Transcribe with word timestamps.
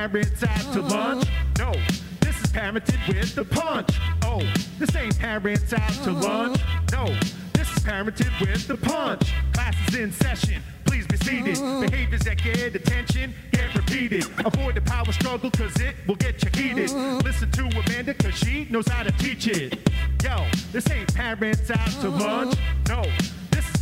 Parents 0.00 0.42
out 0.42 0.72
to 0.72 0.80
lunch. 0.80 1.28
No, 1.58 1.74
this 2.20 2.34
is 2.40 2.50
parenting 2.52 3.06
with 3.06 3.34
the 3.34 3.44
punch. 3.44 3.90
Oh, 4.24 4.40
this 4.78 4.96
ain't 4.96 5.18
parents 5.18 5.74
out 5.74 5.92
to 6.04 6.12
lunch. 6.12 6.58
No, 6.90 7.04
this 7.52 7.70
is 7.76 7.82
parenting 7.82 8.40
with 8.40 8.66
the 8.66 8.78
punch. 8.78 9.30
Class 9.52 9.76
is 9.88 9.96
in 9.96 10.10
session. 10.10 10.62
Please 10.86 11.06
be 11.06 11.18
seated. 11.18 11.56
Behaviors 11.82 12.22
that 12.22 12.42
get 12.42 12.74
attention 12.74 13.34
get 13.74 13.74
repeated. 13.74 14.24
Avoid 14.44 14.76
the 14.76 14.80
power 14.80 15.12
struggle 15.12 15.50
cause 15.50 15.76
it 15.80 15.94
will 16.06 16.16
get 16.16 16.42
you 16.42 16.50
heated. 16.54 16.90
Listen 17.22 17.50
to 17.50 17.66
Amanda 17.66 18.14
cause 18.14 18.34
she 18.34 18.66
knows 18.70 18.88
how 18.88 19.02
to 19.02 19.12
teach 19.12 19.46
it. 19.48 19.90
Yo, 20.22 20.46
this 20.72 20.90
ain't 20.90 21.14
parents 21.14 21.70
out 21.70 21.90
to 22.00 22.08
lunch. 22.08 22.56
No, 22.88 23.02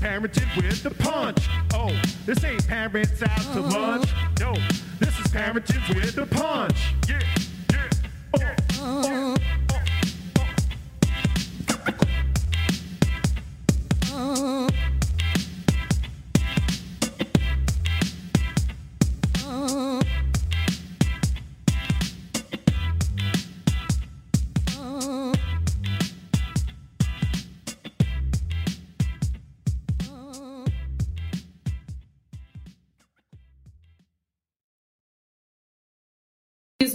parenting 0.00 0.56
with 0.56 0.82
the 0.82 0.90
punch. 0.90 1.48
Oh, 1.74 1.92
this 2.26 2.42
ain't 2.44 2.66
parents 2.66 3.22
out 3.22 3.40
to 3.52 3.60
lunch. 3.60 4.10
No, 4.40 4.54
this 4.98 5.18
is 5.18 5.26
parenting 5.32 5.94
with 5.94 6.14
the 6.14 6.26
punch. 6.26 6.94
Yeah, 7.08 7.20
yeah, 7.72 7.88
yeah, 8.38 8.56
yeah. 9.02 9.36
Please 14.34 14.87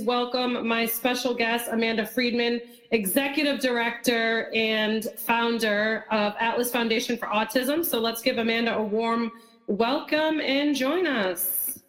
welcome 0.04 0.68
my 0.68 0.86
special 0.86 1.34
guest, 1.34 1.70
Amanda 1.72 2.06
Friedman, 2.06 2.62
Executive 2.92 3.60
Director 3.60 4.52
and 4.54 5.06
founder 5.18 6.06
of 6.12 6.34
Atlas 6.40 6.72
Foundation 6.72 7.18
for 7.18 7.28
Autism. 7.28 7.84
So 7.84 8.00
let's 8.00 8.22
give 8.22 8.38
Amanda 8.38 8.78
a 8.78 8.84
warm 8.84 9.32
welcome 9.68 10.42
and 10.42 10.76
join 10.76 11.08
us. 11.08 11.80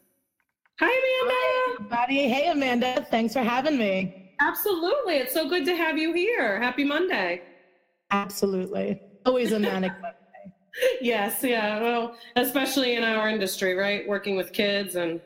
Hi, 0.81 0.87
Amanda. 0.87 1.75
Everybody, 1.75 2.29
hey 2.29 2.51
Amanda, 2.51 3.07
thanks 3.11 3.33
for 3.33 3.43
having 3.43 3.77
me. 3.77 4.33
Absolutely. 4.41 5.17
It's 5.17 5.33
so 5.33 5.49
good 5.49 5.65
to 5.67 5.77
have 5.77 5.99
you 5.99 6.13
here. 6.13 6.61
Happy 6.61 6.85
Monday. 6.85 7.43
Absolutely. 8.11 9.01
Always 9.27 9.53
a 9.53 9.59
manic 9.59 9.93
Monday. 10.01 10.17
Yes, 11.01 11.43
yeah. 11.43 11.81
Well, 11.81 12.17
especially 12.37 12.97
in 12.97 13.05
our 13.05 13.29
industry, 13.29 13.75
right? 13.75 14.07
Working 14.09 14.37
with 14.37 14.53
kids 14.53 14.97
and 14.97 15.21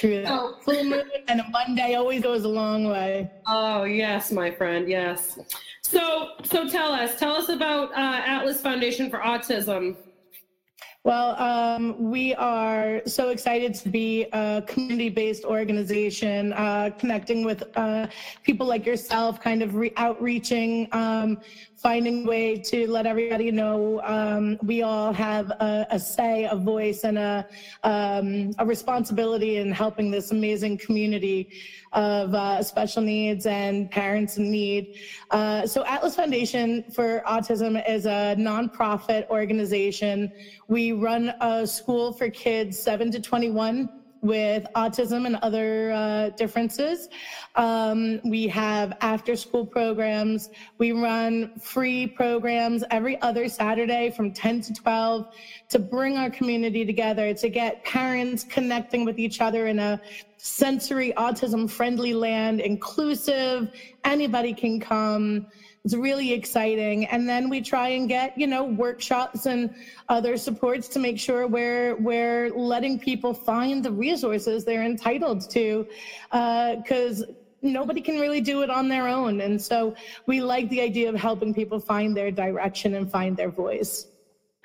True. 0.00 0.24
Oh. 0.26 0.56
Full 0.62 0.84
moon 0.84 1.10
and 1.28 1.40
a 1.40 1.48
Monday 1.50 1.94
always 1.94 2.22
goes 2.22 2.44
a 2.44 2.48
long 2.48 2.88
way. 2.88 3.30
Oh 3.46 3.84
yes, 3.84 4.32
my 4.32 4.50
friend. 4.50 4.88
Yes. 4.88 5.38
So 5.82 6.30
so 6.42 6.66
tell 6.66 6.94
us, 6.94 7.18
tell 7.18 7.32
us 7.32 7.50
about 7.50 7.92
uh, 7.92 8.22
Atlas 8.24 8.62
Foundation 8.62 9.10
for 9.10 9.18
Autism. 9.18 9.96
Well, 11.04 11.38
um, 11.40 12.10
we 12.10 12.34
are 12.34 13.02
so 13.06 13.28
excited 13.28 13.74
to 13.74 13.88
be 13.90 14.26
a 14.32 14.62
community-based 14.66 15.44
organization, 15.44 16.52
uh, 16.54 16.90
connecting 16.98 17.42
with 17.44 17.64
uh, 17.74 18.06
people 18.42 18.66
like 18.66 18.84
yourself, 18.84 19.40
kind 19.40 19.62
of 19.62 19.74
re- 19.74 19.92
outreaching, 19.96 20.88
um, 20.92 21.40
finding 21.80 22.26
a 22.26 22.28
way 22.28 22.56
to 22.56 22.86
let 22.90 23.06
everybody 23.06 23.50
know 23.50 24.02
um, 24.04 24.58
we 24.62 24.82
all 24.82 25.14
have 25.14 25.50
a, 25.50 25.86
a 25.90 25.98
say, 25.98 26.46
a 26.50 26.54
voice, 26.54 27.04
and 27.04 27.16
a, 27.16 27.46
um, 27.84 28.52
a 28.58 28.66
responsibility 28.66 29.56
in 29.56 29.72
helping 29.72 30.10
this 30.10 30.30
amazing 30.30 30.76
community 30.76 31.48
of 31.92 32.34
uh, 32.34 32.62
special 32.62 33.02
needs 33.02 33.46
and 33.46 33.90
parents 33.90 34.36
in 34.36 34.50
need. 34.50 34.96
Uh, 35.30 35.66
so 35.66 35.84
Atlas 35.86 36.14
Foundation 36.14 36.84
for 36.92 37.22
Autism 37.26 37.82
is 37.88 38.04
a 38.04 38.36
nonprofit 38.38 39.26
organization. 39.28 40.30
We 40.68 40.92
run 40.92 41.32
a 41.40 41.66
school 41.66 42.12
for 42.12 42.28
kids 42.28 42.78
7 42.78 43.10
to 43.12 43.20
21 43.20 43.99
with 44.22 44.66
autism 44.74 45.26
and 45.26 45.36
other 45.36 45.92
uh, 45.92 46.30
differences. 46.30 47.08
Um, 47.56 48.20
we 48.24 48.46
have 48.48 48.96
after 49.00 49.36
school 49.36 49.64
programs. 49.64 50.50
We 50.78 50.92
run 50.92 51.58
free 51.58 52.06
programs 52.06 52.84
every 52.90 53.20
other 53.22 53.48
Saturday 53.48 54.10
from 54.10 54.32
10 54.32 54.60
to 54.62 54.74
12 54.74 55.34
to 55.70 55.78
bring 55.78 56.16
our 56.16 56.30
community 56.30 56.84
together, 56.84 57.32
to 57.34 57.48
get 57.48 57.84
parents 57.84 58.44
connecting 58.44 59.04
with 59.04 59.18
each 59.18 59.40
other 59.40 59.66
in 59.66 59.78
a 59.78 60.00
sensory 60.36 61.12
autism 61.16 61.68
friendly 61.68 62.14
land, 62.14 62.60
inclusive, 62.60 63.70
anybody 64.04 64.54
can 64.54 64.80
come. 64.80 65.46
It's 65.84 65.94
really 65.94 66.32
exciting. 66.32 67.06
And 67.06 67.26
then 67.26 67.48
we 67.48 67.62
try 67.62 67.88
and 67.88 68.06
get, 68.08 68.36
you 68.36 68.46
know, 68.46 68.64
workshops 68.64 69.46
and 69.46 69.74
other 70.10 70.36
supports 70.36 70.88
to 70.88 70.98
make 70.98 71.18
sure 71.18 71.46
we're 71.46 71.96
we're 71.96 72.50
letting 72.50 72.98
people 72.98 73.32
find 73.32 73.82
the 73.82 73.90
resources 73.90 74.64
they're 74.64 74.84
entitled 74.84 75.48
to. 75.50 75.86
Uh, 76.32 76.76
because 76.76 77.24
nobody 77.62 78.00
can 78.00 78.18
really 78.18 78.40
do 78.40 78.62
it 78.62 78.70
on 78.70 78.88
their 78.88 79.08
own. 79.08 79.40
And 79.40 79.60
so 79.60 79.94
we 80.26 80.40
like 80.40 80.68
the 80.70 80.80
idea 80.80 81.08
of 81.08 81.14
helping 81.14 81.54
people 81.54 81.80
find 81.80 82.16
their 82.16 82.30
direction 82.30 82.94
and 82.94 83.10
find 83.10 83.36
their 83.36 83.50
voice. 83.50 84.06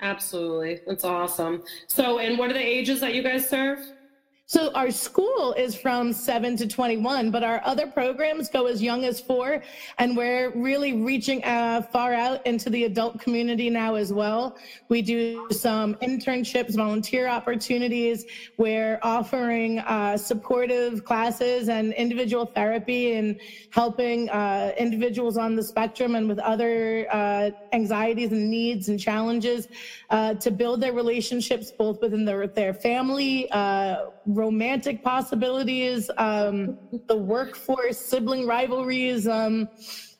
Absolutely. 0.00 0.80
That's 0.86 1.04
awesome. 1.04 1.62
So, 1.86 2.18
and 2.18 2.38
what 2.38 2.50
are 2.50 2.54
the 2.54 2.66
ages 2.66 3.00
that 3.00 3.14
you 3.14 3.22
guys 3.22 3.48
serve? 3.48 3.78
So 4.48 4.70
our 4.74 4.92
school 4.92 5.54
is 5.54 5.74
from 5.74 6.12
7 6.12 6.56
to 6.58 6.68
21, 6.68 7.32
but 7.32 7.42
our 7.42 7.60
other 7.64 7.88
programs 7.88 8.48
go 8.48 8.66
as 8.66 8.80
young 8.80 9.04
as 9.04 9.20
four, 9.20 9.60
and 9.98 10.16
we're 10.16 10.50
really 10.50 10.92
reaching 10.92 11.42
uh, 11.42 11.82
far 11.82 12.14
out 12.14 12.46
into 12.46 12.70
the 12.70 12.84
adult 12.84 13.18
community 13.18 13.68
now 13.70 13.96
as 13.96 14.12
well. 14.12 14.56
We 14.88 15.02
do 15.02 15.48
some 15.50 15.96
internships, 15.96 16.76
volunteer 16.76 17.26
opportunities. 17.26 18.24
We're 18.56 19.00
offering 19.02 19.80
uh, 19.80 20.16
supportive 20.16 21.04
classes 21.04 21.68
and 21.68 21.92
individual 21.94 22.46
therapy 22.46 23.14
and 23.14 23.40
helping 23.72 24.30
uh, 24.30 24.74
individuals 24.78 25.36
on 25.36 25.56
the 25.56 25.62
spectrum 25.64 26.14
and 26.14 26.28
with 26.28 26.38
other 26.38 27.08
uh, 27.10 27.50
anxieties 27.72 28.30
and 28.30 28.48
needs 28.48 28.90
and 28.90 29.00
challenges 29.00 29.66
uh, 30.10 30.34
to 30.34 30.52
build 30.52 30.80
their 30.80 30.92
relationships 30.92 31.72
both 31.72 32.00
within 32.00 32.24
their, 32.24 32.46
their 32.46 32.72
family, 32.72 33.50
uh, 33.50 34.04
romantic 34.36 35.02
possibilities, 35.02 36.10
um, 36.18 36.78
the 37.08 37.16
workforce, 37.16 37.98
sibling 37.98 38.46
rivalries, 38.46 39.26
um, 39.26 39.68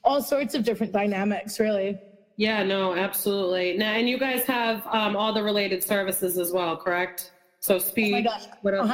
all 0.04 0.22
sorts 0.22 0.54
of 0.54 0.64
different 0.64 0.92
dynamics, 0.92 1.60
really. 1.60 1.98
Yeah, 2.36 2.62
no, 2.62 2.94
absolutely. 2.94 3.76
Now, 3.76 3.92
and 3.92 4.08
you 4.08 4.18
guys 4.18 4.44
have 4.44 4.86
um, 4.88 5.16
all 5.16 5.32
the 5.32 5.42
related 5.42 5.82
services 5.82 6.38
as 6.38 6.52
well, 6.52 6.76
correct? 6.76 7.32
So 7.60 7.76
Oh 7.76 7.78
speed. 7.78 8.12
my 8.12 8.20
gosh, 8.22 8.44
what 8.62 8.74
else? 8.74 8.90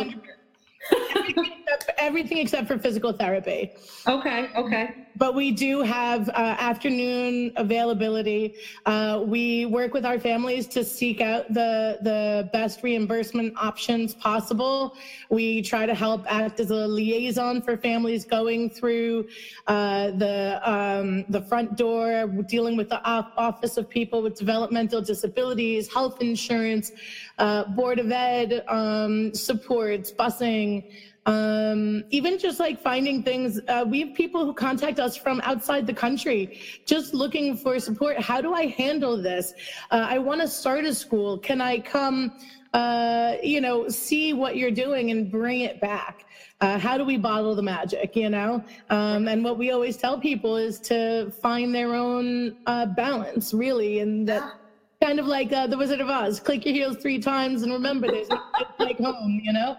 everything, 1.16 1.52
except, 1.66 1.90
everything 1.98 2.38
except 2.38 2.68
for 2.68 2.78
physical 2.78 3.12
therapy. 3.12 3.72
Okay, 4.06 4.48
okay. 4.56 5.06
But 5.22 5.36
we 5.36 5.52
do 5.52 5.82
have 5.82 6.28
uh, 6.30 6.32
afternoon 6.32 7.52
availability. 7.54 8.56
Uh, 8.84 9.22
we 9.24 9.66
work 9.66 9.94
with 9.94 10.04
our 10.04 10.18
families 10.18 10.66
to 10.74 10.84
seek 10.84 11.20
out 11.20 11.46
the, 11.46 11.98
the 12.02 12.50
best 12.52 12.82
reimbursement 12.82 13.54
options 13.56 14.16
possible. 14.16 14.96
We 15.30 15.62
try 15.62 15.86
to 15.86 15.94
help 15.94 16.24
act 16.26 16.58
as 16.58 16.72
a 16.72 16.88
liaison 16.88 17.62
for 17.62 17.76
families 17.76 18.24
going 18.24 18.68
through 18.68 19.28
uh, 19.68 20.10
the, 20.10 20.60
um, 20.68 21.24
the 21.28 21.42
front 21.42 21.76
door, 21.76 22.26
dealing 22.48 22.76
with 22.76 22.88
the 22.88 23.00
off- 23.04 23.30
Office 23.36 23.76
of 23.76 23.88
People 23.88 24.22
with 24.22 24.34
Developmental 24.34 25.00
Disabilities, 25.00 25.86
health 25.86 26.20
insurance, 26.20 26.90
uh, 27.38 27.62
Board 27.66 28.00
of 28.00 28.10
Ed 28.10 28.64
um, 28.66 29.32
supports, 29.34 30.10
busing, 30.10 30.90
um, 31.26 32.04
even 32.10 32.38
just 32.38 32.58
like 32.58 32.80
finding 32.80 33.22
things. 33.22 33.60
Uh, 33.68 33.84
we 33.86 34.00
have 34.00 34.14
people 34.14 34.44
who 34.44 34.52
contact 34.52 34.98
us 34.98 35.16
from 35.16 35.40
outside 35.44 35.86
the 35.86 35.94
country, 35.94 36.60
just 36.84 37.14
looking 37.14 37.56
for 37.56 37.78
support. 37.78 38.18
How 38.20 38.40
do 38.40 38.54
I 38.54 38.66
handle 38.66 39.20
this? 39.20 39.54
Uh, 39.90 40.06
I 40.08 40.18
want 40.18 40.40
to 40.40 40.48
start 40.48 40.84
a 40.84 40.94
school. 40.94 41.38
Can 41.38 41.60
I 41.60 41.78
come? 41.78 42.32
Uh, 42.74 43.36
you 43.42 43.60
know, 43.60 43.86
see 43.88 44.32
what 44.32 44.56
you're 44.56 44.70
doing 44.70 45.10
and 45.10 45.30
bring 45.30 45.60
it 45.60 45.78
back. 45.80 46.24
Uh, 46.62 46.78
how 46.78 46.96
do 46.96 47.04
we 47.04 47.18
bottle 47.18 47.54
the 47.54 47.62
magic, 47.62 48.16
you 48.16 48.30
know? 48.30 48.64
Um, 48.88 49.28
and 49.28 49.44
what 49.44 49.58
we 49.58 49.72
always 49.72 49.96
tell 49.96 50.18
people 50.18 50.56
is 50.56 50.78
to 50.80 51.30
find 51.42 51.74
their 51.74 51.94
own 51.94 52.56
uh, 52.66 52.86
balance, 52.86 53.52
really, 53.52 53.98
and 53.98 54.26
that 54.28 54.54
kind 55.02 55.18
of 55.18 55.26
like 55.26 55.52
uh, 55.52 55.66
the 55.66 55.76
Wizard 55.76 56.00
of 56.00 56.08
Oz. 56.08 56.38
Click 56.38 56.64
your 56.64 56.74
heels 56.74 56.96
three 56.98 57.18
times 57.18 57.62
and 57.62 57.72
remember 57.72 58.06
there's 58.06 58.28
like 58.78 58.98
home, 58.98 59.40
you 59.42 59.52
know? 59.52 59.76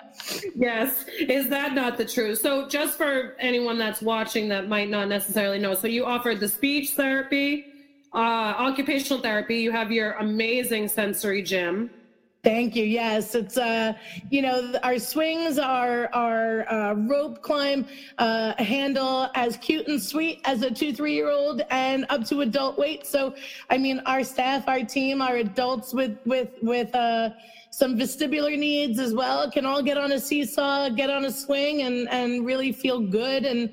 Yes. 0.55 1.05
Is 1.19 1.47
that 1.49 1.73
not 1.73 1.97
the 1.97 2.05
truth? 2.05 2.39
So 2.39 2.67
just 2.67 2.97
for 2.97 3.35
anyone 3.39 3.77
that's 3.77 4.01
watching 4.01 4.49
that 4.49 4.67
might 4.67 4.89
not 4.89 5.07
necessarily 5.07 5.59
know, 5.59 5.73
so 5.75 5.87
you 5.87 6.05
offered 6.05 6.39
the 6.39 6.49
speech 6.49 6.91
therapy, 6.91 7.65
uh, 8.13 8.17
occupational 8.17 9.21
therapy, 9.21 9.57
you 9.57 9.71
have 9.71 9.91
your 9.91 10.13
amazing 10.13 10.87
sensory 10.89 11.41
gym. 11.41 11.89
Thank 12.43 12.75
you. 12.75 12.83
Yes, 12.83 13.35
it's 13.35 13.55
uh, 13.57 13.93
you 14.29 14.41
know, 14.41 14.73
our 14.83 14.99
swings 14.99 15.57
are 15.57 16.09
our 16.13 16.69
uh, 16.69 16.93
rope 16.93 17.41
climb 17.41 17.87
uh, 18.17 18.61
handle 18.61 19.29
as 19.33 19.55
cute 19.55 19.87
and 19.87 20.01
sweet 20.01 20.41
as 20.43 20.61
a 20.61 20.69
two 20.69 20.91
three 20.91 21.13
year 21.13 21.29
old 21.29 21.61
and 21.71 22.05
up 22.09 22.25
to 22.25 22.41
adult 22.41 22.77
weight. 22.77 23.07
So, 23.07 23.33
I 23.69 23.77
mean, 23.77 24.01
our 24.05 24.25
staff, 24.25 24.67
our 24.67 24.83
team, 24.83 25.21
our 25.21 25.37
adults 25.37 25.93
with 25.93 26.17
with 26.25 26.49
with 26.61 26.93
uh, 26.93 27.29
some 27.69 27.97
vestibular 27.97 28.59
needs 28.59 28.99
as 28.99 29.13
well 29.13 29.49
can 29.49 29.65
all 29.65 29.81
get 29.81 29.97
on 29.97 30.11
a 30.11 30.19
seesaw, 30.19 30.89
get 30.89 31.09
on 31.09 31.23
a 31.23 31.31
swing, 31.31 31.83
and 31.83 32.09
and 32.09 32.45
really 32.45 32.73
feel 32.73 32.99
good 32.99 33.45
and 33.45 33.71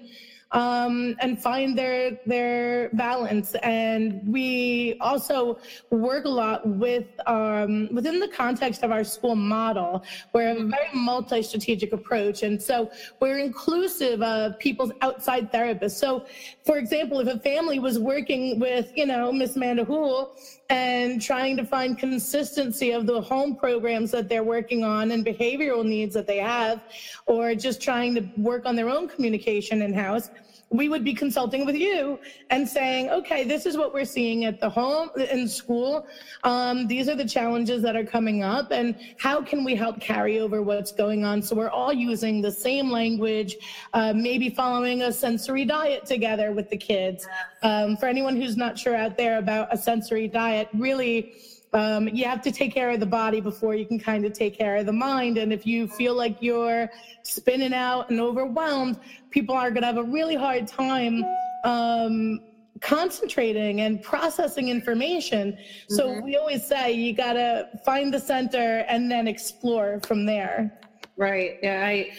um, 0.53 1.17
and 1.21 1.41
find 1.41 1.77
their 1.77 2.19
their 2.27 2.91
balance. 2.91 3.55
And 3.63 4.21
we 4.27 4.97
also 5.01 5.59
work 5.91 6.25
a 6.25 6.29
lot 6.29 6.67
with 6.67 7.07
um, 7.27 7.89
within 7.93 8.21
the 8.21 8.29
context 8.29 8.83
of 8.83 8.91
our 8.91 9.05
school 9.05 9.37
model. 9.37 10.05
We're 10.33 10.51
a 10.51 10.55
very 10.55 10.89
multi-strategic 10.95 11.93
approach, 11.93 12.43
and 12.43 12.61
so 12.61 12.91
we're 13.21 13.39
inclusive 13.39 14.23
of 14.23 14.59
people's 14.59 14.93
outside 15.03 15.53
therapists. 15.53 15.93
So, 15.93 16.27
for 16.65 16.79
example, 16.79 17.21
if 17.21 17.29
a 17.29 17.39
family 17.39 17.79
was 17.79 17.99
working 17.99 18.59
with 18.59 18.91
you 18.97 19.07
know 19.07 19.33
Miss 19.33 19.57
Amanda 19.57 19.85
Hool 19.85 20.37
and 20.71 21.21
trying 21.21 21.57
to 21.57 21.65
find 21.65 21.99
consistency 21.99 22.93
of 22.93 23.05
the 23.05 23.21
home 23.21 23.57
programs 23.57 24.13
that 24.13 24.29
they're 24.29 24.45
working 24.45 24.85
on 24.85 25.11
and 25.11 25.27
behavioral 25.27 25.85
needs 25.85 26.15
that 26.15 26.29
they 26.29 26.39
have, 26.39 26.81
or 27.27 27.55
just 27.57 27.83
trying 27.83 28.15
to 28.15 28.23
work 28.37 28.65
on 28.67 28.77
their 28.77 28.89
own 28.89 29.09
communication 29.09 29.83
in 29.83 29.93
house, 29.93 30.31
we 30.71 30.89
would 30.89 31.05
be 31.05 31.13
consulting 31.13 31.67
with 31.67 31.75
you 31.75 32.19
and 32.51 32.67
saying, 32.69 33.11
okay, 33.11 33.43
this 33.43 33.67
is 33.67 33.77
what 33.77 33.93
we're 33.93 34.05
seeing 34.05 34.45
at 34.45 34.61
the 34.61 34.71
home 34.71 35.11
in 35.17 35.49
school. 35.49 36.07
Um, 36.45 36.87
these 36.87 37.09
are 37.09 37.17
the 37.17 37.27
challenges 37.27 37.83
that 37.83 37.97
are 37.97 38.05
coming 38.05 38.45
up, 38.45 38.71
and 38.71 38.95
how 39.19 39.43
can 39.43 39.65
we 39.65 39.75
help 39.75 40.01
carry 40.01 40.39
over 40.39 40.63
what's 40.63 40.93
going 40.93 41.25
on? 41.25 41.43
So 41.43 41.57
we're 41.57 41.71
all 41.71 41.93
using 41.93 42.41
the 42.41 42.53
same 42.53 42.91
language, 42.91 43.57
uh, 43.95 44.13
maybe 44.13 44.49
following 44.49 45.03
a 45.03 45.13
sensory 45.13 45.65
diet 45.65 46.07
together 46.07 46.53
with 46.53 46.71
the 46.71 46.77
kids. 46.77 47.27
Um, 47.63 47.97
for 47.97 48.07
anyone 48.07 48.41
who's 48.41 48.57
not 48.57 48.79
sure 48.79 48.95
out 48.95 49.17
there 49.17 49.39
about 49.39 49.69
a 49.73 49.77
sensory 49.77 50.29
diet, 50.29 50.69
really 50.73 51.35
um, 51.73 52.09
you 52.09 52.25
have 52.25 52.43
to 52.43 52.53
take 52.53 52.75
care 52.75 52.91
of 52.91 53.01
the 53.01 53.07
body 53.07 53.41
before 53.41 53.75
you 53.75 53.87
can 53.87 53.99
kind 53.99 54.25
of 54.25 54.33
take 54.33 54.57
care 54.59 54.77
of 54.77 54.87
the 54.87 54.93
mind. 54.93 55.39
And 55.39 55.53
if 55.53 55.67
you 55.67 55.87
feel 55.87 56.15
like 56.15 56.37
you're 56.41 56.91
spinning 57.23 57.73
out 57.73 58.11
and 58.11 58.21
overwhelmed, 58.21 58.99
people 59.31 59.55
are 59.55 59.71
going 59.71 59.83
to 59.83 59.87
have 59.87 59.99
a 59.99 60.03
really 60.03 60.35
hard 60.35 60.67
time 60.67 61.25
um, 61.65 62.41
concentrating 62.81 63.83
and 63.83 64.03
processing 64.03 64.69
information. 64.69 65.57
So 65.89 66.09
mm-hmm. 66.09 66.25
we 66.25 66.37
always 66.37 66.67
say 66.67 66.93
you 66.93 67.15
got 67.15 67.35
to 67.35 67.69
find 67.85 68.13
the 68.13 68.21
center 68.21 68.85
and 68.89 69.11
then 69.11 69.29
explore 69.29 70.01
from 70.01 70.27
there. 70.27 70.79
Right. 71.17 71.59
Yeah. 71.63 71.85
I, 71.87 72.13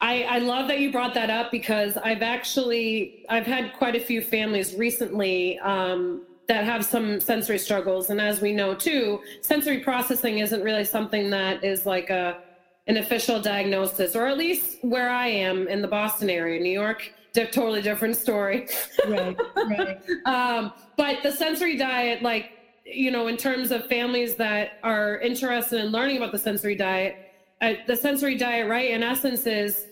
I, 0.00 0.22
I 0.22 0.38
love 0.38 0.68
that 0.68 0.80
you 0.80 0.92
brought 0.92 1.14
that 1.14 1.30
up 1.30 1.50
because 1.50 1.96
I've 1.96 2.22
actually 2.22 3.24
I've 3.28 3.46
had 3.46 3.72
quite 3.74 3.96
a 3.96 4.00
few 4.00 4.22
families 4.22 4.74
recently 4.74 5.58
um, 5.60 6.22
that 6.48 6.64
have 6.64 6.84
some 6.84 7.20
sensory 7.20 7.58
struggles. 7.58 8.10
And 8.10 8.20
as 8.20 8.40
we 8.40 8.52
know 8.52 8.74
too, 8.74 9.20
sensory 9.40 9.78
processing 9.78 10.38
isn't 10.38 10.62
really 10.62 10.84
something 10.84 11.30
that 11.30 11.64
is 11.64 11.86
like 11.86 12.10
a 12.10 12.38
an 12.86 12.98
official 12.98 13.40
diagnosis, 13.40 14.14
or 14.14 14.26
at 14.26 14.36
least 14.36 14.76
where 14.82 15.08
I 15.08 15.26
am 15.26 15.68
in 15.68 15.80
the 15.80 15.88
Boston 15.88 16.28
area, 16.28 16.60
New 16.60 16.70
York, 16.70 17.10
totally 17.50 17.80
different 17.82 18.14
story. 18.14 18.68
Right, 19.08 19.36
right. 19.56 19.98
um, 20.26 20.72
but 20.96 21.22
the 21.22 21.32
sensory 21.32 21.76
diet, 21.76 22.22
like 22.22 22.50
you 22.84 23.10
know, 23.10 23.26
in 23.28 23.36
terms 23.36 23.70
of 23.70 23.86
families 23.86 24.34
that 24.36 24.78
are 24.82 25.18
interested 25.18 25.82
in 25.82 25.90
learning 25.90 26.18
about 26.18 26.32
the 26.32 26.38
sensory 26.38 26.74
diet, 26.74 27.16
uh, 27.62 27.74
the 27.86 27.96
sensory 27.96 28.36
diet, 28.36 28.68
right, 28.68 28.90
in 28.90 29.02
essence, 29.02 29.46
is 29.46 29.86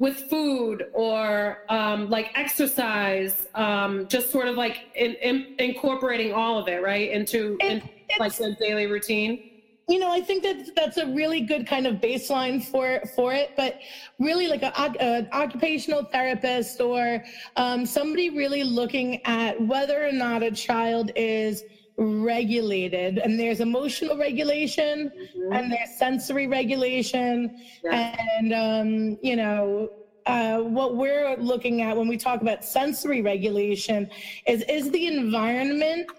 with 0.00 0.30
food 0.30 0.86
or 0.94 1.58
um, 1.68 2.08
like 2.08 2.30
exercise, 2.34 3.46
um, 3.54 4.08
just 4.08 4.30
sort 4.30 4.48
of 4.48 4.56
like 4.56 4.78
in, 4.96 5.12
in, 5.16 5.54
incorporating 5.58 6.32
all 6.32 6.58
of 6.58 6.66
it, 6.68 6.82
right, 6.82 7.10
into, 7.10 7.58
in, 7.60 7.82
like 8.18 8.34
the 8.34 8.56
daily 8.58 8.86
routine. 8.86 9.46
You 9.88 9.98
know, 9.98 10.10
I 10.10 10.22
think 10.22 10.42
that 10.44 10.74
that's 10.74 10.96
a 10.96 11.06
really 11.08 11.42
good 11.42 11.66
kind 11.66 11.86
of 11.86 11.96
baseline 11.96 12.64
for 12.64 13.02
for 13.14 13.34
it. 13.34 13.50
But 13.56 13.80
really, 14.18 14.46
like 14.46 14.62
an 14.62 15.28
occupational 15.32 16.04
therapist 16.04 16.80
or 16.80 17.22
um, 17.56 17.84
somebody 17.84 18.30
really 18.30 18.62
looking 18.62 19.20
at 19.26 19.60
whether 19.60 20.06
or 20.06 20.12
not 20.12 20.42
a 20.42 20.52
child 20.52 21.10
is 21.16 21.64
regulated 22.00 23.18
and 23.18 23.38
there's 23.38 23.60
emotional 23.60 24.16
regulation 24.16 25.10
mm-hmm. 25.10 25.52
and 25.52 25.70
there's 25.70 25.90
sensory 25.98 26.46
regulation 26.46 27.62
yeah. 27.84 28.16
and 28.38 28.54
um, 28.54 29.18
you 29.22 29.36
know 29.36 29.90
uh, 30.26 30.58
what 30.60 30.96
we're 30.96 31.36
looking 31.36 31.82
at 31.82 31.94
when 31.96 32.08
we 32.08 32.16
talk 32.16 32.40
about 32.40 32.64
sensory 32.64 33.20
regulation 33.20 34.08
is 34.46 34.62
is 34.62 34.90
the 34.92 35.06
environment 35.06 36.10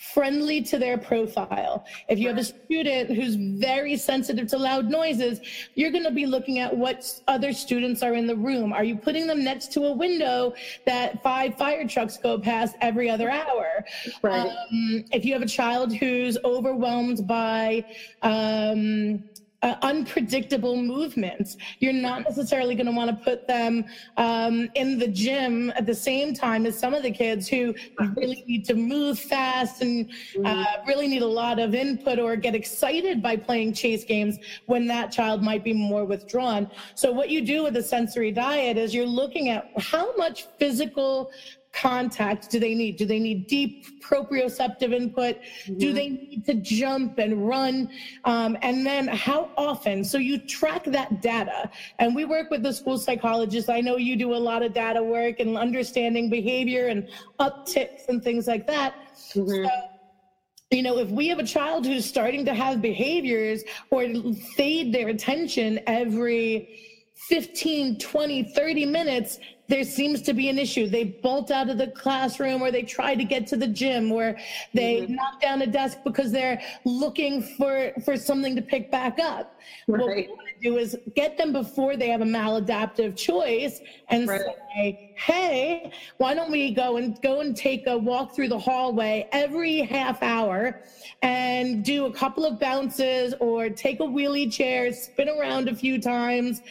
friendly 0.00 0.62
to 0.62 0.78
their 0.78 0.96
profile. 0.96 1.84
If 2.08 2.18
you 2.18 2.28
have 2.28 2.38
a 2.38 2.44
student 2.44 3.10
who's 3.10 3.34
very 3.34 3.98
sensitive 3.98 4.48
to 4.48 4.56
loud 4.56 4.86
noises, 4.88 5.40
you're 5.74 5.90
going 5.90 6.04
to 6.04 6.10
be 6.10 6.24
looking 6.24 6.58
at 6.58 6.74
what 6.74 7.20
other 7.28 7.52
students 7.52 8.02
are 8.02 8.14
in 8.14 8.26
the 8.26 8.34
room. 8.34 8.72
Are 8.72 8.82
you 8.82 8.96
putting 8.96 9.26
them 9.26 9.44
next 9.44 9.72
to 9.72 9.84
a 9.84 9.92
window 9.92 10.54
that 10.86 11.22
five 11.22 11.54
fire 11.58 11.86
trucks 11.86 12.16
go 12.16 12.38
past 12.38 12.76
every 12.80 13.10
other 13.10 13.28
hour? 13.28 13.84
Right. 14.22 14.48
Um, 14.48 15.04
if 15.12 15.26
you 15.26 15.34
have 15.34 15.42
a 15.42 15.46
child 15.46 15.94
who's 15.94 16.38
overwhelmed 16.44 17.26
by 17.26 17.84
um, 18.22 19.22
uh, 19.62 19.74
unpredictable 19.82 20.76
movements. 20.76 21.56
You're 21.80 21.92
not 21.92 22.22
necessarily 22.22 22.74
going 22.74 22.86
to 22.86 22.92
want 22.92 23.10
to 23.10 23.24
put 23.24 23.46
them 23.46 23.84
um, 24.16 24.70
in 24.74 24.98
the 24.98 25.08
gym 25.08 25.70
at 25.76 25.86
the 25.86 25.94
same 25.94 26.34
time 26.34 26.66
as 26.66 26.78
some 26.78 26.94
of 26.94 27.02
the 27.02 27.10
kids 27.10 27.46
who 27.48 27.74
really 28.16 28.42
need 28.46 28.64
to 28.66 28.74
move 28.74 29.18
fast 29.18 29.82
and 29.82 30.10
uh, 30.44 30.64
really 30.86 31.08
need 31.08 31.22
a 31.22 31.26
lot 31.26 31.58
of 31.58 31.74
input 31.74 32.18
or 32.18 32.36
get 32.36 32.54
excited 32.54 33.22
by 33.22 33.36
playing 33.36 33.72
chase 33.72 34.04
games 34.04 34.38
when 34.66 34.86
that 34.86 35.12
child 35.12 35.42
might 35.42 35.62
be 35.62 35.72
more 35.72 36.04
withdrawn. 36.04 36.70
So, 36.94 37.12
what 37.12 37.28
you 37.28 37.44
do 37.44 37.62
with 37.62 37.76
a 37.76 37.82
sensory 37.82 38.32
diet 38.32 38.76
is 38.76 38.94
you're 38.94 39.06
looking 39.06 39.50
at 39.50 39.70
how 39.78 40.16
much 40.16 40.46
physical 40.58 41.30
contact 41.72 42.50
do 42.50 42.58
they 42.58 42.74
need? 42.74 42.96
Do 42.96 43.06
they 43.06 43.18
need 43.18 43.46
deep 43.46 44.02
proprioceptive 44.02 44.92
input? 44.92 45.38
Do 45.78 45.92
they 45.92 46.08
need 46.08 46.44
to 46.46 46.54
jump 46.54 47.18
and 47.18 47.46
run? 47.46 47.90
Um, 48.24 48.58
and 48.62 48.84
then 48.84 49.08
how 49.08 49.50
often? 49.56 50.04
So 50.04 50.18
you 50.18 50.38
track 50.38 50.84
that 50.84 51.22
data. 51.22 51.70
And 51.98 52.14
we 52.14 52.24
work 52.24 52.50
with 52.50 52.62
the 52.62 52.72
school 52.72 52.98
psychologists. 52.98 53.70
I 53.70 53.80
know 53.80 53.96
you 53.96 54.16
do 54.16 54.34
a 54.34 54.36
lot 54.36 54.62
of 54.62 54.72
data 54.72 55.02
work 55.02 55.40
and 55.40 55.56
understanding 55.56 56.28
behavior 56.28 56.88
and 56.88 57.08
upticks 57.38 58.08
and 58.08 58.22
things 58.22 58.46
like 58.46 58.66
that. 58.66 58.94
Mm-hmm. 59.34 59.64
So, 59.64 59.70
you 60.70 60.82
know, 60.82 60.98
if 60.98 61.08
we 61.10 61.28
have 61.28 61.38
a 61.38 61.46
child 61.46 61.86
who's 61.86 62.04
starting 62.04 62.44
to 62.44 62.54
have 62.54 62.80
behaviors 62.80 63.62
or 63.90 64.06
fade 64.56 64.92
their 64.92 65.08
attention 65.08 65.80
every 65.86 66.68
15, 67.28 67.98
20, 67.98 68.42
30 68.54 68.86
minutes, 68.86 69.38
there 69.70 69.84
seems 69.84 70.20
to 70.22 70.34
be 70.34 70.48
an 70.48 70.58
issue. 70.58 70.88
They 70.88 71.04
bolt 71.04 71.52
out 71.52 71.70
of 71.70 71.78
the 71.78 71.86
classroom 71.86 72.60
or 72.60 72.72
they 72.72 72.82
try 72.82 73.14
to 73.14 73.24
get 73.24 73.46
to 73.48 73.56
the 73.56 73.68
gym 73.68 74.10
or 74.10 74.36
they 74.74 75.02
mm-hmm. 75.02 75.14
knock 75.14 75.40
down 75.40 75.62
a 75.62 75.66
desk 75.66 75.98
because 76.04 76.32
they're 76.32 76.60
looking 76.84 77.40
for, 77.40 77.92
for 78.04 78.16
something 78.16 78.56
to 78.56 78.62
pick 78.62 78.90
back 78.90 79.20
up. 79.20 79.58
Right. 79.86 80.00
What 80.00 80.16
we 80.16 80.28
want 80.28 80.48
to 80.48 80.49
do 80.62 80.78
is 80.78 80.96
get 81.14 81.36
them 81.36 81.52
before 81.52 81.96
they 81.96 82.08
have 82.08 82.20
a 82.20 82.24
maladaptive 82.24 83.16
choice 83.16 83.80
and 84.08 84.28
right. 84.28 84.40
say, 84.74 85.14
hey, 85.16 85.92
why 86.18 86.34
don't 86.34 86.50
we 86.50 86.72
go 86.72 86.96
and 86.96 87.20
go 87.22 87.40
and 87.40 87.56
take 87.56 87.86
a 87.86 87.96
walk 87.96 88.34
through 88.34 88.48
the 88.48 88.58
hallway 88.58 89.28
every 89.32 89.78
half 89.78 90.22
hour 90.22 90.80
and 91.22 91.84
do 91.84 92.06
a 92.06 92.12
couple 92.12 92.44
of 92.44 92.58
bounces 92.58 93.34
or 93.40 93.68
take 93.68 94.00
a 94.00 94.04
wheelie 94.04 94.52
chair, 94.52 94.92
spin 94.92 95.28
around 95.28 95.68
a 95.68 95.74
few 95.74 96.00
times 96.00 96.62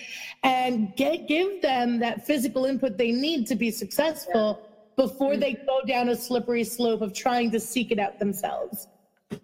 and 0.43 0.96
get 0.96 1.27
give 1.27 1.62
them 1.62 2.00
that 2.00 2.25
physical 2.25 2.65
input 2.65 2.98
they 2.98 3.12
need 3.12 3.46
to 3.46 3.55
be 3.55 3.69
successful 3.69 4.62
before 4.96 5.34
mm. 5.34 5.39
they 5.39 5.53
go 5.53 5.81
down 5.88 6.10
a 6.10 6.15
slippery 6.15 6.63
slope 6.63 7.01
of 7.01 7.13
trying 7.13 7.51
to 7.51 7.60
seek 7.60 7.91
it 7.91 8.00
out 8.00 8.19
themselves. 8.19 8.88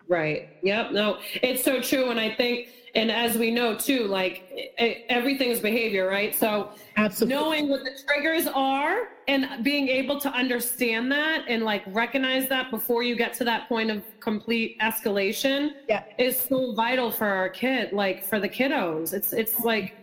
Right. 0.07 0.49
Yep. 0.63 0.91
No, 0.91 1.19
it's 1.41 1.63
so 1.63 1.79
true. 1.79 2.09
And 2.09 2.19
I 2.19 2.33
think, 2.33 2.69
and 2.95 3.11
as 3.11 3.37
we 3.37 3.51
know 3.51 3.75
too, 3.75 4.05
like 4.07 4.73
everything 5.09 5.49
is 5.49 5.59
behavior, 5.59 6.07
right? 6.07 6.33
So 6.33 6.71
Absolutely. 6.95 7.35
knowing 7.35 7.69
what 7.69 7.83
the 7.83 7.91
triggers 8.07 8.47
are 8.47 9.09
and 9.27 9.63
being 9.63 9.89
able 9.89 10.19
to 10.21 10.29
understand 10.29 11.11
that 11.11 11.43
and 11.47 11.63
like 11.63 11.83
recognize 11.87 12.47
that 12.49 12.71
before 12.71 13.03
you 13.03 13.15
get 13.15 13.33
to 13.35 13.43
that 13.43 13.67
point 13.67 13.91
of 13.91 14.01
complete 14.21 14.77
escalation 14.79 15.71
Yeah. 15.89 16.03
is 16.17 16.39
so 16.39 16.73
vital 16.73 17.11
for 17.11 17.27
our 17.27 17.49
kid, 17.49 17.91
like 17.91 18.23
for 18.23 18.39
the 18.39 18.49
kiddos. 18.49 19.13
It's, 19.13 19.33
it's 19.33 19.59
like, 19.59 19.95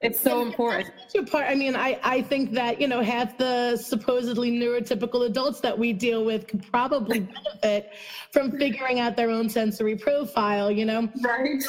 it's 0.00 0.20
so 0.20 0.42
important. 0.42 0.92
Part. 1.28 1.46
I 1.48 1.56
mean, 1.56 1.74
I, 1.74 1.98
I 2.04 2.22
think 2.22 2.52
that, 2.52 2.80
you 2.80 2.86
know, 2.86 3.02
half 3.02 3.36
the 3.36 3.76
supposedly 3.76 4.52
neurotypical 4.52 5.26
adults 5.26 5.60
that 5.60 5.76
we 5.76 5.92
deal 5.92 6.24
with 6.24 6.46
could 6.46 6.64
probably 6.70 7.20
benefit 7.62 7.92
from 8.30 8.56
figuring 8.56 9.00
out 9.00 9.16
their 9.16 9.30
own 9.30 9.48
sensory 9.48 9.96
profile, 9.96 10.70
you 10.70 10.84
know? 10.84 11.08
Right. 11.20 11.60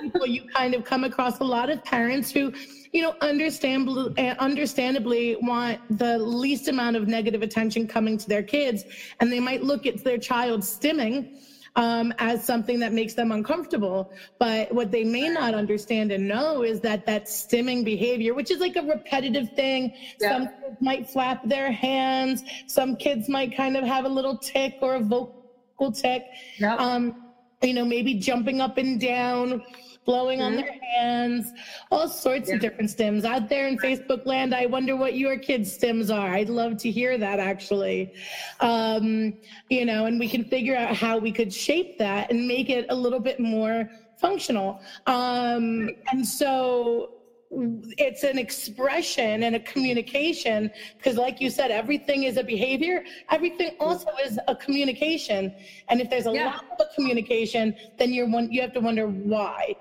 people 0.00 0.26
you 0.26 0.44
kind 0.54 0.74
of 0.74 0.84
come 0.84 1.02
across 1.02 1.40
a 1.40 1.44
lot 1.44 1.70
of 1.70 1.82
parents 1.84 2.30
who 2.30 2.52
you 2.92 3.02
know 3.02 3.16
understandably 3.20 4.12
eh, 4.18 4.34
understandably 4.38 5.36
want 5.40 5.80
the 5.98 6.18
least 6.18 6.68
amount 6.68 6.96
of 6.96 7.08
negative 7.08 7.42
attention 7.42 7.88
coming 7.88 8.18
to 8.18 8.28
their 8.28 8.42
kids 8.42 8.84
and 9.20 9.32
they 9.32 9.40
might 9.40 9.62
look 9.62 9.86
at 9.86 10.04
their 10.04 10.18
child 10.18 10.60
stimming 10.60 11.38
um, 11.76 12.12
as 12.18 12.44
something 12.44 12.78
that 12.80 12.92
makes 12.92 13.14
them 13.14 13.32
uncomfortable. 13.32 14.12
But 14.38 14.72
what 14.72 14.90
they 14.90 15.04
may 15.04 15.28
not 15.28 15.54
understand 15.54 16.12
and 16.12 16.28
know 16.28 16.62
is 16.62 16.80
that 16.80 17.06
that 17.06 17.26
stimming 17.26 17.84
behavior 17.84 18.34
which 18.34 18.50
is 18.50 18.60
like 18.60 18.76
a 18.76 18.82
repetitive 18.82 19.50
thing. 19.56 19.94
Yeah. 20.20 20.32
some 20.32 20.46
kids 20.46 20.76
might 20.80 21.08
flap 21.08 21.48
their 21.48 21.72
hands. 21.72 22.42
Some 22.66 22.96
kids 22.96 23.28
might 23.28 23.56
kind 23.56 23.76
of 23.76 23.84
have 23.84 24.04
a 24.04 24.08
little 24.08 24.36
tick 24.36 24.76
or 24.82 24.96
a 24.96 25.00
vocal 25.00 25.92
tick. 25.92 26.24
Yep. 26.58 26.80
um, 26.80 27.22
you 27.62 27.74
know, 27.74 27.84
maybe 27.84 28.14
jumping 28.14 28.60
up 28.60 28.76
and 28.76 29.00
down, 29.00 29.62
blowing 30.04 30.42
on 30.42 30.56
their 30.56 30.72
hands, 30.96 31.52
all 31.90 32.08
sorts 32.08 32.50
of 32.50 32.60
different 32.60 32.90
stims 32.90 33.24
out 33.24 33.48
there 33.48 33.68
in 33.68 33.78
Facebook 33.78 34.26
land. 34.26 34.54
I 34.54 34.66
wonder 34.66 34.96
what 34.96 35.16
your 35.16 35.38
kids' 35.38 35.76
stims 35.76 36.14
are. 36.14 36.34
I'd 36.34 36.48
love 36.48 36.76
to 36.78 36.90
hear 36.90 37.18
that 37.18 37.38
actually. 37.38 38.12
Um, 38.60 39.34
you 39.70 39.84
know, 39.84 40.06
and 40.06 40.18
we 40.18 40.28
can 40.28 40.44
figure 40.44 40.76
out 40.76 40.96
how 40.96 41.18
we 41.18 41.30
could 41.30 41.52
shape 41.52 41.98
that 41.98 42.30
and 42.30 42.48
make 42.48 42.68
it 42.68 42.86
a 42.88 42.94
little 42.94 43.20
bit 43.20 43.38
more 43.38 43.88
functional. 44.16 44.80
Um, 45.06 45.90
and 46.10 46.26
so 46.26 47.21
it's 47.52 48.22
an 48.24 48.38
expression 48.38 49.42
and 49.42 49.54
a 49.56 49.60
communication 49.60 50.70
because 50.96 51.18
like 51.18 51.40
you 51.40 51.50
said 51.50 51.70
everything 51.70 52.24
is 52.24 52.38
a 52.38 52.42
behavior 52.42 53.02
everything 53.30 53.72
also 53.78 54.08
is 54.24 54.38
a 54.48 54.56
communication 54.56 55.52
and 55.88 56.00
if 56.00 56.08
there's 56.08 56.26
a 56.26 56.32
Yeah. 56.32 56.46
lack 56.46 56.62
of 56.72 56.80
a 56.80 56.94
communication 56.94 57.74
then 57.98 58.12
you're 58.12 58.28
one 58.28 58.50
you 58.50 58.60
have 58.62 58.72
to 58.72 58.80
wonder 58.80 59.06
why 59.06 59.74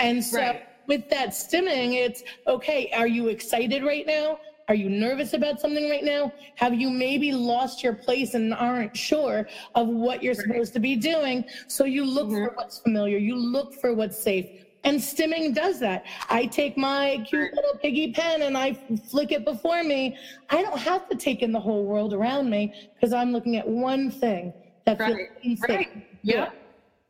and 0.00 0.22
so 0.22 0.38
Right. 0.38 0.62
with 0.86 1.08
that 1.08 1.30
stimming 1.30 1.94
it's 1.94 2.22
okay 2.46 2.90
are 2.92 3.06
you 3.06 3.28
excited 3.28 3.82
right 3.82 4.06
now 4.06 4.38
are 4.68 4.74
you 4.74 4.88
nervous 4.88 5.34
about 5.34 5.60
something 5.60 5.90
right 5.90 6.04
now? 6.04 6.32
Have 6.54 6.74
you 6.74 6.88
maybe 6.88 7.32
lost 7.32 7.82
your 7.82 7.92
place 7.92 8.32
and 8.32 8.54
aren't 8.54 8.96
sure 8.96 9.46
of 9.74 9.88
what 9.88 10.22
you're 10.22 10.34
supposed 10.34 10.72
to 10.72 10.80
be 10.80 10.96
doing? 10.96 11.44
So 11.68 11.84
you 11.84 12.02
look 12.04 12.28
mm-hmm. 12.28 12.46
for 12.46 12.52
what's 12.54 12.78
familiar, 12.78 13.18
you 13.18 13.36
look 13.36 13.74
for 13.74 13.92
what's 13.92 14.16
safe. 14.16 14.63
And 14.84 14.98
stimming 14.98 15.54
does 15.54 15.80
that. 15.80 16.04
I 16.28 16.46
take 16.46 16.76
my 16.76 17.24
cute 17.26 17.54
little 17.54 17.76
piggy 17.78 18.12
pen 18.12 18.42
and 18.42 18.56
I 18.56 18.74
flick 19.10 19.32
it 19.32 19.44
before 19.44 19.82
me. 19.82 20.16
I 20.50 20.62
don't 20.62 20.78
have 20.78 21.08
to 21.08 21.16
take 21.16 21.42
in 21.42 21.52
the 21.52 21.60
whole 21.60 21.84
world 21.84 22.12
around 22.12 22.50
me 22.50 22.72
because 22.94 23.12
I'm 23.12 23.32
looking 23.32 23.56
at 23.56 23.66
one 23.66 24.10
thing 24.10 24.52
that 24.84 24.98
feels 24.98 25.16
Right. 25.60 25.68
Right. 25.68 26.06
Yeah. 26.22 26.50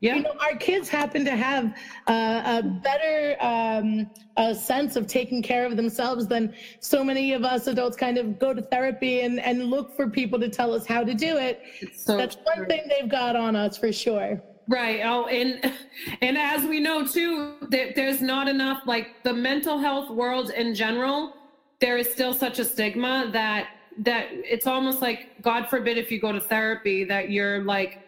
Yeah. 0.01 0.15
You 0.15 0.23
know, 0.23 0.35
our 0.39 0.55
kids 0.57 0.89
happen 0.89 1.23
to 1.25 1.31
have 1.31 1.73
uh, 2.07 2.61
a 2.61 2.63
better 2.83 3.37
um, 3.39 4.07
a 4.37 4.53
sense 4.53 4.97
of 4.97 5.07
taking 5.07 5.41
care 5.41 5.65
of 5.65 5.77
themselves 5.77 6.27
than 6.27 6.53
so 6.79 7.03
many 7.03 7.33
of 7.33 7.43
us 7.43 7.67
adults 7.67 7.95
kind 7.95 8.17
of 8.17 8.37
go 8.37 8.53
to 8.53 8.61
therapy 8.61 9.21
and, 9.21 9.39
and 9.39 9.65
look 9.65 9.95
for 9.95 10.09
people 10.09 10.39
to 10.41 10.49
tell 10.49 10.73
us 10.73 10.85
how 10.85 11.03
to 11.03 11.13
do 11.13 11.37
it. 11.37 11.61
so 11.95 12.17
That's 12.17 12.35
true. 12.35 12.43
one 12.55 12.65
thing 12.67 12.89
they've 12.89 13.09
got 13.09 13.35
on 13.35 13.55
us 13.55 13.77
for 13.77 13.91
sure. 13.91 14.41
Right. 14.67 15.01
Oh, 15.03 15.25
and 15.27 15.73
and 16.21 16.37
as 16.37 16.65
we 16.65 16.79
know 16.79 17.05
too, 17.05 17.55
that 17.69 17.95
there's 17.95 18.21
not 18.21 18.47
enough 18.47 18.81
like 18.85 19.23
the 19.23 19.33
mental 19.33 19.77
health 19.77 20.09
world 20.09 20.49
in 20.49 20.73
general. 20.73 21.35
There 21.79 21.97
is 21.97 22.09
still 22.09 22.33
such 22.33 22.59
a 22.59 22.65
stigma 22.65 23.29
that 23.31 23.67
that 23.99 24.27
it's 24.31 24.67
almost 24.67 25.01
like 25.01 25.41
God 25.41 25.67
forbid 25.69 25.97
if 25.97 26.11
you 26.11 26.19
go 26.19 26.31
to 26.31 26.41
therapy 26.41 27.03
that 27.05 27.29
you're 27.29 27.63
like 27.63 28.01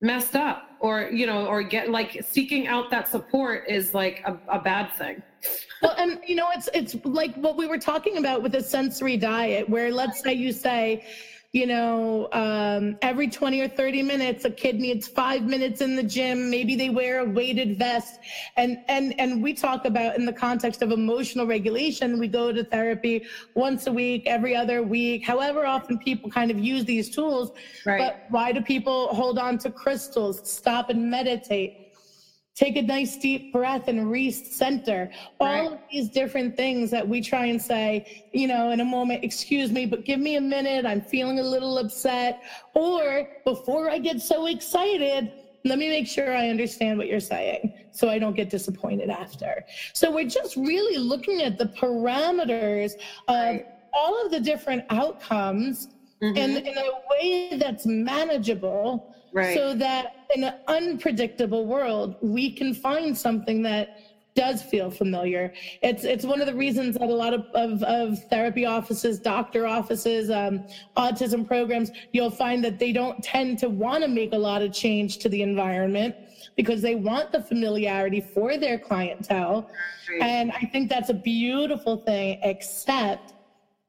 messed 0.00 0.36
up 0.36 0.68
or 0.80 1.08
you 1.10 1.26
know 1.26 1.46
or 1.46 1.62
get 1.62 1.90
like 1.90 2.22
seeking 2.22 2.66
out 2.66 2.90
that 2.90 3.08
support 3.08 3.64
is 3.68 3.94
like 3.94 4.22
a, 4.26 4.36
a 4.48 4.58
bad 4.58 4.92
thing. 4.92 5.22
Well, 5.80 5.94
and 5.98 6.20
you 6.26 6.36
know, 6.36 6.48
it's 6.54 6.68
it's 6.74 6.96
like 7.04 7.34
what 7.36 7.56
we 7.56 7.66
were 7.66 7.78
talking 7.78 8.18
about 8.18 8.42
with 8.42 8.54
a 8.54 8.62
sensory 8.62 9.16
diet, 9.16 9.68
where 9.68 9.92
let's 9.92 10.22
say 10.22 10.32
you 10.34 10.52
say, 10.52 11.04
you 11.52 11.66
know, 11.66 12.28
um, 12.32 12.96
every 13.02 13.28
20 13.28 13.60
or 13.60 13.68
30 13.68 14.02
minutes, 14.02 14.46
a 14.46 14.50
kid 14.50 14.80
needs 14.80 15.06
five 15.06 15.42
minutes 15.42 15.82
in 15.82 15.96
the 15.96 16.02
gym. 16.02 16.48
Maybe 16.48 16.76
they 16.76 16.88
wear 16.88 17.20
a 17.20 17.24
weighted 17.28 17.78
vest, 17.78 18.20
and 18.56 18.78
and 18.88 19.14
and 19.20 19.42
we 19.42 19.52
talk 19.52 19.84
about 19.84 20.16
in 20.16 20.24
the 20.24 20.32
context 20.32 20.80
of 20.80 20.92
emotional 20.92 21.46
regulation. 21.46 22.18
We 22.18 22.28
go 22.28 22.52
to 22.52 22.64
therapy 22.64 23.26
once 23.54 23.86
a 23.86 23.92
week, 23.92 24.22
every 24.26 24.56
other 24.56 24.82
week, 24.82 25.26
however 25.26 25.66
often 25.66 25.98
people 25.98 26.30
kind 26.30 26.50
of 26.50 26.58
use 26.58 26.86
these 26.86 27.10
tools. 27.10 27.52
Right. 27.84 27.98
But 27.98 28.24
why 28.30 28.52
do 28.52 28.62
people 28.62 29.08
hold 29.08 29.38
on 29.38 29.58
to 29.58 29.70
crystals? 29.70 30.40
Stop 30.50 30.88
and 30.88 31.10
meditate 31.10 31.81
take 32.54 32.76
a 32.76 32.82
nice 32.82 33.16
deep 33.16 33.52
breath 33.52 33.88
and 33.88 33.98
recenter 34.00 35.08
all 35.40 35.46
Right. 35.46 35.72
of 35.72 35.78
these 35.90 36.10
different 36.10 36.56
things 36.56 36.90
that 36.90 37.06
we 37.06 37.20
try 37.22 37.46
and 37.46 37.60
say 37.60 38.04
you 38.32 38.46
know 38.46 38.70
in 38.70 38.80
a 38.80 38.84
moment 38.84 39.24
excuse 39.24 39.72
me 39.72 39.86
but 39.86 40.04
give 40.04 40.20
me 40.20 40.36
a 40.36 40.40
minute 40.40 40.84
i'm 40.84 41.00
feeling 41.00 41.38
a 41.38 41.42
little 41.42 41.78
upset 41.78 42.42
or 42.74 43.26
before 43.44 43.90
i 43.90 43.98
get 43.98 44.20
so 44.20 44.46
excited 44.46 45.32
let 45.64 45.78
me 45.78 45.88
make 45.88 46.06
sure 46.06 46.36
i 46.36 46.48
understand 46.50 46.98
what 46.98 47.06
you're 47.06 47.20
saying 47.20 47.72
so 47.90 48.08
i 48.10 48.18
don't 48.18 48.36
get 48.36 48.50
disappointed 48.50 49.08
after 49.08 49.64
so 49.94 50.10
we're 50.10 50.28
just 50.28 50.56
really 50.56 50.98
looking 50.98 51.40
at 51.42 51.56
the 51.56 51.66
parameters 51.66 52.92
of 53.28 53.36
Right. 53.36 53.64
all 53.94 54.24
of 54.24 54.30
the 54.30 54.40
different 54.40 54.84
outcomes 54.90 55.88
Mhm. 56.22 56.36
in, 56.36 56.56
in 56.66 56.78
a 56.78 56.90
way 57.10 57.56
that's 57.58 57.84
manageable 57.86 59.14
Right. 59.32 59.56
so 59.56 59.74
that 59.74 60.21
in 60.34 60.44
an 60.44 60.54
unpredictable 60.68 61.66
world 61.66 62.16
we 62.20 62.50
can 62.50 62.74
find 62.74 63.16
something 63.16 63.62
that 63.62 63.98
does 64.34 64.62
feel 64.62 64.90
familiar 64.90 65.52
it's 65.82 66.04
it's 66.04 66.24
one 66.24 66.40
of 66.40 66.46
the 66.46 66.54
reasons 66.54 66.96
that 66.96 67.08
a 67.10 67.14
lot 67.14 67.34
of 67.34 67.42
of, 67.54 67.82
of 67.82 68.18
therapy 68.30 68.64
offices 68.64 69.18
doctor 69.18 69.66
offices 69.66 70.30
um, 70.30 70.64
autism 70.96 71.46
programs 71.46 71.90
you'll 72.12 72.30
find 72.30 72.64
that 72.64 72.78
they 72.78 72.92
don't 72.92 73.22
tend 73.22 73.58
to 73.58 73.68
want 73.68 74.02
to 74.02 74.08
make 74.08 74.32
a 74.32 74.38
lot 74.38 74.62
of 74.62 74.72
change 74.72 75.18
to 75.18 75.28
the 75.28 75.42
environment 75.42 76.14
because 76.56 76.80
they 76.80 76.94
want 76.94 77.30
the 77.30 77.42
familiarity 77.42 78.20
for 78.20 78.56
their 78.56 78.78
clientele 78.78 79.70
Right. 80.10 80.22
and 80.22 80.50
i 80.52 80.64
think 80.72 80.88
that's 80.88 81.10
a 81.10 81.14
beautiful 81.14 81.98
thing 81.98 82.40
except 82.42 83.34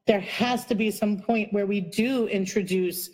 there 0.06 0.20
has 0.20 0.66
to 0.66 0.74
be 0.74 0.90
some 0.90 1.20
point 1.20 1.52
where 1.52 1.66
we 1.66 1.80
do 1.80 2.26
introduce 2.28 3.08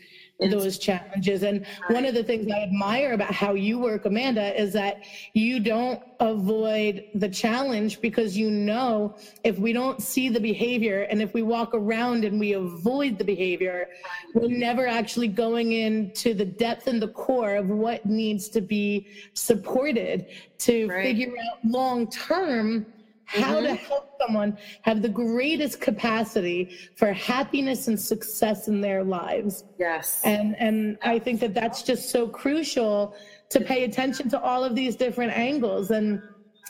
those 0.48 0.78
challenges. 0.78 1.42
And 1.42 1.66
one 1.88 2.04
of 2.04 2.14
the 2.14 2.24
things 2.24 2.50
I 2.50 2.62
admire 2.62 3.12
about 3.12 3.32
how 3.32 3.54
you 3.54 3.78
work, 3.78 4.06
Amanda, 4.06 4.58
is 4.60 4.72
that 4.72 5.02
you 5.34 5.60
don't 5.60 6.02
avoid 6.20 7.04
the 7.14 7.28
challenge 7.28 8.00
because 8.00 8.36
you 8.36 8.50
know 8.50 9.16
if 9.44 9.58
we 9.58 9.72
don't 9.72 10.02
see 10.02 10.28
the 10.28 10.40
behavior 10.40 11.02
and 11.10 11.20
if 11.20 11.34
we 11.34 11.42
walk 11.42 11.74
around 11.74 12.24
and 12.24 12.38
we 12.40 12.54
avoid 12.54 13.18
the 13.18 13.24
behavior, 13.24 13.88
we're 14.34 14.48
never 14.48 14.86
actually 14.86 15.28
going 15.28 15.72
into 15.72 16.34
the 16.34 16.44
depth 16.44 16.86
and 16.86 17.00
the 17.02 17.08
core 17.08 17.56
of 17.56 17.68
what 17.68 18.06
needs 18.06 18.48
to 18.50 18.60
be 18.60 19.06
supported 19.34 20.26
to 20.58 20.86
Right. 20.88 21.04
figure 21.04 21.28
out 21.52 21.58
long 21.64 22.06
term 22.10 22.86
how 23.30 23.60
to 23.60 23.68
mm-hmm. 23.68 23.76
help 23.76 24.10
someone 24.20 24.56
have 24.82 25.02
the 25.02 25.08
greatest 25.08 25.80
capacity 25.80 26.76
for 26.96 27.12
happiness 27.12 27.88
and 27.88 27.98
success 27.98 28.68
in 28.68 28.80
their 28.80 29.02
lives 29.04 29.64
yes. 29.78 30.20
and 30.24 30.56
and 30.58 30.98
i 31.02 31.18
think 31.18 31.40
that 31.40 31.54
that's 31.54 31.82
just 31.82 32.10
so 32.10 32.26
crucial 32.26 33.14
to 33.48 33.58
mm-hmm. 33.58 33.68
pay 33.68 33.84
attention 33.84 34.28
to 34.28 34.40
all 34.40 34.64
of 34.64 34.74
these 34.74 34.96
different 34.96 35.32
angles 35.32 35.90
and 35.90 36.20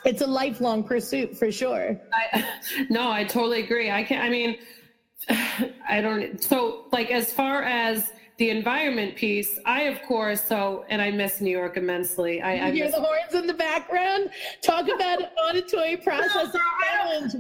it's 0.05 0.23
a 0.23 0.27
lifelong 0.27 0.85
pursuit 0.85 1.37
for 1.37 1.51
sure 1.51 2.01
I, 2.13 2.45
no, 2.91 3.11
I 3.11 3.25
totally 3.25 3.63
agree. 3.63 3.91
I 3.91 4.03
can 4.03 4.21
I 4.21 4.29
mean, 4.31 4.59
I 5.89 6.01
don't. 6.01 6.43
So, 6.43 6.87
like, 6.93 7.11
as 7.11 7.33
far 7.33 7.63
as 7.63 8.13
the 8.41 8.49
environment 8.49 9.15
piece, 9.17 9.59
I 9.67 9.83
of 9.83 10.01
course 10.01 10.43
so, 10.43 10.87
and 10.89 11.03
I 11.03 11.11
miss 11.11 11.43
New 11.43 11.51
York 11.51 11.77
immensely. 11.77 12.41
I, 12.41 12.69
I 12.69 12.71
hear 12.71 12.87
miss, 12.87 12.95
the 12.95 13.03
horns 13.03 13.35
in 13.35 13.47
the 13.47 13.53
background. 13.53 14.31
Talk 14.63 14.89
about 14.89 15.21
auditory 15.47 15.97
processing 16.05 16.59
challenge. 16.83 17.33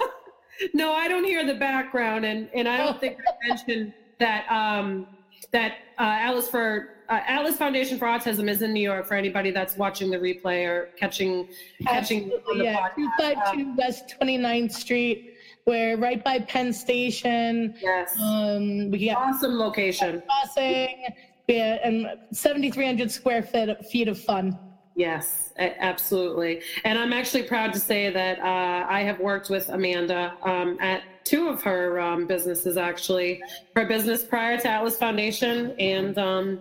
no, 0.74 0.94
I 0.94 1.08
don't 1.08 1.24
hear 1.24 1.44
the 1.46 1.54
background, 1.54 2.24
and 2.24 2.48
and 2.54 2.66
I 2.66 2.78
don't 2.78 2.98
think 2.98 3.18
I 3.18 3.48
mentioned 3.48 3.92
that 4.18 4.50
um, 4.50 5.06
that 5.52 5.72
uh, 5.98 6.16
Alice 6.20 6.48
for 6.48 6.94
uh, 7.10 7.20
Atlas 7.26 7.56
Foundation 7.56 7.98
for 7.98 8.06
Autism 8.06 8.48
is 8.48 8.62
in 8.62 8.72
New 8.72 8.80
York 8.80 9.06
for 9.06 9.16
anybody 9.16 9.50
that's 9.50 9.76
watching 9.76 10.10
the 10.10 10.16
replay 10.16 10.66
or 10.66 10.88
catching 10.96 11.48
catching 11.86 12.32
on 12.50 12.56
the 12.56 12.64
yeah, 12.64 12.88
podcast. 12.96 13.52
252 13.52 13.74
West 13.76 14.14
29th 14.18 14.72
Street. 14.72 15.33
We're 15.66 15.96
right 15.96 16.22
by 16.22 16.40
Penn 16.40 16.72
Station. 16.74 17.74
Yes, 17.80 18.14
Um, 18.20 18.90
we 18.90 19.06
got 19.06 19.16
awesome 19.16 19.54
location. 19.58 20.22
crossing, 20.26 21.06
yeah, 21.48 21.78
and 21.82 22.06
7,300 22.32 23.10
square 23.10 23.42
feet, 23.42 23.70
feet 23.86 24.08
of 24.08 24.20
fun. 24.20 24.58
Yes, 24.94 25.52
absolutely. 25.58 26.60
And 26.84 26.98
I'm 26.98 27.14
actually 27.14 27.44
proud 27.44 27.72
to 27.72 27.80
say 27.80 28.10
that 28.10 28.38
uh, 28.40 28.86
I 28.88 29.00
have 29.04 29.18
worked 29.20 29.48
with 29.48 29.70
Amanda 29.70 30.34
um, 30.42 30.76
at 30.80 31.02
two 31.24 31.48
of 31.48 31.62
her 31.62 31.98
um, 31.98 32.26
businesses, 32.26 32.76
actually. 32.76 33.40
Her 33.74 33.86
business 33.86 34.22
prior 34.22 34.58
to 34.58 34.68
Atlas 34.68 34.98
Foundation. 34.98 35.74
And 35.78 36.18
um, 36.18 36.60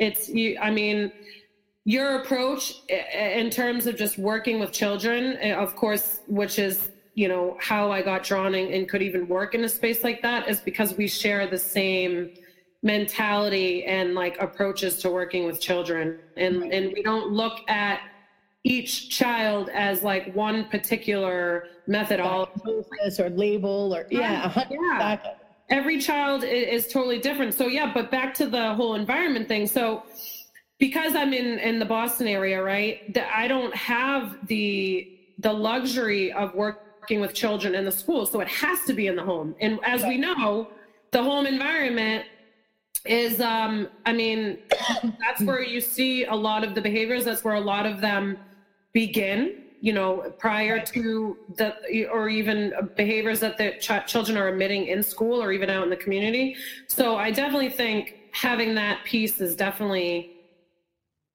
it's, 0.00 0.28
you, 0.28 0.58
I 0.60 0.70
mean, 0.72 1.12
your 1.84 2.16
approach 2.20 2.74
in 2.88 3.48
terms 3.48 3.86
of 3.86 3.96
just 3.96 4.18
working 4.18 4.58
with 4.58 4.72
children, 4.72 5.36
eh, 5.40 5.54
of 5.54 5.76
course, 5.76 6.18
which 6.26 6.58
is, 6.58 6.90
you 7.14 7.28
know, 7.28 7.56
how 7.60 7.90
I 7.90 8.02
got 8.02 8.22
drawn 8.22 8.54
in 8.54 8.72
and 8.72 8.88
could 8.88 9.02
even 9.02 9.26
work 9.28 9.54
in 9.54 9.64
a 9.64 9.68
space 9.68 10.04
like 10.04 10.22
that, 10.22 10.48
is 10.48 10.60
because 10.60 10.96
we 10.96 11.06
share 11.08 11.46
the 11.46 11.58
same 11.58 12.30
mentality 12.82 13.84
and 13.84 14.14
like 14.14 14.40
approaches 14.40 14.96
to 14.98 15.10
working 15.10 15.44
with 15.44 15.60
children. 15.60 16.18
And 16.36 16.62
and 16.72 16.92
we 16.92 17.02
don't 17.02 17.30
look 17.30 17.58
at 17.68 18.00
each 18.64 19.10
child 19.10 19.68
as 19.70 20.02
like 20.02 20.34
one 20.34 20.66
particular 20.66 21.64
methodology. 21.86 22.52
Or 23.18 23.30
label 23.30 23.94
or, 23.94 24.06
yeah, 24.10 24.48
hundred- 24.48 24.78
Yeah. 24.80 25.18
every 25.70 25.98
child 25.98 26.42
i- 26.44 26.46
is 26.46 26.88
totally 26.88 27.18
different. 27.18 27.54
So 27.54 27.66
yeah 27.66 27.90
but 27.92 28.10
back 28.10 28.34
to 28.34 28.46
the 28.46 28.74
whole 28.74 28.94
environment 28.94 29.48
thing. 29.48 29.66
So 29.66 30.02
because 30.78 31.14
i'm 31.14 31.34
in 31.34 31.58
in 31.58 31.78
the 31.78 31.84
boston 31.84 32.26
area 32.26 32.62
right 32.62 33.12
that 33.12 33.28
i 33.36 33.46
don't 33.46 33.74
have 33.76 34.22
the 34.46 35.18
the 35.38 35.52
luxury 35.52 36.32
of 36.32 36.54
working 36.54 36.89
with 37.18 37.32
children 37.32 37.74
in 37.74 37.86
the 37.86 37.90
school 37.90 38.26
so 38.26 38.40
it 38.40 38.48
has 38.48 38.84
to 38.84 38.92
be 38.92 39.06
in 39.06 39.16
the 39.16 39.22
home. 39.22 39.56
And 39.60 39.80
as 39.82 40.04
we 40.04 40.18
know 40.18 40.68
the 41.10 41.22
home 41.22 41.46
environment 41.46 42.26
is 43.06 43.40
um 43.40 43.88
i 44.04 44.12
mean 44.12 44.58
that's 45.18 45.42
where 45.44 45.62
you 45.62 45.80
see 45.80 46.26
a 46.26 46.34
lot 46.34 46.62
of 46.62 46.74
the 46.74 46.80
behaviors 46.82 47.24
that's 47.24 47.42
where 47.42 47.54
a 47.54 47.60
lot 47.60 47.86
of 47.86 48.02
them 48.02 48.36
begin 48.92 49.62
you 49.80 49.92
know 49.92 50.32
prior 50.38 50.78
to 50.84 51.36
the 51.56 52.06
or 52.12 52.28
even 52.28 52.72
behaviors 52.96 53.40
that 53.40 53.56
the 53.56 53.72
ch- 53.80 54.06
children 54.06 54.36
are 54.36 54.48
emitting 54.48 54.86
in 54.86 55.02
school 55.02 55.42
or 55.42 55.52
even 55.52 55.70
out 55.70 55.82
in 55.82 55.90
the 55.90 55.96
community. 55.96 56.56
So 56.86 57.16
i 57.16 57.30
definitely 57.30 57.70
think 57.70 58.16
having 58.32 58.74
that 58.74 59.02
piece 59.04 59.40
is 59.40 59.56
definitely 59.56 60.32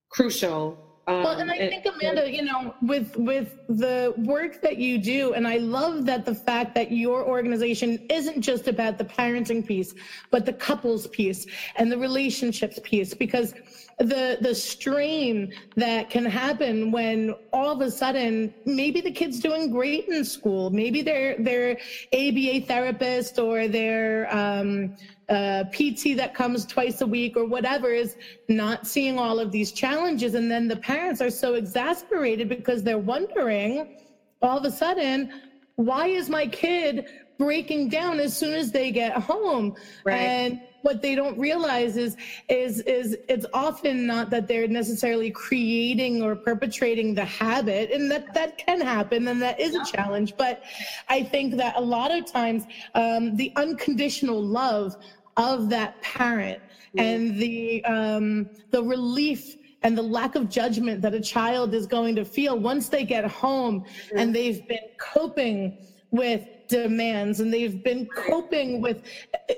crucial 0.09 0.77
um, 1.07 1.23
Well, 1.23 1.39
and 1.39 1.51
I 1.51 1.55
it- 1.55 1.69
think 1.69 1.85
Amanda, 1.85 2.31
you 2.31 2.43
know, 2.43 2.73
with 2.81 3.15
with 3.15 3.59
the 3.67 4.13
work 4.17 4.61
that 4.61 4.77
you 4.77 4.97
do, 4.97 5.33
and 5.33 5.47
I 5.47 5.57
love 5.57 6.05
that 6.05 6.25
the 6.25 6.33
fact 6.35 6.73
that 6.75 6.91
your 6.91 7.23
organization 7.25 8.05
isn't 8.09 8.41
just 8.41 8.67
about 8.67 8.97
the 8.97 9.05
parenting 9.05 9.65
piece, 9.65 9.93
but 10.31 10.45
the 10.45 10.53
couples 10.53 11.07
piece 11.07 11.45
and 11.75 11.91
the 11.91 11.97
relationships 11.97 12.79
piece, 12.83 13.13
because 13.13 13.53
the 13.99 14.37
the 14.41 14.53
strain 14.53 15.53
that 15.77 16.09
can 16.09 16.25
happen 16.25 16.91
when 16.91 17.33
all 17.53 17.71
of 17.71 17.79
a 17.81 17.89
sudden 17.89 18.53
maybe 18.65 18.99
the 18.99 19.11
kid's 19.11 19.39
doing 19.39 19.71
great 19.71 20.07
in 20.09 20.25
school, 20.25 20.69
maybe 20.69 21.01
they're 21.01 21.35
they're 21.39 21.77
ABA 22.13 22.61
therapist 22.65 23.39
or 23.39 23.67
they're 23.67 24.27
um, 24.35 24.95
uh, 25.29 25.63
PT 25.65 26.15
that 26.17 26.33
comes 26.33 26.65
twice 26.65 27.01
a 27.01 27.07
week 27.07 27.35
or 27.35 27.45
whatever 27.45 27.89
is 27.89 28.15
not 28.47 28.85
seeing 28.85 29.17
all 29.17 29.39
of 29.39 29.51
these 29.51 29.71
challenges. 29.71 30.35
And 30.35 30.49
then 30.49 30.67
the 30.67 30.77
parents 30.77 31.21
are 31.21 31.31
so 31.31 31.55
exasperated 31.55 32.49
because 32.49 32.83
they're 32.83 32.97
wondering 32.97 33.97
all 34.41 34.57
of 34.57 34.65
a 34.65 34.71
sudden, 34.71 35.31
why 35.75 36.07
is 36.07 36.29
my 36.29 36.47
kid 36.47 37.05
breaking 37.37 37.89
down 37.89 38.19
as 38.19 38.35
soon 38.35 38.53
as 38.53 38.71
they 38.71 38.91
get 38.91 39.13
home? 39.13 39.75
Right. 40.05 40.15
And 40.15 40.61
what 40.85 41.01
they 41.01 41.15
don't 41.15 41.37
realize 41.37 41.97
is 41.97 42.15
is 42.47 42.81
is 42.81 43.17
it's 43.27 43.47
often 43.55 44.05
not 44.05 44.29
that 44.29 44.47
they're 44.47 44.67
necessarily 44.67 45.31
creating 45.31 46.21
or 46.21 46.35
perpetrating 46.35 47.15
the 47.15 47.25
habit 47.25 47.89
and 47.89 48.09
that 48.11 48.31
that 48.35 48.59
can 48.59 48.79
happen 48.79 49.27
and 49.27 49.41
that 49.41 49.59
is 49.59 49.73
a 49.73 49.83
challenge 49.83 50.37
but 50.37 50.61
i 51.09 51.23
think 51.23 51.55
that 51.57 51.75
a 51.75 51.81
lot 51.81 52.11
of 52.15 52.31
times 52.31 52.65
um, 52.93 53.35
the 53.35 53.51
unconditional 53.55 54.39
love 54.39 54.95
of 55.37 55.69
that 55.69 56.01
parent 56.01 56.61
and 56.97 57.37
the 57.39 57.83
um, 57.85 58.49
the 58.71 58.81
relief 58.81 59.55
and 59.83 59.97
the 59.97 60.01
lack 60.01 60.35
of 60.35 60.49
judgment 60.49 61.01
that 61.01 61.13
a 61.13 61.21
child 61.21 61.73
is 61.73 61.85
going 61.85 62.15
to 62.15 62.25
feel 62.25 62.57
once 62.57 62.89
they 62.89 63.03
get 63.03 63.25
home 63.25 63.85
and 64.15 64.33
they've 64.33 64.67
been 64.67 64.87
coping 64.97 65.77
with 66.11 66.47
demands 66.67 67.39
and 67.39 67.53
they've 67.53 67.83
been 67.83 68.07
coping 68.07 68.81
with 68.81 69.03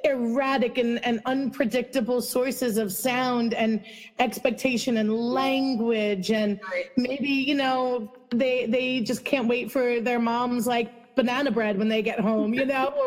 erratic 0.04 0.78
and, 0.78 1.04
and 1.06 1.22
unpredictable 1.26 2.22
sources 2.22 2.78
of 2.78 2.92
sound 2.92 3.54
and 3.54 3.86
expectation 4.20 4.98
and 4.98 5.14
language 5.14 6.32
and 6.32 6.60
maybe 6.98 7.30
you 7.30 7.56
know 7.56 8.12
they 8.32 8.66
they 8.66 9.00
just 9.00 9.24
can't 9.24 9.48
wait 9.48 9.72
for 9.72 10.02
their 10.02 10.20
mom's 10.20 10.68
like 10.68 10.97
banana 11.18 11.52
bread 11.52 11.78
when 11.78 11.90
they 11.90 12.02
get 12.02 12.20
home 12.20 12.54
you 12.54 12.66
know? 12.66 12.94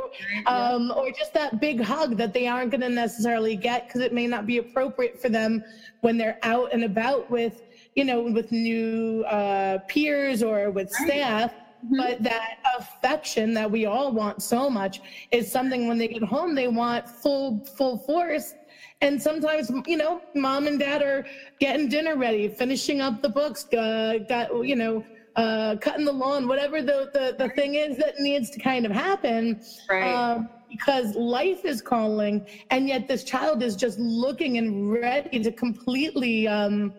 Or, 0.47 0.53
um, 0.53 0.93
or 0.97 1.11
just 1.11 1.33
that 1.35 1.61
big 1.61 1.81
hug 1.81 2.17
that 2.17 2.33
they 2.35 2.47
aren't 2.47 2.71
going 2.71 2.81
to 2.83 2.89
necessarily 2.89 3.57
get 3.57 3.87
because 3.87 4.01
it 4.01 4.13
may 4.13 4.27
not 4.27 4.47
be 4.47 4.59
appropriate 4.59 5.21
for 5.21 5.29
them 5.29 5.65
when 6.01 6.19
they're 6.19 6.39
out 6.43 6.73
and 6.73 6.85
about 6.85 7.31
with 7.31 7.63
you 7.95 8.05
know 8.05 8.21
with 8.23 8.53
new 8.53 9.25
uh, 9.25 9.79
peers 9.89 10.43
or 10.43 10.71
with 10.71 10.91
staff. 10.91 11.53
But 11.97 12.23
that 12.23 12.59
affection 12.79 13.55
that 13.55 13.71
we 13.71 13.87
all 13.87 14.13
want 14.13 14.43
so 14.43 14.69
much 14.69 15.01
is 15.33 15.51
something 15.51 15.89
when 15.89 15.97
they 15.97 16.09
get 16.09 16.23
home 16.23 16.55
they 16.55 16.69
want 16.69 17.09
full 17.09 17.65
full 17.65 17.99
force. 17.99 18.55
And 19.01 19.21
sometimes 19.21 19.71
you 19.87 19.97
know 19.97 20.21
mom 20.35 20.67
and 20.67 20.79
dad 20.79 21.03
are 21.03 21.25
getting 21.59 21.89
dinner 21.89 22.17
ready 22.17 22.49
finishing 22.49 23.01
up 23.01 23.23
the 23.23 23.29
books 23.29 23.67
uh, 23.75 24.19
got 24.29 24.47
you 24.67 24.77
know 24.77 25.05
uh, 25.37 25.77
cutting 25.81 26.05
the 26.05 26.13
lawn 26.13 26.49
whatever 26.49 26.83
the, 26.83 27.09
the 27.13 27.35
the 27.39 27.49
thing 27.51 27.75
is 27.75 27.97
that 27.97 28.15
needs 28.19 28.51
to 28.51 28.59
kind 28.59 28.85
of 28.85 28.93
happen 28.93 29.61
Right. 29.89 30.15
um, 30.15 30.49
because 30.69 31.15
life 31.17 31.65
is 31.65 31.81
calling 31.83 32.47
and 32.71 32.89
yet 32.89 33.09
this 33.09 33.25
child 33.25 33.63
is 33.63 33.75
just 33.77 33.99
looking 33.99 34.59
and 34.59 34.91
ready 34.91 35.41
to 35.43 35.51
completely 35.53 36.47
um, 36.47 36.95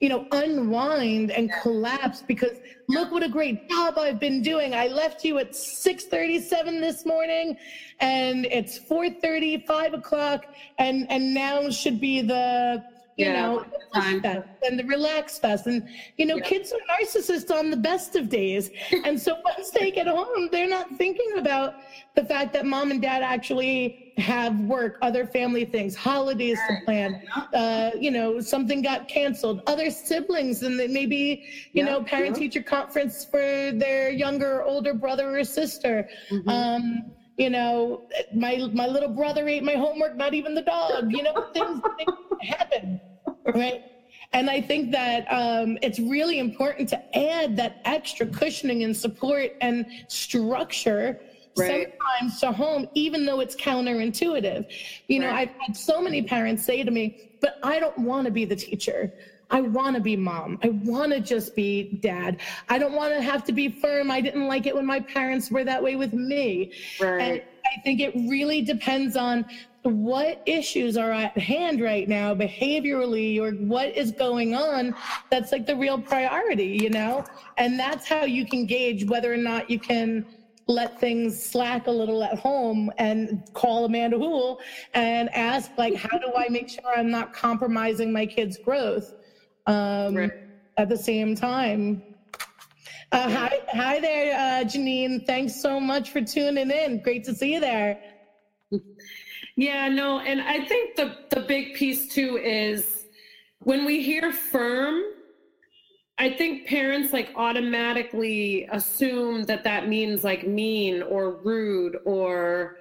you 0.00 0.10
know, 0.10 0.26
unwind 0.32 1.30
and 1.30 1.50
collapse 1.62 2.22
because 2.28 2.58
look 2.88 3.10
what 3.10 3.22
a 3.22 3.28
great 3.28 3.66
job 3.70 3.96
I've 3.98 4.20
been 4.20 4.42
doing. 4.42 4.74
I 4.74 4.88
left 4.88 5.24
you 5.24 5.38
at 5.38 5.52
6:37 5.54 6.80
this 6.80 7.06
morning, 7.06 7.56
and 8.00 8.44
it's 8.46 8.78
4:30, 8.78 9.66
5 9.66 9.94
o'clock, 9.94 10.44
and 10.78 11.06
and 11.10 11.32
now 11.32 11.70
should 11.70 11.98
be 11.98 12.20
the 12.20 12.82
you 13.16 13.26
Yeah, 13.26 13.32
know 13.32 13.64
time. 13.94 14.20
fest 14.22 14.46
and 14.62 14.78
the 14.78 14.84
relax 14.84 15.38
fest 15.38 15.66
and 15.66 15.82
you 16.16 16.26
know 16.26 16.38
kids 16.40 16.72
are 16.72 16.94
narcissists 16.94 17.50
on 17.54 17.70
the 17.70 17.76
best 17.76 18.16
of 18.16 18.28
days. 18.28 18.70
And 19.04 19.20
so 19.20 19.32
once 19.44 19.70
they 19.70 19.90
get 19.90 20.06
home 20.06 20.48
they're 20.50 20.68
not 20.68 20.86
thinking 20.96 21.30
about 21.38 21.74
the 22.14 22.24
fact 22.24 22.52
that 22.52 22.64
mom 22.64 22.90
and 22.90 23.00
dad 23.00 23.22
actually 23.22 23.96
have 24.18 24.58
work 24.60 24.98
other 25.02 25.24
family 25.26 25.64
things 25.64 25.94
holidays 25.94 26.64
to 26.64 26.74
plan 26.74 27.16
uh, 27.52 27.90
you 27.98 28.10
know 28.10 28.40
something 28.40 28.82
got 28.82 29.08
canceled 29.08 29.60
other 29.66 29.90
siblings 29.90 30.62
and 30.62 30.78
then 30.78 30.92
maybe 30.92 31.40
you 31.72 31.82
know 31.82 32.02
parent 32.02 32.34
teacher 32.36 32.62
conference 32.62 33.24
for 33.24 33.72
their 33.74 34.10
younger 34.10 34.56
or 34.58 34.62
older 34.64 34.94
brother 34.94 35.38
or 35.38 35.44
sister. 35.44 36.06
Um, 36.46 37.02
you 37.36 37.50
know 37.50 38.02
my 38.32 38.58
my 38.72 38.86
little 38.86 39.08
brother 39.08 39.46
ate 39.48 39.62
my 39.62 39.74
homework 39.74 40.16
not 40.16 40.34
even 40.34 40.54
the 40.54 40.62
dog 40.62 41.12
you 41.12 41.22
know 41.22 41.44
things, 41.52 41.80
things 41.96 42.10
happen 42.40 43.00
right 43.54 43.80
and 44.32 44.50
i 44.50 44.60
think 44.60 44.90
that 44.92 45.24
um, 45.32 45.78
it's 45.82 45.98
really 45.98 46.38
important 46.38 46.88
to 46.88 47.16
add 47.16 47.56
that 47.56 47.80
extra 47.84 48.26
cushioning 48.26 48.82
and 48.82 48.96
support 48.96 49.50
and 49.60 49.86
structure 50.08 51.20
Right. 51.58 51.86
sometimes 52.20 52.38
to 52.40 52.52
home 52.52 52.86
even 52.94 53.24
though 53.24 53.40
it's 53.40 53.56
counterintuitive 53.56 54.66
you 55.08 55.20
know 55.20 55.28
Right. 55.28 55.48
i've 55.48 55.54
had 55.66 55.74
so 55.74 56.02
many 56.02 56.20
parents 56.20 56.62
say 56.66 56.82
to 56.82 56.90
me 56.90 57.16
but 57.40 57.54
i 57.62 57.80
don't 57.80 57.96
want 57.96 58.26
to 58.26 58.30
be 58.30 58.44
the 58.44 58.56
teacher 58.56 59.12
I 59.48 59.60
want 59.60 59.94
to 59.94 60.02
be 60.02 60.16
mom. 60.16 60.58
I 60.64 60.70
want 60.70 61.12
to 61.12 61.20
just 61.20 61.54
be 61.54 61.96
dad. 62.00 62.40
I 62.68 62.78
don't 62.78 62.94
want 62.94 63.14
to 63.14 63.22
have 63.22 63.44
to 63.44 63.52
be 63.52 63.68
firm. 63.68 64.10
I 64.10 64.20
didn't 64.20 64.48
like 64.48 64.66
it 64.66 64.74
when 64.74 64.84
my 64.84 64.98
parents 64.98 65.52
were 65.52 65.62
that 65.62 65.80
way 65.80 65.94
with 65.94 66.12
me. 66.12 66.72
Right. 67.00 67.20
And 67.20 67.40
I 67.64 67.80
think 67.84 68.00
it 68.00 68.12
really 68.28 68.60
depends 68.60 69.16
on 69.16 69.46
what 69.88 70.42
issues 70.46 70.96
are 70.96 71.12
at 71.12 71.36
hand 71.36 71.80
right 71.80 72.08
now 72.08 72.34
behaviorally 72.34 73.40
or 73.40 73.52
what 73.66 73.88
is 73.96 74.10
going 74.12 74.54
on 74.54 74.94
that's 75.30 75.52
like 75.52 75.66
the 75.66 75.76
real 75.76 75.98
priority 75.98 76.78
you 76.80 76.90
know 76.90 77.24
and 77.56 77.78
that's 77.78 78.06
how 78.06 78.24
you 78.24 78.46
can 78.46 78.66
gauge 78.66 79.04
whether 79.06 79.32
or 79.32 79.36
not 79.36 79.70
you 79.70 79.78
can 79.78 80.26
let 80.68 80.98
things 80.98 81.40
slack 81.40 81.86
a 81.86 81.90
little 81.90 82.24
at 82.24 82.36
home 82.38 82.90
and 82.98 83.44
call 83.54 83.84
Amanda 83.84 84.18
Hool 84.18 84.60
and 84.94 85.32
ask 85.32 85.70
like 85.78 85.94
how 85.94 86.18
do 86.18 86.32
I 86.36 86.48
make 86.48 86.68
sure 86.68 86.84
I'm 86.96 87.10
not 87.10 87.32
compromising 87.32 88.12
my 88.12 88.26
kids 88.26 88.58
growth 88.58 89.14
um, 89.66 90.16
right. 90.16 90.32
at 90.76 90.88
the 90.88 90.98
same 90.98 91.36
time 91.36 92.02
uh, 93.12 93.30
hi, 93.30 93.60
hi 93.68 94.00
there, 94.00 94.34
uh, 94.34 94.64
Janine. 94.64 95.24
Thanks 95.24 95.62
so 95.62 95.78
much 95.78 96.10
for 96.10 96.20
tuning 96.20 96.72
in. 96.72 97.00
Great 97.02 97.22
to 97.24 97.34
see 97.34 97.54
you 97.54 97.60
there. 97.60 98.00
Yeah, 99.56 99.88
no, 99.88 100.20
and 100.20 100.42
I 100.42 100.64
think 100.66 100.96
the 100.96 101.16
the 101.30 101.40
big 101.40 101.74
piece 101.74 102.08
too 102.08 102.36
is 102.36 103.06
when 103.60 103.86
we 103.86 104.02
hear 104.02 104.30
firm, 104.32 105.00
I 106.18 106.30
think 106.30 106.66
parents 106.66 107.12
like 107.12 107.30
automatically 107.36 108.68
assume 108.70 109.44
that 109.44 109.64
that 109.64 109.88
means 109.88 110.24
like 110.24 110.46
mean 110.46 111.02
or 111.02 111.30
rude 111.42 111.96
or 112.04 112.76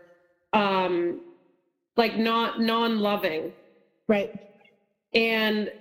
um 0.51 1.21
like 1.95 2.17
not 2.17 2.59
non-loving. 2.59 3.53
Right. 4.09 4.33
And 5.13 5.71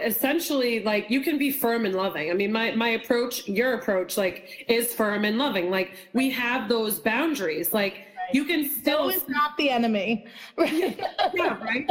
essentially 0.00 0.82
like 0.82 1.10
you 1.10 1.20
can 1.20 1.36
be 1.36 1.50
firm 1.50 1.84
and 1.84 1.94
loving 1.94 2.30
i 2.30 2.32
mean 2.34 2.50
my 2.50 2.74
my 2.74 2.88
approach 2.88 3.46
your 3.46 3.74
approach 3.74 4.16
like 4.16 4.64
is 4.66 4.94
firm 4.94 5.26
and 5.26 5.36
loving 5.36 5.70
like 5.70 5.94
we 6.14 6.30
have 6.30 6.68
those 6.70 6.98
boundaries 6.98 7.72
like. 7.72 8.06
You 8.32 8.44
can 8.44 8.68
still 8.68 9.08
is 9.08 9.28
not 9.28 9.56
the 9.56 9.70
enemy. 9.70 10.26
Yeah 11.34 11.58
right 11.60 11.88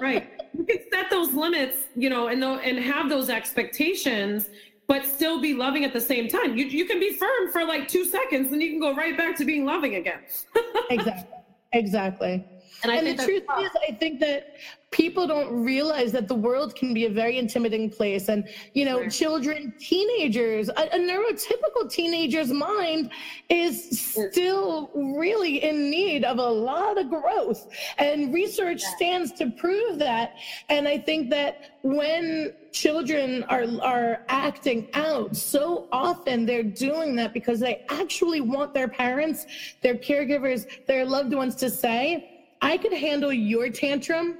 right. 0.00 0.30
You 0.56 0.64
can 0.64 0.78
set 0.92 1.10
those 1.10 1.32
limits 1.32 1.76
you 1.96 2.10
know 2.10 2.28
and 2.28 2.42
and 2.42 2.78
have 2.78 3.08
those 3.08 3.30
expectations 3.30 4.50
but 4.86 5.06
still 5.06 5.40
be 5.40 5.54
loving 5.54 5.84
at 5.84 5.92
the 5.92 6.00
same 6.00 6.28
time. 6.28 6.56
You, 6.56 6.66
you 6.66 6.84
can 6.84 7.00
be 7.00 7.14
firm 7.14 7.50
for 7.52 7.64
like 7.64 7.88
two 7.88 8.04
seconds 8.04 8.52
and 8.52 8.62
you 8.62 8.70
can 8.70 8.80
go 8.80 8.94
right 8.94 9.16
back 9.16 9.36
to 9.38 9.44
being 9.44 9.64
loving 9.64 9.94
again. 9.96 10.20
Exactly. 10.90 11.34
Exactly. 11.72 12.44
And, 12.82 12.92
and 12.92 13.18
the 13.18 13.24
truth 13.24 13.42
is, 13.58 13.70
I 13.88 13.92
think 13.94 14.20
that 14.20 14.56
people 14.94 15.26
don't 15.26 15.64
realize 15.64 16.12
that 16.12 16.28
the 16.28 16.34
world 16.34 16.76
can 16.76 16.94
be 16.94 17.04
a 17.06 17.10
very 17.10 17.36
intimidating 17.36 17.90
place. 17.90 18.28
And, 18.28 18.48
you 18.74 18.84
know, 18.84 19.08
children, 19.08 19.74
teenagers, 19.76 20.68
a, 20.68 20.82
a, 20.92 20.98
neurotypical 20.98 21.90
teenager's 21.90 22.52
mind 22.52 23.10
is 23.48 24.00
still 24.30 24.92
really 24.94 25.64
in 25.64 25.90
need 25.90 26.22
of 26.24 26.38
a 26.38 26.48
lot 26.48 26.96
of 26.96 27.10
growth. 27.10 27.68
And 27.98 28.32
research 28.32 28.82
stands 28.82 29.32
to 29.32 29.50
prove 29.50 29.98
that. 29.98 30.36
And 30.68 30.86
I 30.86 30.98
think 30.98 31.28
that 31.30 31.72
when 31.82 32.54
children 32.70 33.42
are, 33.48 33.66
are 33.82 34.24
acting 34.28 34.88
out, 34.94 35.34
so 35.34 35.88
often 35.90 36.46
they're 36.46 36.62
doing 36.62 37.16
that 37.16 37.34
because 37.34 37.58
they 37.58 37.84
actually 37.88 38.40
want 38.40 38.72
their 38.72 38.88
parents, 38.88 39.46
their 39.82 39.96
caregivers, 39.96 40.86
their 40.86 41.04
loved 41.04 41.34
ones 41.34 41.56
to 41.56 41.68
say, 41.68 42.30
I 42.62 42.78
could 42.78 42.92
handle 42.92 43.32
your 43.32 43.70
tantrum. 43.70 44.38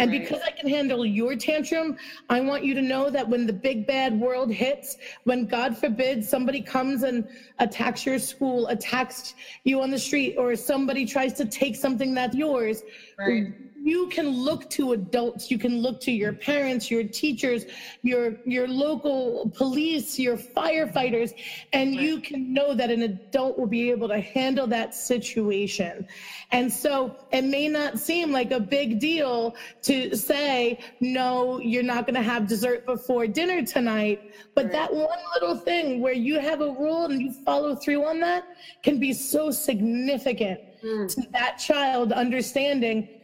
And 0.00 0.10
right. 0.10 0.22
because 0.22 0.40
I 0.46 0.50
can 0.50 0.68
handle 0.68 1.04
your 1.04 1.36
tantrum, 1.36 1.96
I 2.30 2.40
want 2.40 2.64
you 2.64 2.74
to 2.74 2.82
know 2.82 3.10
that 3.10 3.28
when 3.28 3.46
the 3.46 3.52
big 3.52 3.86
bad 3.86 4.18
world 4.18 4.50
hits, 4.50 4.96
when 5.24 5.46
God 5.46 5.76
forbid 5.76 6.24
somebody 6.24 6.62
comes 6.62 7.02
and 7.02 7.28
attacks 7.58 8.06
your 8.06 8.18
school, 8.18 8.66
attacks 8.68 9.34
you 9.64 9.82
on 9.82 9.90
the 9.90 9.98
street, 9.98 10.36
or 10.38 10.56
somebody 10.56 11.04
tries 11.04 11.34
to 11.34 11.44
take 11.44 11.76
something 11.76 12.14
that's 12.14 12.34
yours, 12.34 12.82
right 13.18 13.52
you 13.82 14.08
can 14.08 14.28
look 14.28 14.68
to 14.68 14.92
adults 14.92 15.50
you 15.50 15.58
can 15.58 15.80
look 15.80 16.00
to 16.00 16.12
your 16.12 16.32
parents 16.32 16.90
your 16.90 17.02
teachers 17.02 17.64
your 18.02 18.36
your 18.44 18.68
local 18.68 19.50
police 19.54 20.18
your 20.18 20.36
firefighters 20.36 21.32
and 21.72 21.94
you 21.94 22.20
can 22.20 22.52
know 22.52 22.74
that 22.74 22.90
an 22.90 23.02
adult 23.02 23.58
will 23.58 23.66
be 23.66 23.90
able 23.90 24.08
to 24.08 24.20
handle 24.20 24.66
that 24.66 24.94
situation 24.94 26.06
and 26.50 26.70
so 26.70 27.16
it 27.32 27.42
may 27.42 27.68
not 27.68 27.98
seem 27.98 28.30
like 28.30 28.50
a 28.50 28.60
big 28.60 29.00
deal 29.00 29.54
to 29.80 30.14
say 30.14 30.78
no 31.00 31.58
you're 31.60 31.82
not 31.82 32.06
going 32.06 32.14
to 32.14 32.22
have 32.22 32.46
dessert 32.46 32.84
before 32.84 33.26
dinner 33.26 33.64
tonight 33.64 34.30
but 34.54 34.64
right. 34.64 34.72
that 34.72 34.92
one 34.92 35.18
little 35.34 35.56
thing 35.56 36.00
where 36.00 36.12
you 36.12 36.38
have 36.38 36.60
a 36.60 36.70
rule 36.72 37.06
and 37.06 37.22
you 37.22 37.32
follow 37.44 37.74
through 37.74 38.04
on 38.04 38.20
that 38.20 38.44
can 38.82 39.00
be 39.00 39.12
so 39.12 39.50
significant 39.50 40.60
mm. 40.84 41.14
to 41.14 41.22
that 41.32 41.56
child 41.56 42.12
understanding 42.12 43.19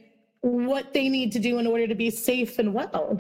what 0.47 0.93
they 0.93 1.09
need 1.09 1.33
to 1.33 1.39
do 1.39 1.59
in 1.59 1.67
order 1.67 1.87
to 1.89 1.95
be 1.95 2.11
safe 2.11 2.59
and 2.59 2.73
well. 2.73 3.19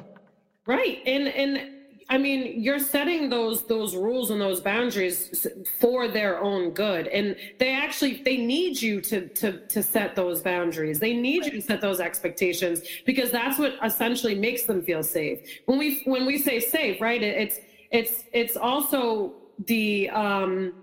Right. 0.66 1.02
And 1.06 1.28
and 1.28 1.72
I 2.08 2.18
mean, 2.18 2.62
you're 2.62 2.78
setting 2.78 3.28
those 3.28 3.66
those 3.66 3.96
rules 3.96 4.30
and 4.30 4.40
those 4.40 4.60
boundaries 4.60 5.44
for 5.80 6.06
their 6.06 6.40
own 6.40 6.70
good, 6.70 7.08
and 7.08 7.34
they 7.58 7.74
actually 7.74 8.22
they 8.22 8.36
need 8.36 8.80
you 8.80 9.00
to 9.00 9.28
to 9.28 9.66
to 9.66 9.82
set 9.82 10.14
those 10.14 10.40
boundaries. 10.40 11.00
They 11.00 11.14
need 11.14 11.44
you 11.44 11.50
to 11.52 11.60
set 11.60 11.80
those 11.80 11.98
expectations 11.98 12.82
because 13.04 13.32
that's 13.32 13.58
what 13.58 13.74
essentially 13.82 14.36
makes 14.36 14.64
them 14.64 14.82
feel 14.82 15.02
safe. 15.02 15.40
When 15.66 15.78
we 15.78 16.02
when 16.04 16.26
we 16.26 16.38
say 16.38 16.60
safe, 16.60 17.00
right? 17.00 17.20
It, 17.22 17.36
it's 17.36 17.60
it's 17.90 18.24
it's 18.32 18.56
also 18.56 19.34
the 19.66 20.10
um 20.10 20.74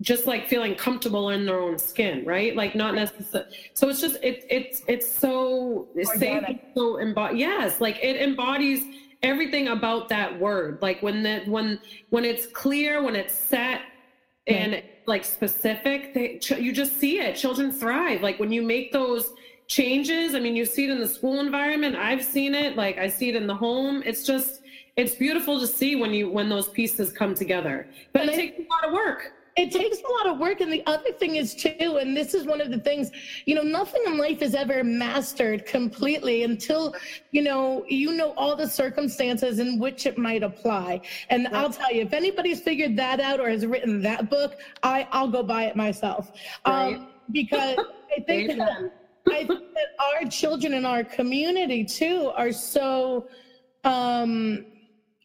just 0.00 0.26
like 0.26 0.46
feeling 0.46 0.74
comfortable 0.74 1.30
in 1.30 1.46
their 1.46 1.60
own 1.60 1.78
skin, 1.78 2.24
right? 2.24 2.54
Like 2.56 2.74
not 2.74 2.94
necessarily. 2.94 3.50
So 3.74 3.88
it's 3.88 4.00
just 4.00 4.16
it 4.22 4.44
it's 4.50 4.82
it's 4.88 5.08
so 5.08 5.88
safe, 6.16 6.58
so 6.74 6.98
embody. 6.98 7.38
Yes, 7.38 7.80
like 7.80 7.98
it 8.02 8.20
embodies 8.20 8.84
everything 9.22 9.68
about 9.68 10.08
that 10.10 10.38
word. 10.38 10.78
Like 10.82 11.02
when 11.02 11.22
the 11.22 11.42
when 11.46 11.80
when 12.10 12.24
it's 12.24 12.46
clear, 12.46 13.02
when 13.02 13.16
it's 13.16 13.34
set, 13.34 13.82
and 14.46 14.82
like 15.06 15.24
specific, 15.24 16.14
they, 16.14 16.40
you 16.58 16.72
just 16.72 16.98
see 16.98 17.20
it. 17.20 17.36
Children 17.36 17.72
thrive. 17.72 18.22
Like 18.22 18.38
when 18.38 18.52
you 18.52 18.62
make 18.62 18.92
those 18.92 19.32
changes. 19.66 20.34
I 20.34 20.40
mean, 20.40 20.56
you 20.56 20.64
see 20.64 20.84
it 20.84 20.90
in 20.90 21.00
the 21.00 21.08
school 21.08 21.40
environment. 21.40 21.96
I've 21.96 22.24
seen 22.24 22.54
it. 22.54 22.76
Like 22.76 22.98
I 22.98 23.08
see 23.08 23.28
it 23.28 23.36
in 23.36 23.46
the 23.46 23.54
home. 23.54 24.02
It's 24.04 24.24
just 24.24 24.62
it's 24.96 25.14
beautiful 25.14 25.58
to 25.60 25.66
see 25.66 25.96
when 25.96 26.12
you 26.12 26.30
when 26.30 26.48
those 26.48 26.68
pieces 26.68 27.12
come 27.12 27.34
together. 27.34 27.88
But 28.12 28.22
and 28.22 28.30
it 28.30 28.36
takes 28.36 28.58
a 28.58 28.62
lot 28.62 28.84
of 28.86 28.92
work 28.92 29.32
it 29.56 29.70
takes 29.70 29.98
a 30.00 30.12
lot 30.12 30.34
of 30.34 30.38
work. 30.38 30.60
And 30.60 30.72
the 30.72 30.82
other 30.86 31.12
thing 31.12 31.36
is, 31.36 31.54
too, 31.54 31.98
and 32.00 32.16
this 32.16 32.34
is 32.34 32.44
one 32.44 32.60
of 32.60 32.70
the 32.70 32.78
things, 32.78 33.10
you 33.46 33.54
know, 33.54 33.62
nothing 33.62 34.02
in 34.06 34.18
life 34.18 34.42
is 34.42 34.54
ever 34.54 34.82
mastered 34.82 35.64
completely 35.64 36.42
until, 36.42 36.94
you 37.30 37.42
know, 37.42 37.84
you 37.88 38.12
know 38.12 38.32
all 38.36 38.56
the 38.56 38.66
circumstances 38.66 39.60
in 39.60 39.78
which 39.78 40.06
it 40.06 40.18
might 40.18 40.42
apply. 40.42 41.00
And 41.30 41.46
I'll 41.48 41.70
tell 41.70 41.92
you, 41.92 42.02
if 42.02 42.12
anybody's 42.12 42.60
figured 42.60 42.96
that 42.96 43.20
out 43.20 43.38
or 43.38 43.48
has 43.48 43.64
written 43.64 44.02
that 44.02 44.28
book, 44.28 44.58
I, 44.82 45.06
I'll 45.12 45.28
go 45.28 45.42
buy 45.42 45.64
it 45.64 45.76
myself. 45.76 46.32
Right. 46.66 46.96
Um, 46.96 47.08
because 47.30 47.78
I 48.16 48.20
think 48.22 48.58
that, 48.58 48.92
I 49.28 49.44
think 49.44 49.48
that 49.48 49.86
our 50.00 50.28
children 50.28 50.74
in 50.74 50.84
our 50.84 51.04
community, 51.04 51.84
too, 51.84 52.32
are 52.36 52.52
so 52.52 53.28
um, 53.84 54.66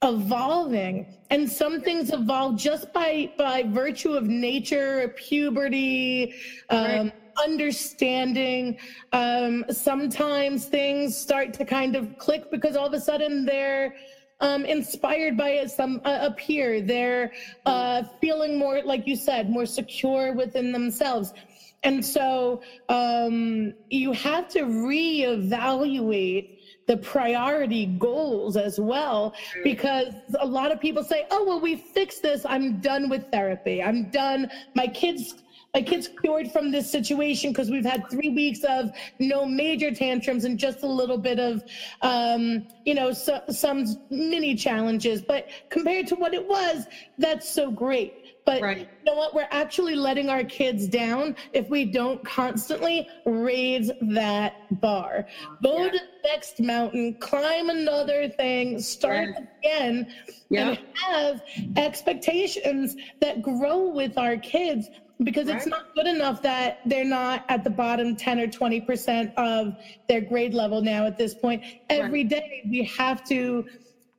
evolving. 0.04 1.06
And 1.30 1.50
some 1.50 1.82
things 1.82 2.12
evolve 2.12 2.58
just 2.58 2.92
by 2.94 3.32
by 3.38 3.64
virtue 3.64 4.14
of 4.14 4.26
nature 4.26 5.14
puberty 5.18 6.34
um, 6.70 6.86
right. 6.86 7.14
understanding. 7.44 8.78
Um, 9.14 9.66
sometimes 9.70 10.66
things 10.66 11.16
start 11.18 11.54
to 11.56 11.66
kind 11.66 11.96
of 11.96 12.18
click 12.18 12.50
because 12.50 12.76
all 12.76 12.88
of 12.88 12.94
a 12.94 13.02
sudden 13.02 13.46
they're 13.46 13.96
um, 14.42 14.66
inspired 14.66 15.36
by 15.38 15.50
a, 15.50 15.70
some 15.70 16.02
uh, 16.06 16.20
a 16.22 16.32
peer. 16.32 16.82
They're 16.82 17.34
uh, 17.66 18.04
feeling 18.22 18.58
more 18.58 18.82
like 18.84 19.06
you 19.06 19.16
said 19.16 19.50
more 19.50 19.66
secure 19.66 20.34
within 20.34 20.72
themselves. 20.72 21.34
And 21.84 22.06
so 22.06 22.62
um, 22.90 23.74
you 23.90 24.12
have 24.12 24.50
to 24.50 24.64
reevaluate 24.64 26.59
the 26.90 26.98
priority 26.98 27.86
goals 27.86 28.58
as 28.58 28.80
well 28.80 29.32
because 29.64 30.12
a 30.40 30.46
lot 30.46 30.72
of 30.72 30.82
people 30.82 31.04
say 31.04 31.28
oh 31.30 31.46
well 31.46 31.62
we 31.62 31.76
fixed 31.76 32.24
this. 32.24 32.44
I'm 32.50 32.80
done 32.80 33.10
with 33.10 33.30
therapy. 33.32 33.84
I'm 33.84 34.10
done. 34.10 34.50
My 34.74 34.88
kids 34.88 35.36
my 35.76 35.84
kids 35.84 36.10
cured 36.20 36.52
from 36.52 36.72
this 36.72 36.90
situation 36.90 37.52
because 37.52 37.70
we've 37.70 37.86
had 37.86 38.10
three 38.10 38.30
weeks 38.30 38.64
of 38.64 38.90
no 39.20 39.46
major 39.46 39.92
tantrums 39.94 40.46
and 40.46 40.58
just 40.58 40.82
a 40.82 40.88
little 40.88 41.20
bit 41.20 41.40
of 41.40 41.64
um, 42.02 42.66
you 42.86 42.96
know 42.96 43.14
so, 43.14 43.40
some 43.50 43.86
mini 44.10 44.56
challenges. 44.56 45.22
But 45.22 45.48
compared 45.70 46.08
to 46.08 46.16
what 46.16 46.34
it 46.34 46.48
was 46.48 46.88
that's 47.20 47.48
so 47.48 47.70
great 47.70 48.19
but 48.50 48.64
right. 48.64 48.80
you 48.80 48.88
know 49.06 49.14
what? 49.14 49.36
We're 49.36 49.48
actually 49.52 49.94
letting 49.94 50.28
our 50.28 50.44
kids 50.44 50.88
down 50.88 51.36
if 51.54 51.70
we 51.70 51.86
don't 51.86 52.26
constantly 52.26 53.08
raise 53.24 53.92
that 54.02 54.82
bar. 54.82 55.28
Go 55.64 55.84
yeah. 55.84 55.92
to 55.92 55.98
the 56.00 56.28
next 56.28 56.60
mountain, 56.60 57.16
climb 57.20 57.70
another 57.70 58.28
thing, 58.28 58.80
start 58.80 59.36
again, 59.60 60.12
yeah. 60.50 60.70
and 60.70 60.80
have 60.96 61.42
expectations 61.78 62.96
that 63.22 63.44
grow 63.44 63.88
with 63.88 64.18
our 64.18 64.36
kids 64.38 64.90
because 65.24 65.48
it's 65.48 65.68
not 65.68 65.94
good 65.94 66.08
enough 66.08 66.42
that 66.42 66.80
they're 66.88 67.06
not 67.06 67.46
at 67.50 67.64
the 67.64 67.70
bottom 67.70 68.16
10 68.16 68.40
or 68.40 68.48
20% 68.48 69.32
of 69.36 69.76
their 70.08 70.22
grade 70.22 70.56
level 70.56 70.82
now 70.82 71.06
at 71.06 71.20
this 71.20 71.36
point. 71.36 71.64
Every 71.92 72.24
day 72.24 72.64
we 72.68 72.86
have 72.98 73.24
to 73.26 73.68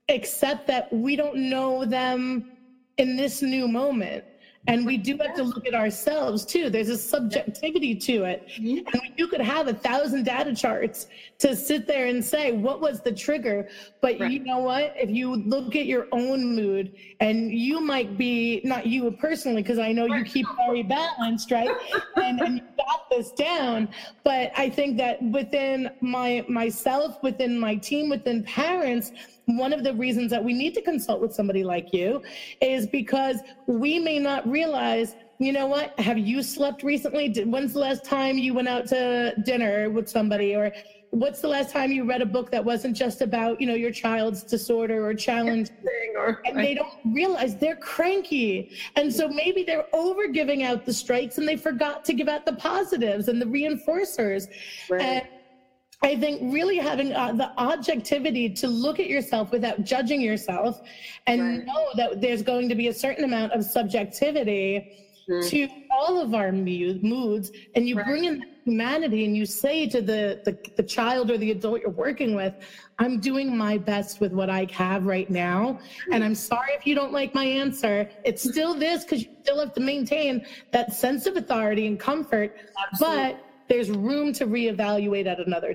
accept 0.08 0.68
that 0.68 0.92
we 0.92 1.16
don't 1.16 1.36
know 1.36 1.84
them 1.84 2.52
in 2.98 3.16
this 3.16 3.42
new 3.42 3.68
moment. 3.68 4.24
And 4.66 4.84
we 4.84 4.98
do 4.98 5.16
have 5.16 5.34
to 5.36 5.42
look 5.42 5.66
at 5.66 5.74
ourselves 5.74 6.44
too. 6.44 6.68
There's 6.68 6.90
a 6.90 6.98
subjectivity 6.98 7.94
to 7.94 8.24
it. 8.24 8.46
Mm-hmm. 8.48 8.86
And 8.92 9.12
you 9.16 9.26
could 9.26 9.40
have 9.40 9.68
a 9.68 9.72
thousand 9.72 10.24
data 10.24 10.54
charts 10.54 11.06
to 11.38 11.56
sit 11.56 11.86
there 11.86 12.06
and 12.06 12.22
say, 12.22 12.52
what 12.52 12.80
was 12.82 13.00
the 13.00 13.12
trigger? 13.12 13.68
But 14.02 14.20
Right. 14.20 14.30
you 14.30 14.40
know 14.40 14.58
what? 14.58 14.92
If 14.98 15.08
you 15.08 15.34
look 15.34 15.76
at 15.76 15.86
your 15.86 16.08
own 16.12 16.54
mood, 16.54 16.94
and 17.20 17.50
you 17.50 17.80
might 17.80 18.18
be, 18.18 18.60
not 18.62 18.86
you 18.86 19.10
personally, 19.12 19.62
because 19.62 19.78
I 19.78 19.92
know 19.92 20.04
you 20.04 20.24
keep 20.24 20.46
very 20.66 20.82
balanced, 20.82 21.50
right? 21.50 21.70
and, 22.16 22.40
and 22.40 22.56
you 22.56 22.62
got 22.76 23.08
this 23.10 23.32
down. 23.32 23.88
But 24.24 24.52
I 24.58 24.68
think 24.68 24.98
that 24.98 25.22
within 25.22 25.90
my 26.02 26.44
myself, 26.48 27.22
within 27.22 27.58
my 27.58 27.76
team, 27.76 28.10
within 28.10 28.42
parents, 28.44 29.12
one 29.56 29.72
of 29.72 29.84
the 29.84 29.94
reasons 29.94 30.30
that 30.30 30.42
we 30.42 30.52
need 30.52 30.74
to 30.74 30.82
consult 30.82 31.20
with 31.20 31.34
somebody 31.34 31.64
like 31.64 31.92
you 31.92 32.22
is 32.60 32.86
because 32.86 33.38
we 33.66 33.98
may 33.98 34.18
not 34.18 34.48
realize 34.48 35.16
you 35.38 35.52
know 35.52 35.66
what 35.66 35.98
have 35.98 36.18
you 36.18 36.42
slept 36.42 36.82
recently 36.82 37.32
when's 37.44 37.72
the 37.72 37.78
last 37.78 38.04
time 38.04 38.36
you 38.36 38.52
went 38.52 38.68
out 38.68 38.86
to 38.86 39.34
dinner 39.44 39.88
with 39.88 40.08
somebody 40.08 40.54
or 40.54 40.70
what's 41.10 41.40
the 41.40 41.48
last 41.48 41.72
time 41.72 41.90
you 41.90 42.04
read 42.04 42.20
a 42.20 42.26
book 42.26 42.50
that 42.50 42.64
wasn't 42.64 42.94
just 42.94 43.20
about 43.22 43.60
you 43.60 43.66
know 43.66 43.74
your 43.74 43.90
child's 43.90 44.42
disorder 44.42 45.04
or 45.06 45.14
challenge 45.14 45.70
or- 46.20 46.40
and 46.44 46.58
they 46.58 46.74
don't 46.74 46.92
realize 47.04 47.56
they're 47.56 47.76
cranky. 47.76 48.70
And 48.96 49.12
so 49.12 49.28
maybe 49.28 49.62
they're 49.62 49.86
over 49.92 50.28
giving 50.28 50.62
out 50.62 50.84
the 50.84 50.92
strikes 50.92 51.38
and 51.38 51.48
they 51.48 51.56
forgot 51.56 52.04
to 52.06 52.12
give 52.12 52.28
out 52.28 52.44
the 52.46 52.54
positives 52.54 53.28
and 53.28 53.40
the 53.40 53.46
reinforcers. 53.46 54.48
Right. 54.88 55.02
And 55.02 55.28
I 56.02 56.16
think 56.16 56.52
really 56.52 56.78
having 56.78 57.12
uh, 57.12 57.32
the 57.32 57.52
objectivity 57.58 58.48
to 58.48 58.68
look 58.68 58.98
at 59.00 59.08
yourself 59.08 59.52
without 59.52 59.84
judging 59.84 60.20
yourself 60.20 60.80
and 61.26 61.40
Right. 61.40 61.66
know 61.66 61.88
that 61.96 62.20
there's 62.20 62.42
going 62.42 62.68
to 62.70 62.74
be 62.74 62.88
a 62.88 62.94
certain 62.94 63.24
amount 63.24 63.52
of 63.52 63.64
subjectivity 63.64 64.96
mm. 65.28 65.48
to 65.50 65.68
all 65.90 66.18
of 66.18 66.32
our 66.34 66.52
mu- 66.52 66.98
moods 67.02 67.52
and 67.74 67.86
you 67.86 67.96
Right. 67.96 68.06
bring 68.06 68.24
in 68.24 68.42
humanity 68.64 69.26
and 69.26 69.36
you 69.36 69.44
say 69.44 69.86
to 69.88 70.00
the, 70.00 70.40
the 70.44 70.56
the 70.76 70.82
child 70.82 71.30
or 71.30 71.36
the 71.38 71.50
adult 71.50 71.80
you're 71.80 71.90
working 71.90 72.34
with 72.34 72.54
i'm 72.98 73.18
doing 73.18 73.56
my 73.56 73.78
best 73.78 74.20
with 74.20 74.32
what 74.32 74.50
i 74.50 74.66
have 74.70 75.06
right 75.06 75.30
now 75.30 75.78
mm. 76.08 76.14
and 76.14 76.22
i'm 76.22 76.34
sorry 76.34 76.72
if 76.78 76.86
you 76.86 76.94
don't 76.94 77.12
like 77.12 77.34
my 77.34 77.44
answer. 77.44 78.08
It's 78.24 78.46
mm. 78.46 78.52
still 78.52 78.74
this 78.74 79.04
because 79.04 79.22
you 79.24 79.30
still 79.42 79.58
have 79.60 79.74
to 79.74 79.80
maintain 79.80 80.46
that 80.72 80.92
sense 80.92 81.26
of 81.26 81.36
authority 81.36 81.86
and 81.86 81.98
comfort 81.98 82.56
but 82.98 83.38
there's 83.70 83.88
room 83.90 84.34
to 84.34 84.46
reevaluate 84.46 85.26
at 85.26 85.40
another 85.40 85.74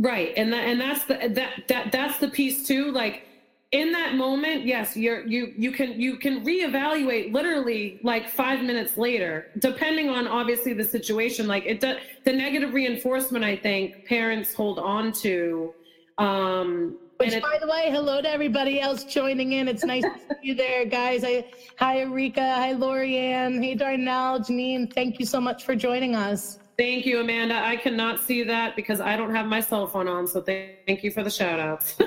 Right. 0.00 0.32
And 0.34 0.50
that 0.54 0.64
and 0.64 0.80
that's 0.80 1.04
the 1.04 1.14
that 1.34 1.68
that 1.68 1.92
that's 1.92 2.16
the 2.18 2.28
piece 2.28 2.66
too. 2.66 2.90
Like 2.90 3.26
in 3.70 3.92
that 3.92 4.14
moment, 4.14 4.64
yes, 4.64 4.96
you're 4.96 5.26
you 5.26 5.52
you 5.58 5.72
can 5.72 6.00
you 6.00 6.16
can 6.16 6.42
reevaluate 6.42 7.34
literally 7.34 8.00
like 8.02 8.26
five 8.26 8.62
minutes 8.62 8.96
later, 8.96 9.48
depending 9.58 10.08
on 10.08 10.26
obviously 10.26 10.72
the 10.72 10.84
situation. 10.84 11.46
Like 11.46 11.66
it 11.66 11.80
does 11.80 11.98
the 12.24 12.32
negative 12.32 12.72
reinforcement 12.72 13.44
I 13.44 13.56
think 13.56 14.06
parents 14.06 14.54
hold 14.54 14.78
on 14.78 15.12
to. 15.24 15.74
Um 16.16 16.96
Which, 17.18 17.34
it, 17.34 17.42
by 17.42 17.58
the 17.60 17.66
way, 17.66 17.90
hello 17.90 18.22
to 18.22 18.30
everybody 18.30 18.80
else 18.80 19.04
joining 19.04 19.52
in. 19.52 19.68
It's 19.68 19.84
nice 19.84 20.04
to 20.04 20.18
see 20.18 20.36
you 20.40 20.54
there, 20.54 20.86
guys. 20.86 21.24
I, 21.24 21.44
hi, 21.76 21.98
Erika. 21.98 22.54
Hi, 22.54 22.72
Lorianne. 22.72 23.62
Hey, 23.62 23.74
Darnell, 23.74 24.40
Janine. 24.40 24.90
Thank 24.90 25.20
you 25.20 25.26
so 25.26 25.42
much 25.42 25.64
for 25.64 25.76
joining 25.76 26.16
us. 26.16 26.59
Thank 26.80 27.04
you, 27.04 27.20
Amanda. 27.20 27.56
I 27.56 27.76
cannot 27.76 28.20
see 28.20 28.42
that 28.44 28.74
because 28.74 29.02
I 29.02 29.14
don't 29.14 29.34
have 29.34 29.44
my 29.44 29.60
cell 29.60 29.86
phone 29.86 30.08
on. 30.08 30.26
So 30.26 30.40
thank, 30.40 31.04
you 31.04 31.10
for 31.10 31.22
the 31.22 31.30
shout 31.30 31.60
outs. 31.60 31.98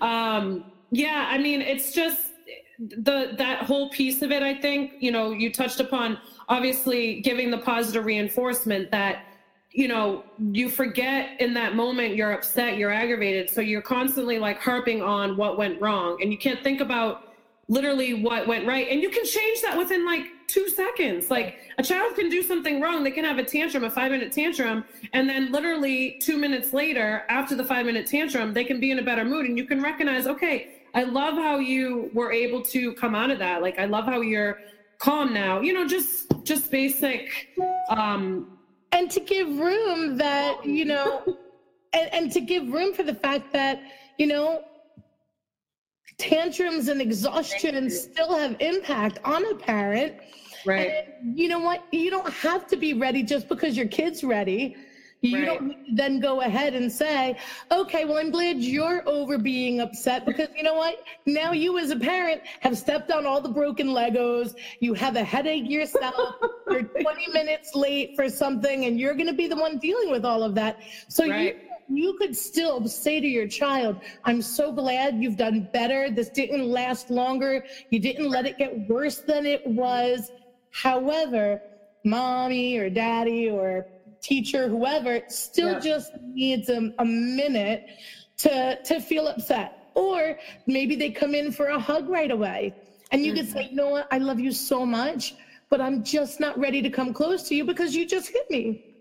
um, 0.00 0.70
yeah, 0.92 1.26
I 1.28 1.38
mean, 1.38 1.60
it's 1.60 1.92
just 1.92 2.30
the 2.78 3.34
that 3.36 3.64
whole 3.64 3.90
piece 3.90 4.22
of 4.22 4.30
it. 4.30 4.44
I 4.44 4.54
think 4.54 4.92
you 5.00 5.10
know 5.10 5.32
you 5.32 5.52
touched 5.52 5.80
upon 5.80 6.18
obviously 6.48 7.20
giving 7.22 7.50
the 7.50 7.58
positive 7.58 8.04
reinforcement 8.04 8.92
that 8.92 9.24
you 9.72 9.88
know 9.88 10.24
you 10.52 10.68
forget 10.68 11.40
in 11.40 11.54
that 11.54 11.74
moment 11.74 12.14
you're 12.14 12.32
upset, 12.32 12.78
you're 12.78 12.92
aggravated, 12.92 13.50
so 13.50 13.60
you're 13.60 13.82
constantly 13.82 14.38
like 14.38 14.60
harping 14.60 15.02
on 15.02 15.36
what 15.36 15.58
went 15.58 15.80
wrong, 15.80 16.18
and 16.22 16.30
you 16.30 16.38
can't 16.38 16.62
think 16.62 16.80
about 16.80 17.34
literally 17.66 18.22
what 18.22 18.46
went 18.46 18.66
right 18.66 18.88
and 18.90 19.00
you 19.00 19.08
can 19.08 19.24
change 19.24 19.62
that 19.62 19.74
within 19.78 20.04
like 20.04 20.26
two 20.46 20.68
seconds. 20.68 21.30
Like 21.30 21.58
a 21.78 21.82
child 21.82 22.14
can 22.14 22.28
do 22.28 22.42
something 22.42 22.80
wrong. 22.80 23.02
They 23.04 23.10
can 23.10 23.24
have 23.24 23.38
a 23.38 23.44
tantrum 23.44 23.84
a 23.84 23.90
five 23.90 24.10
minute 24.10 24.32
tantrum 24.32 24.84
and 25.12 25.28
then 25.28 25.52
literally 25.52 26.18
two 26.20 26.36
minutes 26.36 26.72
later 26.72 27.24
after 27.28 27.54
the 27.54 27.64
five 27.64 27.86
minute 27.86 28.06
tantrum 28.06 28.52
they 28.52 28.64
can 28.64 28.80
be 28.80 28.90
in 28.90 28.98
a 28.98 29.02
better 29.02 29.24
mood. 29.24 29.46
And 29.46 29.58
you 29.58 29.66
can 29.66 29.82
recognize 29.82 30.26
okay 30.26 30.70
i 30.94 31.02
love 31.02 31.34
how 31.34 31.58
you 31.58 32.08
were 32.14 32.30
able 32.30 32.62
to 32.62 32.94
come 32.94 33.14
out 33.14 33.30
of 33.30 33.38
that. 33.38 33.62
Like 33.62 33.78
i 33.78 33.84
love 33.84 34.04
how 34.04 34.20
you're 34.20 34.58
calm 34.98 35.32
now. 35.32 35.60
You 35.60 35.72
know 35.72 35.86
just 35.86 36.32
just 36.44 36.70
basic 36.70 37.48
um 37.88 38.58
and 38.92 39.10
to 39.10 39.20
give 39.20 39.48
room 39.58 40.16
that 40.18 40.64
you 40.64 40.84
know 40.84 41.22
and, 41.92 42.14
and 42.14 42.32
to 42.32 42.40
give 42.40 42.68
room 42.72 42.94
for 42.94 43.02
the 43.02 43.14
fact 43.14 43.52
that 43.52 43.82
you 44.18 44.26
know 44.26 44.62
tantrums 46.18 46.88
and 46.88 47.00
exhaustion 47.00 47.90
still 47.90 48.34
have 48.36 48.56
impact 48.60 49.18
on 49.24 49.44
a 49.50 49.54
parent. 49.56 50.14
Right. 50.64 50.90
And 50.90 51.38
you 51.38 51.48
know 51.48 51.60
what? 51.60 51.80
You 51.92 52.10
don't 52.10 52.32
have 52.32 52.66
to 52.68 52.76
be 52.76 52.94
ready 52.94 53.22
just 53.22 53.48
because 53.48 53.76
your 53.76 53.86
kid's 53.88 54.24
ready. 54.24 54.74
You 55.22 55.38
Right. 55.38 55.46
don't 55.46 55.72
then 55.94 56.20
go 56.20 56.42
ahead 56.42 56.74
and 56.74 56.92
say 56.92 57.34
okay 57.72 58.04
well 58.04 58.18
i'm 58.18 58.30
glad 58.30 58.58
you're 58.58 59.02
over 59.06 59.38
being 59.38 59.80
upset 59.80 60.26
because 60.26 60.48
you 60.56 60.62
know 60.62 60.74
what? 60.74 60.96
Now 61.26 61.52
you 61.52 61.78
as 61.78 61.90
a 61.90 61.96
parent 61.96 62.42
have 62.60 62.76
stepped 62.76 63.10
on 63.10 63.24
all 63.24 63.40
the 63.40 63.48
broken 63.48 63.88
legos. 63.88 64.54
You 64.80 64.92
have 64.94 65.16
a 65.16 65.24
headache 65.24 65.68
yourself. 65.68 66.34
You're 66.68 66.82
20 67.00 67.32
minutes 67.32 67.74
late 67.74 68.10
for 68.14 68.28
something 68.28 68.84
and 68.84 68.98
you're 68.98 69.14
going 69.14 69.28
to 69.28 69.32
be 69.34 69.46
the 69.46 69.56
one 69.56 69.78
dealing 69.78 70.10
with 70.10 70.24
all 70.26 70.42
of 70.42 70.54
that. 70.56 70.76
So 71.08 71.24
Right. 71.24 71.46
you 71.46 71.52
you 71.88 72.16
could 72.18 72.36
still 72.36 72.86
say 72.88 73.20
to 73.20 73.26
your 73.26 73.46
child, 73.46 74.00
I'm 74.24 74.42
so 74.42 74.72
glad 74.72 75.22
you've 75.22 75.36
done 75.36 75.68
better. 75.72 76.10
This 76.10 76.28
didn't 76.30 76.66
last 76.66 77.10
longer. 77.10 77.64
You 77.90 77.98
didn't 77.98 78.28
let 78.28 78.46
it 78.46 78.58
get 78.58 78.88
worse 78.88 79.18
than 79.18 79.46
it 79.46 79.66
was. 79.66 80.30
However, 80.70 81.60
mommy 82.04 82.76
or 82.76 82.90
daddy 82.90 83.48
or 83.48 83.86
teacher, 84.20 84.68
whoever, 84.68 85.22
still 85.28 85.72
Yeah. 85.72 85.80
just 85.80 86.12
needs 86.22 86.68
a, 86.68 86.92
a 86.98 87.04
minute 87.04 87.86
to, 88.38 88.82
to 88.82 89.00
feel 89.00 89.28
upset. 89.28 89.90
Or 89.94 90.38
maybe 90.66 90.96
they 90.96 91.10
come 91.10 91.34
in 91.34 91.52
for 91.52 91.66
a 91.66 91.78
hug 91.78 92.08
right 92.08 92.30
away. 92.30 92.74
And 93.12 93.24
you 93.24 93.32
could 93.32 93.44
mm-hmm. 93.46 93.52
say, 93.52 93.68
you 93.70 93.76
know 93.76 93.90
what? 93.90 94.08
I 94.10 94.18
love 94.18 94.40
you 94.40 94.50
so 94.50 94.84
much, 94.84 95.36
but 95.70 95.80
I'm 95.80 96.02
just 96.02 96.40
not 96.40 96.58
ready 96.58 96.82
to 96.82 96.90
come 96.90 97.12
close 97.12 97.46
to 97.48 97.54
you 97.54 97.64
because 97.64 97.94
you 97.94 98.06
just 98.06 98.28
hit 98.28 98.50
me. 98.50 98.93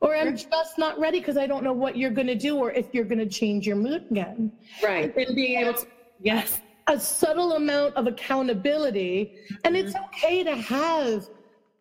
Or 0.00 0.14
I'm 0.14 0.36
just 0.36 0.78
not 0.78 0.98
ready 0.98 1.20
because 1.20 1.36
I 1.36 1.46
don't 1.46 1.64
know 1.64 1.72
what 1.72 1.96
you're 1.96 2.10
going 2.10 2.26
to 2.26 2.34
do 2.34 2.56
or 2.56 2.70
if 2.72 2.86
you're 2.92 3.04
going 3.04 3.18
to 3.18 3.28
change 3.28 3.66
your 3.66 3.76
mood 3.76 4.04
again. 4.10 4.52
right 4.82 5.14
and 5.16 5.34
being 5.34 5.60
able 5.60 5.74
to 5.74 5.86
yes 6.20 6.60
A 6.88 7.00
subtle 7.00 7.54
amount 7.54 7.94
of 7.96 8.06
accountability. 8.06 9.34
And 9.64 9.76
it's 9.76 9.94
mm-hmm. 9.94 10.04
okay 10.04 10.44
to 10.44 10.56
have 10.56 11.28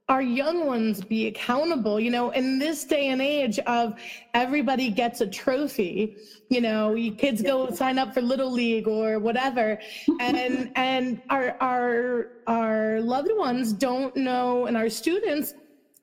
our 0.07 0.21
young 0.21 0.65
ones 0.67 1.03
be 1.03 1.27
accountable. 1.27 1.99
You 1.99 2.11
know, 2.11 2.29
in 2.31 2.59
this 2.59 2.85
day 2.85 3.09
and 3.09 3.21
age 3.21 3.57
of 3.59 3.95
everybody 4.33 4.89
gets 4.89 5.21
a 5.21 5.27
trophy, 5.27 6.17
you 6.49 6.61
know, 6.61 6.93
you 6.93 7.11
kids 7.11 7.41
go 7.41 7.71
sign 7.71 7.97
up 7.97 8.13
for 8.13 8.21
Little 8.21 8.51
League 8.51 8.87
or 8.87 9.19
whatever. 9.19 9.79
And 10.19 10.71
and 10.75 11.21
our 11.29 11.57
our 11.59 12.27
our 12.47 13.01
loved 13.01 13.31
ones 13.33 13.73
don't 13.73 14.15
know 14.15 14.67
and 14.67 14.77
our 14.77 14.89
students 14.89 15.55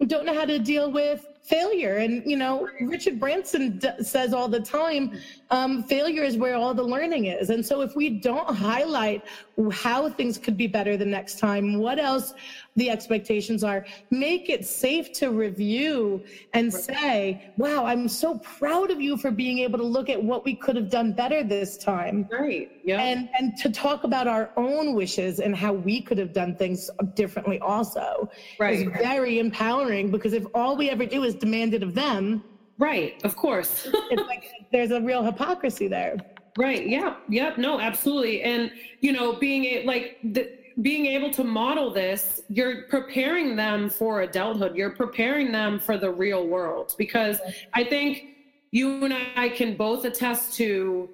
don't 0.07 0.27
know 0.27 0.35
how 0.35 0.45
to 0.45 0.59
deal 0.59 0.91
with 0.91 1.27
failure. 1.43 1.97
And, 1.97 2.23
you 2.25 2.37
know, 2.37 2.69
Richard 2.81 3.19
Branson 3.19 3.79
d- 3.79 3.89
says 4.03 4.33
all 4.33 4.49
the 4.49 4.61
time, 4.61 5.19
um, 5.53 5.83
failure 5.85 6.23
is 6.25 6.37
where 6.39 6.55
all 6.57 6.73
the 6.73 6.83
learning 6.83 7.27
is. 7.27 7.51
And 7.51 7.65
so 7.65 7.83
if 7.83 7.95
we 7.95 8.09
don't 8.09 8.57
highlight 8.57 9.23
how 9.71 10.09
things 10.09 10.39
could 10.39 10.57
be 10.57 10.67
better 10.67 10.97
the 10.97 11.05
next 11.05 11.39
time, 11.39 11.79
what 11.79 11.99
else 11.99 12.33
the 12.75 12.89
expectations 12.89 13.63
are, 13.63 13.85
make 14.11 14.49
it 14.49 14.65
safe 14.65 15.13
to 15.13 15.31
review 15.31 16.25
and 16.55 16.73
say, 16.73 17.53
wow, 17.59 17.85
I'm 17.85 18.09
so 18.09 18.39
proud 18.39 18.91
of 18.91 18.99
you 19.01 19.19
for 19.19 19.31
being 19.31 19.59
able 19.59 19.79
to 19.79 19.85
look 19.85 20.09
at 20.09 20.21
what 20.23 20.47
we 20.47 20.55
could 20.55 20.75
have 20.77 20.89
done 20.89 21.13
better 21.13 21.43
this 21.45 21.77
time 21.77 22.27
right 22.31 22.71
yeah 22.85 22.99
and 23.01 23.29
and 23.39 23.57
to 23.59 23.71
talk 23.71 24.05
about 24.05 24.27
our 24.27 24.51
own 24.57 24.95
wishes 24.95 25.39
and 25.39 25.55
how 25.55 25.73
we 25.73 26.01
could 26.01 26.17
have 26.17 26.33
done 26.33 26.57
things 26.57 26.91
differently 27.15 27.59
also 27.61 28.29
Right. 28.59 28.75
is 28.75 28.85
very 29.03 29.39
empowering 29.39 30.11
because 30.11 30.33
if 30.33 30.45
all 30.55 30.77
we 30.77 30.89
ever 30.89 31.05
do 31.05 31.25
is 31.25 31.35
demand 31.35 31.75
it 31.75 31.83
of 31.83 31.95
them 31.95 32.43
right 32.79 33.23
of 33.25 33.37
course 33.37 33.89
it's 34.11 34.27
like 34.27 34.51
there's 34.73 34.91
a 34.91 35.01
real 35.01 35.23
hypocrisy 35.23 35.89
there 35.89 36.17
Right. 36.59 36.87
Yeah. 36.87 37.17
Yep. 37.29 37.59
No, 37.59 37.81
absolutely. 37.81 38.43
And, 38.43 38.71
you 39.01 39.13
know, 39.13 39.35
being 39.35 39.65
a, 39.65 39.85
like, 39.85 40.19
the, 40.23 40.51
being 40.81 41.07
able 41.07 41.31
to 41.31 41.45
model 41.45 41.93
this, 41.93 42.43
you're 42.49 42.83
preparing 42.85 43.57
them 43.57 43.89
for 43.89 44.23
adulthood. 44.23 44.77
You're 44.77 44.91
preparing 44.91 45.53
them 45.53 45.79
for 45.79 45.97
the 45.97 46.11
real 46.11 46.47
world 46.47 46.95
because 46.99 47.39
I 47.75 47.85
think 47.85 48.25
you 48.71 49.05
and 49.05 49.15
I 49.37 49.51
can 49.51 49.77
both 49.77 50.05
attest 50.05 50.55
to 50.55 51.09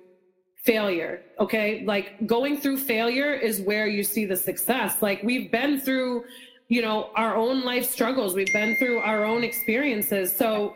failure. 0.64 1.22
Okay. 1.40 1.84
Like 1.84 2.26
going 2.26 2.60
through 2.60 2.78
failure 2.78 3.32
is 3.32 3.60
where 3.60 3.86
you 3.86 4.02
see 4.02 4.24
the 4.24 4.36
success. 4.36 5.02
Like 5.02 5.22
we've 5.22 5.50
been 5.50 5.80
through, 5.80 6.24
you 6.68 6.82
know, 6.82 7.10
our 7.14 7.36
own 7.36 7.64
life 7.64 7.88
struggles, 7.88 8.34
we've 8.34 8.52
been 8.52 8.76
through 8.76 8.98
our 8.98 9.24
own 9.24 9.42
experiences. 9.42 10.34
So, 10.34 10.74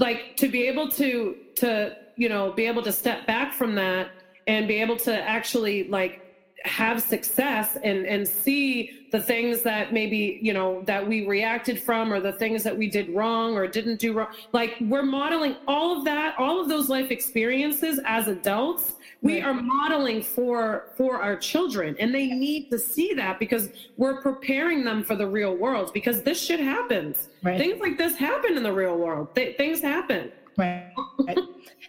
like, 0.00 0.36
to 0.38 0.48
be 0.48 0.66
able 0.66 0.88
to, 0.88 1.36
to, 1.56 1.96
you 2.16 2.28
know, 2.28 2.52
be 2.52 2.66
able 2.66 2.82
to 2.82 2.90
step 2.90 3.26
back 3.26 3.52
from 3.52 3.74
that 3.76 4.08
and 4.46 4.66
be 4.66 4.80
able 4.80 4.96
to 4.96 5.14
actually, 5.14 5.86
like, 5.88 6.19
have 6.64 7.02
success 7.02 7.76
and 7.82 8.06
and 8.06 8.26
see 8.26 9.06
the 9.12 9.20
things 9.20 9.62
that 9.62 9.92
maybe 9.92 10.38
you 10.42 10.52
know 10.52 10.82
that 10.82 11.06
we 11.06 11.26
reacted 11.26 11.82
from 11.82 12.12
or 12.12 12.20
the 12.20 12.32
things 12.32 12.62
that 12.62 12.76
we 12.76 12.88
did 12.88 13.08
wrong 13.10 13.54
or 13.56 13.66
didn't 13.66 13.98
do 13.98 14.12
wrong. 14.12 14.28
Like 14.52 14.76
we're 14.80 15.02
modeling 15.02 15.56
all 15.66 15.96
of 15.96 16.04
that 16.04 16.38
all 16.38 16.60
of 16.60 16.68
those 16.68 16.88
life 16.88 17.10
experiences 17.10 18.00
as 18.04 18.28
adults. 18.28 18.94
We 19.22 19.42
are 19.42 19.52
modeling 19.52 20.22
for 20.22 20.92
for 20.96 21.20
our 21.20 21.36
children 21.36 21.96
and 21.98 22.14
they 22.14 22.26
need 22.26 22.70
to 22.70 22.78
see 22.78 23.12
that 23.14 23.38
because 23.38 23.68
we're 23.96 24.20
preparing 24.22 24.84
them 24.84 25.02
for 25.02 25.14
the 25.14 25.26
real 25.26 25.54
world 25.56 25.92
because 25.92 26.22
this 26.22 26.40
shit 26.40 26.60
happens. 26.60 27.28
Right. 27.42 27.58
things 27.58 27.80
like 27.80 27.96
this 27.96 28.16
happen 28.16 28.56
in 28.56 28.62
the 28.62 28.72
real 28.72 28.96
world. 28.96 29.34
Th- 29.34 29.56
things 29.56 29.80
happen. 29.80 30.30
Right. 30.56 30.92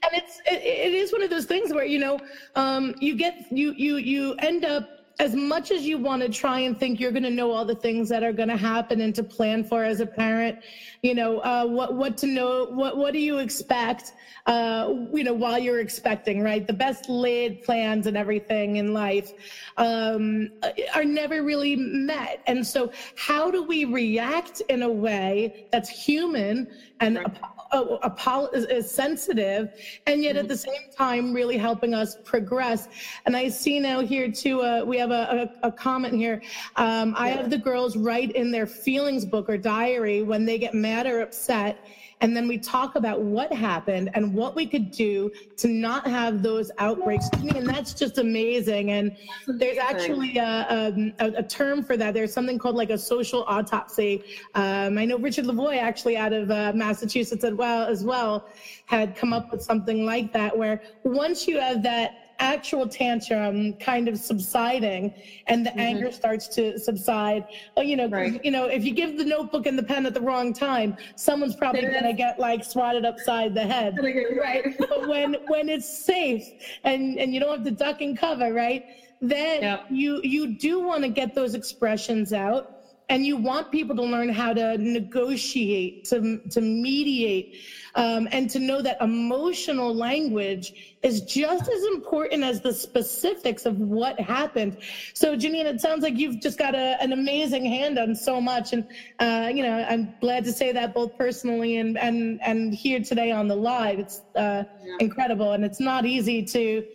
And 0.04 0.14
it's 0.14 0.40
it, 0.46 0.62
it 0.64 0.94
is 0.94 1.12
one 1.12 1.24
of 1.24 1.30
those 1.30 1.46
things 1.46 1.74
where 1.74 1.86
you 1.86 2.00
know 2.00 2.20
um, 2.56 2.94
you 3.00 3.16
get 3.16 3.36
you 3.52 3.74
you 3.78 3.98
you 3.98 4.36
end 4.40 4.66
up 4.66 4.88
as 5.20 5.36
much 5.36 5.70
as 5.70 5.86
you 5.86 6.00
want 6.00 6.22
to 6.24 6.30
try 6.30 6.60
and 6.60 6.80
think 6.80 7.00
you're 7.00 7.12
going 7.12 7.22
to 7.24 7.30
know 7.30 7.52
all 7.52 7.64
the 7.66 7.76
things 7.76 8.10
that 8.10 8.24
are 8.24 8.32
going 8.34 8.48
to 8.50 8.58
happen 8.58 9.02
and 9.02 9.14
to 9.14 9.24
plan 9.24 9.64
for 9.64 9.84
as 9.84 10.00
a 10.00 10.06
parent 10.06 10.58
you 11.04 11.14
know 11.14 11.40
uh, 11.40 11.66
what 11.66 11.96
what 11.96 12.18
to 12.18 12.26
know 12.26 12.66
what 12.72 12.98
what 12.98 13.14
do 13.14 13.20
you 13.20 13.38
expect 13.38 14.14
uh, 14.48 14.88
you 15.14 15.24
know 15.24 15.34
while 15.34 15.60
you're 15.60 15.80
expecting 15.80 16.42
right 16.42 16.66
the 16.66 16.74
best 16.74 17.08
laid 17.10 17.62
plans 17.62 18.08
and 18.08 18.18
everything 18.18 18.78
in 18.78 18.94
life 18.94 19.34
um, 19.78 20.50
are 20.96 21.06
never 21.06 21.44
really 21.44 21.76
met 21.76 22.42
and 22.48 22.66
so 22.66 22.90
how 23.16 23.52
do 23.52 23.64
we 23.64 23.86
react 23.86 24.62
in 24.70 24.82
a 24.82 24.92
way 24.92 25.54
that's 25.72 25.90
human 25.90 26.68
and 27.00 27.18
Right. 27.18 27.28
Uh, 27.72 27.98
apol- 28.04 28.50
is, 28.50 28.66
is 28.66 28.90
sensitive 28.90 29.74
and 30.08 30.22
yet 30.22 30.36
at 30.36 30.48
the 30.48 30.58
same 30.58 30.92
time 30.96 31.34
really 31.34 31.58
helping 31.58 31.94
us 31.94 32.18
progress. 32.24 32.88
And 33.26 33.36
i 33.36 33.48
see 33.48 33.80
now 33.80 34.00
here 34.02 34.32
too 34.32 34.62
uh, 34.62 34.84
we 34.86 34.98
have 34.98 35.12
a, 35.12 35.52
a, 35.64 35.68
a 35.68 35.72
comment 35.72 36.14
here. 36.14 36.42
Um, 36.76 37.14
i 37.18 37.30
have 37.30 37.50
the 37.50 37.58
girls 37.58 37.98
write 37.98 38.32
in 38.32 38.52
their 38.52 38.68
feelings 38.68 39.26
book 39.26 39.50
or 39.50 39.58
diary 39.58 40.22
when 40.22 40.46
they 40.46 40.58
get 40.58 40.74
mad 40.74 41.06
or 41.06 41.22
upset 41.22 41.86
and 42.22 42.36
then 42.36 42.48
we 42.48 42.58
talk 42.58 42.96
about 42.96 43.22
what 43.22 43.52
happened 43.52 44.10
and 44.14 44.34
what 44.34 44.56
we 44.56 44.66
could 44.66 44.92
do 44.92 45.32
to 45.58 45.68
not 45.68 46.08
have 46.08 46.42
those 46.42 46.72
outbreaks. 46.78 47.30
To 47.30 47.40
me 47.40 47.52
and 47.56 47.68
that's 47.68 47.94
just 47.94 48.18
amazing. 48.18 48.92
And 48.92 49.16
there's 49.48 49.78
actually 49.78 50.38
a, 50.38 50.66
um, 50.70 51.14
a, 51.20 51.40
a 51.40 51.44
term 51.44 51.84
for 51.84 51.98
that. 51.98 52.14
There's 52.14 52.34
something 52.34 52.58
called 52.58 52.76
like 52.76 52.92
a 52.92 52.98
social 52.98 53.44
autopsy. 53.48 54.24
Um, 54.56 54.98
i 54.98 55.06
know 55.06 55.18
richard 55.18 55.46
lavoie 55.46 55.78
actually 55.78 56.18
out 56.18 56.34
of 56.34 56.52
uh, 56.52 56.72
massachusetts 56.76 57.44
as 57.44 57.54
well 57.54 57.88
as 57.88 58.04
well 58.04 58.48
had 58.86 59.16
come 59.16 59.34
up 59.34 59.52
with 59.52 59.62
something 59.62 60.06
like 60.06 60.32
that 60.34 60.56
where 60.56 60.82
once 61.04 61.48
you 61.48 61.60
have 61.60 61.82
that 61.84 62.31
actual 62.39 62.88
tantrum 62.88 63.74
kind 63.76 64.08
of 64.08 64.17
subsiding 64.17 65.12
and 65.48 65.65
the 65.65 65.78
anger 65.80 66.12
starts 66.12 66.48
to 66.50 66.78
subside. 66.80 67.46
Oh, 67.78 67.82
you 67.82 67.96
know 67.96 68.08
Right. 68.08 68.39
you 68.44 68.52
know 68.52 68.65
if 68.65 68.84
you 68.84 68.94
give 68.94 69.17
the 69.17 69.26
notebook 69.26 69.65
and 69.65 69.78
the 69.78 69.84
pen 69.84 70.06
at 70.06 70.13
the 70.13 70.22
wrong 70.22 70.54
time 70.54 70.96
someone's 71.15 71.56
probably 71.56 71.82
going 71.82 72.04
to 72.04 72.13
get 72.13 72.39
like 72.39 72.63
swatted 72.63 73.06
upside 73.06 73.54
the 73.54 73.65
head. 73.65 73.98
Right. 74.02 74.65
But 74.80 75.08
when 75.08 75.36
when 75.48 75.70
it's 75.70 75.88
safe 75.88 76.52
and 76.84 77.17
and 77.20 77.34
you 77.34 77.39
don't 77.39 77.52
have 77.52 77.63
to 77.65 77.72
duck 77.72 78.02
and 78.02 78.17
cover 78.17 78.54
right 78.54 78.84
then 79.22 79.62
Yep. 79.62 79.86
you 79.89 80.20
you 80.24 80.48
do 80.48 80.80
want 80.82 81.04
to 81.04 81.10
get 81.10 81.36
those 81.36 81.54
expressions 81.54 82.34
out 82.34 82.65
and 83.12 83.26
you 83.26 83.36
want 83.36 83.71
people 83.71 83.93
to 83.93 84.04
learn 84.04 84.30
how 84.30 84.54
to 84.54 84.78
negotiate 84.78 86.06
to 86.06 86.39
to 86.50 86.62
mediate 86.62 87.58
um, 87.95 88.30
and 88.32 88.50
to 88.50 88.58
know 88.58 88.82
that 88.82 88.97
emotional 89.02 89.93
language 89.93 90.95
is 91.04 91.19
just 91.24 91.69
as 91.69 91.84
important 91.88 92.41
as 92.41 92.62
the 92.62 92.74
specifics 92.74 93.65
of 93.65 93.78
what 93.80 94.17
happened. 94.17 94.78
So 95.13 95.36
janine 95.36 95.65
it 95.65 95.82
sounds 95.82 96.04
like 96.04 96.17
you've 96.17 96.39
just 96.39 96.58
got 96.58 96.74
a, 96.74 96.97
an 97.04 97.12
amazing 97.12 97.65
hand 97.65 98.00
on 98.00 98.15
so 98.15 98.39
much. 98.39 98.71
And 98.71 98.88
uh, 99.19 99.52
you 99.54 99.62
know 99.62 99.86
i'm 99.89 100.15
glad 100.21 100.45
to 100.45 100.54
say 100.54 100.71
that 100.71 100.93
both 100.93 101.17
personally 101.17 101.78
and 101.78 101.97
and 101.97 102.39
and 102.41 102.74
here 102.74 103.02
today 103.02 103.32
on 103.32 103.50
the 103.50 103.58
live. 103.58 104.00
It's 104.00 104.21
uh, 104.36 104.63
incredible. 105.00 105.52
And 105.52 105.65
it's 105.65 105.82
not 105.82 106.06
easy 106.06 106.43
to 106.45 106.86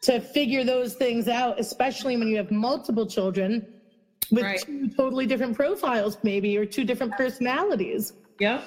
to 0.00 0.20
figure 0.20 0.64
those 0.64 0.94
things 0.94 1.26
out 1.26 1.58
especially 1.58 2.16
when 2.16 2.28
you 2.28 2.36
have 2.36 2.52
multiple 2.52 3.04
children 3.04 3.66
with 4.30 4.44
Right. 4.44 4.60
two 4.60 4.88
totally 4.88 5.26
different 5.26 5.56
profiles 5.56 6.18
maybe 6.22 6.56
or 6.58 6.64
two 6.66 6.84
different 6.84 7.12
personalities 7.16 8.12
yep 8.38 8.62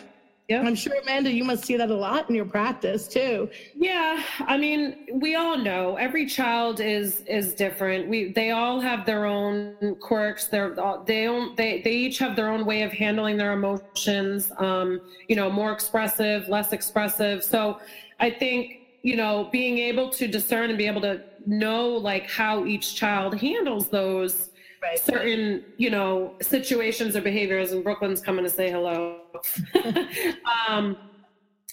yep 0.49 0.65
i'm 0.65 0.75
sure 0.75 0.93
amanda 1.03 1.31
you 1.31 1.43
must 1.43 1.63
see 1.65 1.77
that 1.77 1.89
a 1.91 1.95
lot 1.95 2.27
in 2.29 2.35
your 2.35 2.45
practice 2.45 3.07
too 3.07 3.49
Yeah, 3.75 4.21
I 4.47 4.57
mean, 4.57 4.81
we 5.13 5.35
all 5.35 5.57
know 5.57 5.95
every 5.95 6.25
child 6.25 6.79
is 6.79 7.21
is 7.21 7.53
different. 7.53 8.07
We 8.07 8.31
they 8.31 8.51
all 8.51 8.79
have 8.79 9.05
their 9.05 9.25
own 9.25 9.95
quirks. 9.99 10.47
They're 10.47 10.79
all- 10.79 11.03
they 11.03 11.27
own 11.27 11.55
they 11.55 11.81
they 11.81 11.93
each 12.05 12.17
have 12.19 12.35
their 12.35 12.49
own 12.49 12.65
way 12.65 12.81
of 12.83 12.91
handling 12.91 13.37
their 13.37 13.53
emotions. 13.53 14.51
Um, 14.57 15.01
you 15.29 15.35
know, 15.35 15.49
more 15.49 15.71
expressive, 15.71 16.47
less 16.49 16.73
expressive. 16.73 17.43
So, 17.43 17.79
I 18.19 18.29
think 18.29 18.61
you 19.03 19.15
know 19.15 19.49
being 19.51 19.77
able 19.79 20.09
to 20.19 20.27
discern 20.27 20.69
and 20.69 20.77
be 20.77 20.85
able 20.85 21.01
to 21.01 21.21
know 21.47 21.87
like 21.89 22.29
how 22.29 22.65
each 22.65 22.95
child 22.95 23.31
handles 23.39 23.87
those 23.89 24.50
Right. 24.81 24.99
certain 24.99 25.63
you 25.77 25.91
know 25.91 26.35
situations 26.41 27.15
or 27.15 27.21
behaviors 27.21 27.71
and 27.71 27.83
brooklyn's 27.83 28.19
coming 28.19 28.43
to 28.43 28.49
say 28.49 28.71
hello 28.71 29.19
um 30.67 30.97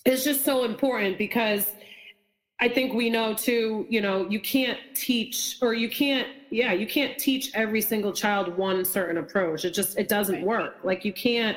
it's 0.05 0.25
just 0.25 0.45
so 0.45 0.65
important 0.65 1.17
because 1.17 1.73
I 2.61 2.69
think 2.69 2.93
we 2.93 3.09
know 3.09 3.35
too, 3.35 3.87
you 3.89 4.01
know, 4.01 4.29
you 4.29 4.41
can't 4.41 4.79
teach 4.95 5.59
or 5.63 5.75
you 5.75 5.89
can't, 5.89 6.27
yeah, 6.51 6.73
you 6.73 6.89
can't 6.89 7.17
teach 7.17 7.53
every 7.55 7.81
single 7.81 8.13
child 8.13 8.57
one 8.57 8.85
certain 8.85 9.19
approach. 9.19 9.65
It 9.65 9.75
just, 9.75 9.97
it 9.97 10.09
doesn't 10.09 10.43
work. 10.43 10.79
Like 10.83 11.05
you 11.05 11.13
can't 11.13 11.57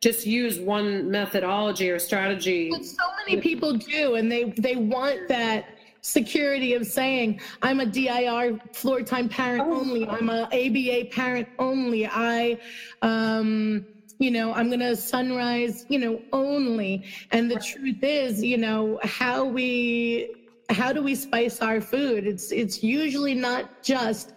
just 0.00 0.26
use 0.26 0.58
one 0.58 1.10
methodology 1.10 1.90
or 1.90 1.98
strategy. 1.98 2.70
But 2.70 2.84
so 2.84 3.04
many 3.26 3.40
people 3.40 3.74
do, 3.74 4.14
and 4.14 4.30
they 4.30 4.44
they 4.56 4.76
want 4.76 5.28
that 5.28 5.77
security 6.00 6.74
of 6.74 6.86
saying, 6.86 7.40
"I'm 7.62 7.80
a 7.80 7.86
DIR 7.86 8.58
floor 8.72 9.02
time 9.02 9.28
parent 9.28 9.62
only. 9.62 10.06
I'm 10.08 10.28
a 10.30 10.48
ABA 10.52 11.10
parent 11.10 11.48
only. 11.58 12.06
I, 12.06 12.58
um, 13.02 13.86
you 14.18 14.30
know, 14.30 14.52
I'm 14.52 14.70
gonna 14.70 14.96
Son-Rise, 14.96 15.86
you 15.88 15.98
know, 15.98 16.20
only." 16.32 17.04
And 17.30 17.50
the 17.50 17.60
truth 17.60 18.02
is, 18.02 18.42
you 18.42 18.58
know, 18.58 19.00
how 19.02 19.44
we 19.44 20.34
how 20.70 20.92
do 20.92 21.02
we 21.02 21.14
spice 21.14 21.62
our 21.62 21.80
food? 21.80 22.26
It's 22.26 22.52
it's 22.52 22.82
usually 22.82 23.34
not 23.34 23.82
just 23.82 24.32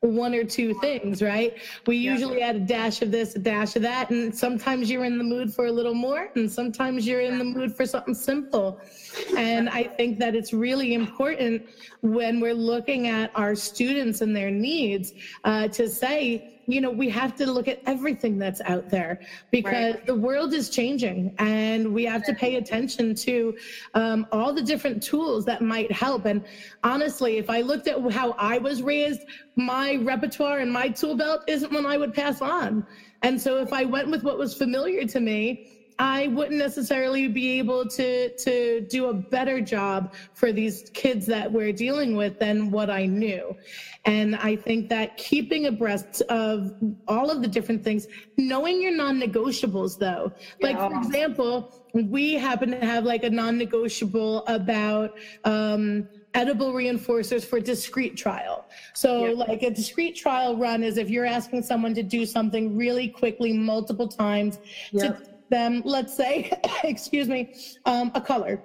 one 0.00 0.34
or 0.34 0.44
two 0.44 0.74
things, 0.74 1.22
right? 1.22 1.56
We 1.86 1.96
usually 1.96 2.42
add 2.42 2.56
a 2.56 2.60
dash 2.60 3.00
of 3.02 3.10
this, 3.10 3.34
a 3.34 3.38
dash 3.38 3.76
of 3.76 3.82
that, 3.82 4.10
and 4.10 4.34
sometimes 4.34 4.90
you're 4.90 5.04
in 5.04 5.16
the 5.16 5.24
mood 5.24 5.52
for 5.52 5.66
a 5.66 5.72
little 5.72 5.94
more, 5.94 6.30
and 6.34 6.50
sometimes 6.50 7.06
you're 7.06 7.22
in 7.22 7.38
the 7.38 7.44
mood 7.44 7.74
for 7.74 7.86
something 7.86 8.14
simple. 8.14 8.80
And 9.36 9.68
I 9.70 9.84
think 9.84 10.18
that 10.18 10.34
it's 10.34 10.52
really 10.52 10.94
important 10.94 11.66
when 12.02 12.40
we're 12.40 12.54
looking 12.54 13.08
at 13.08 13.30
our 13.34 13.54
students 13.54 14.20
and 14.20 14.36
their 14.36 14.50
needs 14.50 15.14
uh, 15.44 15.68
to 15.68 15.88
say, 15.88 16.55
you 16.66 16.80
know, 16.80 16.90
we 16.90 17.08
have 17.10 17.36
to 17.36 17.50
look 17.50 17.68
at 17.68 17.80
everything 17.86 18.38
that's 18.38 18.60
out 18.62 18.90
there 18.90 19.20
because 19.50 19.96
the 20.04 20.14
world 20.14 20.52
is 20.52 20.68
changing 20.68 21.34
and 21.38 21.92
we 21.92 22.04
have 22.04 22.24
to 22.24 22.34
pay 22.34 22.56
attention 22.56 23.14
to 23.14 23.56
um, 23.94 24.26
all 24.32 24.52
the 24.52 24.62
different 24.62 25.02
tools 25.02 25.44
that 25.44 25.62
might 25.62 25.90
help. 25.92 26.24
And 26.24 26.44
honestly, 26.82 27.38
if 27.38 27.48
I 27.48 27.60
looked 27.60 27.86
at 27.86 27.98
how 28.10 28.32
I 28.32 28.58
was 28.58 28.82
raised, 28.82 29.20
my 29.54 29.96
repertoire 29.96 30.58
and 30.58 30.72
my 30.72 30.88
tool 30.88 31.16
belt 31.16 31.42
isn't 31.46 31.72
one 31.72 31.86
I 31.86 31.96
would 31.96 32.12
pass 32.12 32.42
on. 32.42 32.86
And 33.22 33.40
so 33.40 33.58
if 33.58 33.72
I 33.72 33.84
went 33.84 34.10
with 34.10 34.22
what 34.22 34.36
was 34.36 34.54
familiar 34.54 35.06
to 35.06 35.20
me, 35.20 35.75
I 35.98 36.26
wouldn't 36.28 36.58
necessarily 36.58 37.28
be 37.28 37.58
able 37.58 37.86
to 37.88 38.28
to 38.36 38.80
do 38.82 39.06
a 39.06 39.14
better 39.14 39.60
job 39.60 40.12
for 40.34 40.52
these 40.52 40.90
kids 40.92 41.26
that 41.26 41.50
we're 41.50 41.72
dealing 41.72 42.16
with 42.16 42.38
than 42.38 42.70
what 42.70 42.90
I 42.90 43.06
knew. 43.06 43.56
And 44.04 44.36
I 44.36 44.56
think 44.56 44.88
that 44.90 45.16
keeping 45.16 45.66
abreast 45.66 46.22
of 46.28 46.72
all 47.08 47.30
of 47.30 47.40
the 47.42 47.48
different 47.48 47.82
things, 47.82 48.06
knowing 48.36 48.80
your 48.82 48.94
non-negotiables 48.94 49.98
though. 49.98 50.32
Like 50.60 50.78
for 50.78 50.94
example, 50.98 51.72
we 51.94 52.34
happen 52.34 52.70
to 52.72 52.84
have 52.84 53.04
like 53.04 53.24
a 53.24 53.30
non-negotiable 53.30 54.44
about 54.46 55.12
um 55.44 56.08
edible 56.34 56.74
reinforcers 56.74 57.46
for 57.46 57.58
discrete 57.58 58.14
trial. 58.14 58.68
So, 58.94 59.28
Yeah. 59.28 59.32
like 59.32 59.62
a 59.62 59.70
discrete 59.70 60.16
trial 60.16 60.54
run 60.58 60.82
is 60.84 60.98
if 60.98 61.08
you're 61.08 61.24
asking 61.24 61.62
someone 61.62 61.94
to 61.94 62.02
do 62.02 62.26
something 62.26 62.76
really 62.76 63.08
quickly, 63.08 63.54
multiple 63.54 64.06
times, 64.06 64.58
Yeah. 64.92 65.12
to 65.12 65.18
them, 65.50 65.82
let's 65.84 66.16
say, 66.16 66.50
excuse 66.84 67.28
me, 67.28 67.54
um, 67.84 68.10
a 68.14 68.20
color. 68.20 68.60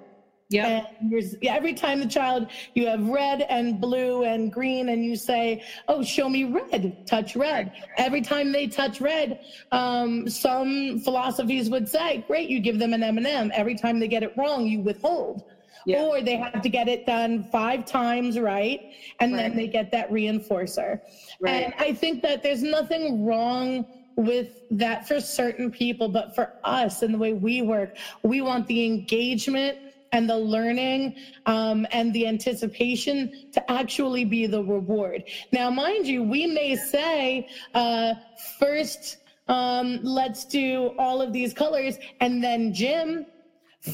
Yeah. 0.52 0.84
And 1.00 1.24
every 1.44 1.72
time 1.72 2.00
the 2.00 2.06
child, 2.06 2.48
you 2.74 2.86
have 2.86 3.08
red 3.08 3.42
and 3.48 3.80
blue 3.80 4.24
and 4.24 4.52
green, 4.52 4.90
and 4.90 5.04
you 5.04 5.16
say, 5.16 5.64
"Oh, 5.88 6.02
show 6.02 6.28
me 6.28 6.44
red, 6.44 7.06
touch 7.06 7.34
red." 7.36 7.72
Every 7.96 8.20
time 8.20 8.52
they 8.52 8.66
touch 8.66 9.00
red, 9.00 9.40
um, 9.72 10.28
some 10.28 11.00
philosophies 11.00 11.70
would 11.70 11.88
say, 11.88 12.24
"Great, 12.26 12.50
you 12.50 12.60
give 12.60 12.78
them 12.78 12.92
an 12.92 13.02
M&M." 13.02 13.50
Every 13.54 13.74
time 13.74 13.98
they 13.98 14.08
get 14.08 14.22
it 14.22 14.34
wrong, 14.36 14.66
you 14.66 14.80
withhold. 14.80 15.44
Yeah. 15.84 16.02
Or 16.02 16.20
they 16.20 16.36
have 16.36 16.62
to 16.62 16.68
get 16.68 16.86
it 16.86 17.06
done 17.06 17.42
five 17.50 17.84
times 17.84 18.38
right, 18.38 18.92
and 19.18 19.36
then 19.36 19.56
they 19.56 19.66
get 19.66 19.90
that 19.90 20.10
reinforcer. 20.10 21.00
Right. 21.40 21.64
And 21.64 21.74
I 21.78 21.92
think 21.92 22.22
that 22.22 22.42
there's 22.42 22.62
nothing 22.62 23.24
wrong 23.24 23.86
with 24.24 24.48
that 24.70 25.06
for 25.06 25.20
certain 25.20 25.70
people, 25.70 26.08
but 26.08 26.34
for 26.34 26.54
us 26.64 27.02
and 27.02 27.14
the 27.14 27.18
way 27.18 27.32
we 27.32 27.62
work, 27.62 27.96
we 28.22 28.40
want 28.40 28.66
the 28.66 28.84
engagement 28.84 29.78
and 30.12 30.28
the 30.28 30.36
learning 30.36 31.16
um, 31.46 31.86
and 31.90 32.12
the 32.12 32.26
anticipation 32.26 33.50
to 33.52 33.70
actually 33.70 34.24
be 34.24 34.46
the 34.46 34.62
reward. 34.62 35.24
Now, 35.52 35.70
mind 35.70 36.06
you, 36.06 36.22
we 36.22 36.46
may 36.46 36.76
say, 36.76 37.48
uh, 37.74 38.14
first, 38.58 39.18
um, 39.48 40.00
let's 40.02 40.44
do 40.44 40.94
all 40.98 41.20
of 41.20 41.32
these 41.32 41.52
colors, 41.52 41.96
and 42.20 42.42
then 42.44 42.72
gym, 42.72 43.26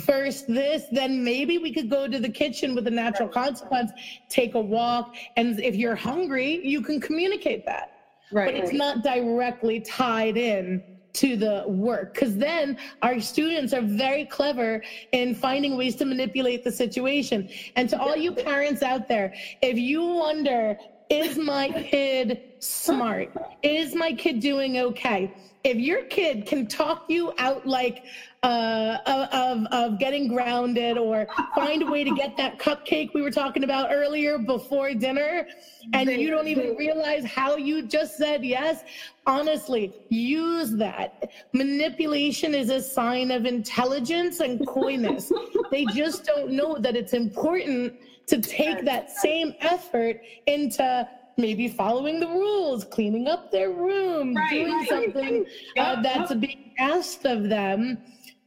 first 0.04 0.46
this, 0.48 0.84
then 0.92 1.24
maybe 1.24 1.58
we 1.58 1.72
could 1.72 1.88
go 1.88 2.06
to 2.06 2.18
the 2.18 2.28
kitchen 2.28 2.74
with 2.74 2.86
a 2.86 2.90
natural 2.90 3.28
consequence, 3.28 3.90
take 4.28 4.54
a 4.54 4.60
walk, 4.60 5.14
and 5.36 5.58
if 5.60 5.74
you're 5.74 5.96
hungry, 5.96 6.60
you 6.66 6.82
can 6.82 7.00
communicate 7.00 7.64
that. 7.64 7.97
Right. 8.32 8.46
But 8.46 8.54
it's 8.54 8.72
not 8.72 9.02
directly 9.02 9.80
tied 9.80 10.36
in 10.36 10.82
to 11.14 11.36
the 11.36 11.64
work 11.66 12.14
because 12.14 12.36
then 12.36 12.78
our 13.02 13.20
students 13.20 13.72
are 13.72 13.82
very 13.82 14.24
clever 14.24 14.82
in 15.12 15.34
finding 15.34 15.76
ways 15.76 15.96
to 15.96 16.04
manipulate 16.04 16.62
the 16.62 16.70
situation. 16.70 17.48
And 17.76 17.88
to 17.90 18.00
all 18.00 18.16
you 18.16 18.32
parents 18.32 18.82
out 18.82 19.08
there, 19.08 19.34
if 19.62 19.78
you 19.78 20.04
wonder, 20.04 20.76
is 21.10 21.38
my 21.38 21.70
kid 21.70 22.42
smart? 22.60 23.32
Is 23.62 23.94
my 23.94 24.12
kid 24.12 24.40
doing 24.40 24.78
okay? 24.78 25.34
If 25.64 25.78
your 25.78 26.04
kid 26.04 26.46
can 26.46 26.66
talk 26.66 27.06
you 27.08 27.32
out 27.38 27.66
like 27.66 28.04
uh, 28.42 28.98
of, 29.32 29.66
of 29.72 29.98
getting 29.98 30.28
grounded 30.28 30.96
or 30.96 31.26
find 31.54 31.82
a 31.82 31.86
way 31.86 32.04
to 32.04 32.14
get 32.14 32.36
that 32.36 32.58
cupcake 32.58 33.12
we 33.12 33.20
were 33.22 33.30
talking 33.30 33.64
about 33.64 33.88
earlier 33.90 34.38
before 34.38 34.94
dinner, 34.94 35.46
and 35.92 36.08
you 36.08 36.30
don't 36.30 36.46
even 36.46 36.76
realize 36.76 37.24
how 37.24 37.56
you 37.56 37.82
just 37.82 38.16
said 38.16 38.44
yes, 38.44 38.84
honestly, 39.26 39.92
use 40.08 40.70
that. 40.76 41.30
Manipulation 41.52 42.54
is 42.54 42.70
a 42.70 42.80
sign 42.80 43.30
of 43.32 43.44
intelligence 43.44 44.40
and 44.40 44.64
coyness. 44.66 45.32
they 45.70 45.84
just 45.86 46.24
don't 46.24 46.52
know 46.52 46.78
that 46.78 46.94
it's 46.96 47.14
important 47.14 47.94
to 48.26 48.40
take 48.40 48.84
that 48.84 49.10
same 49.10 49.54
effort 49.60 50.20
into 50.46 51.08
maybe 51.38 51.68
following 51.68 52.20
the 52.20 52.26
rules, 52.26 52.84
cleaning 52.84 53.26
up 53.28 53.50
their 53.50 53.70
room, 53.70 54.34
Right, 54.34 54.50
doing 54.50 54.72
right. 54.72 54.88
something 54.88 55.46
uh, 55.76 56.02
that's 56.02 56.34
being 56.34 56.72
asked 56.78 57.24
of 57.24 57.48
them. 57.48 57.98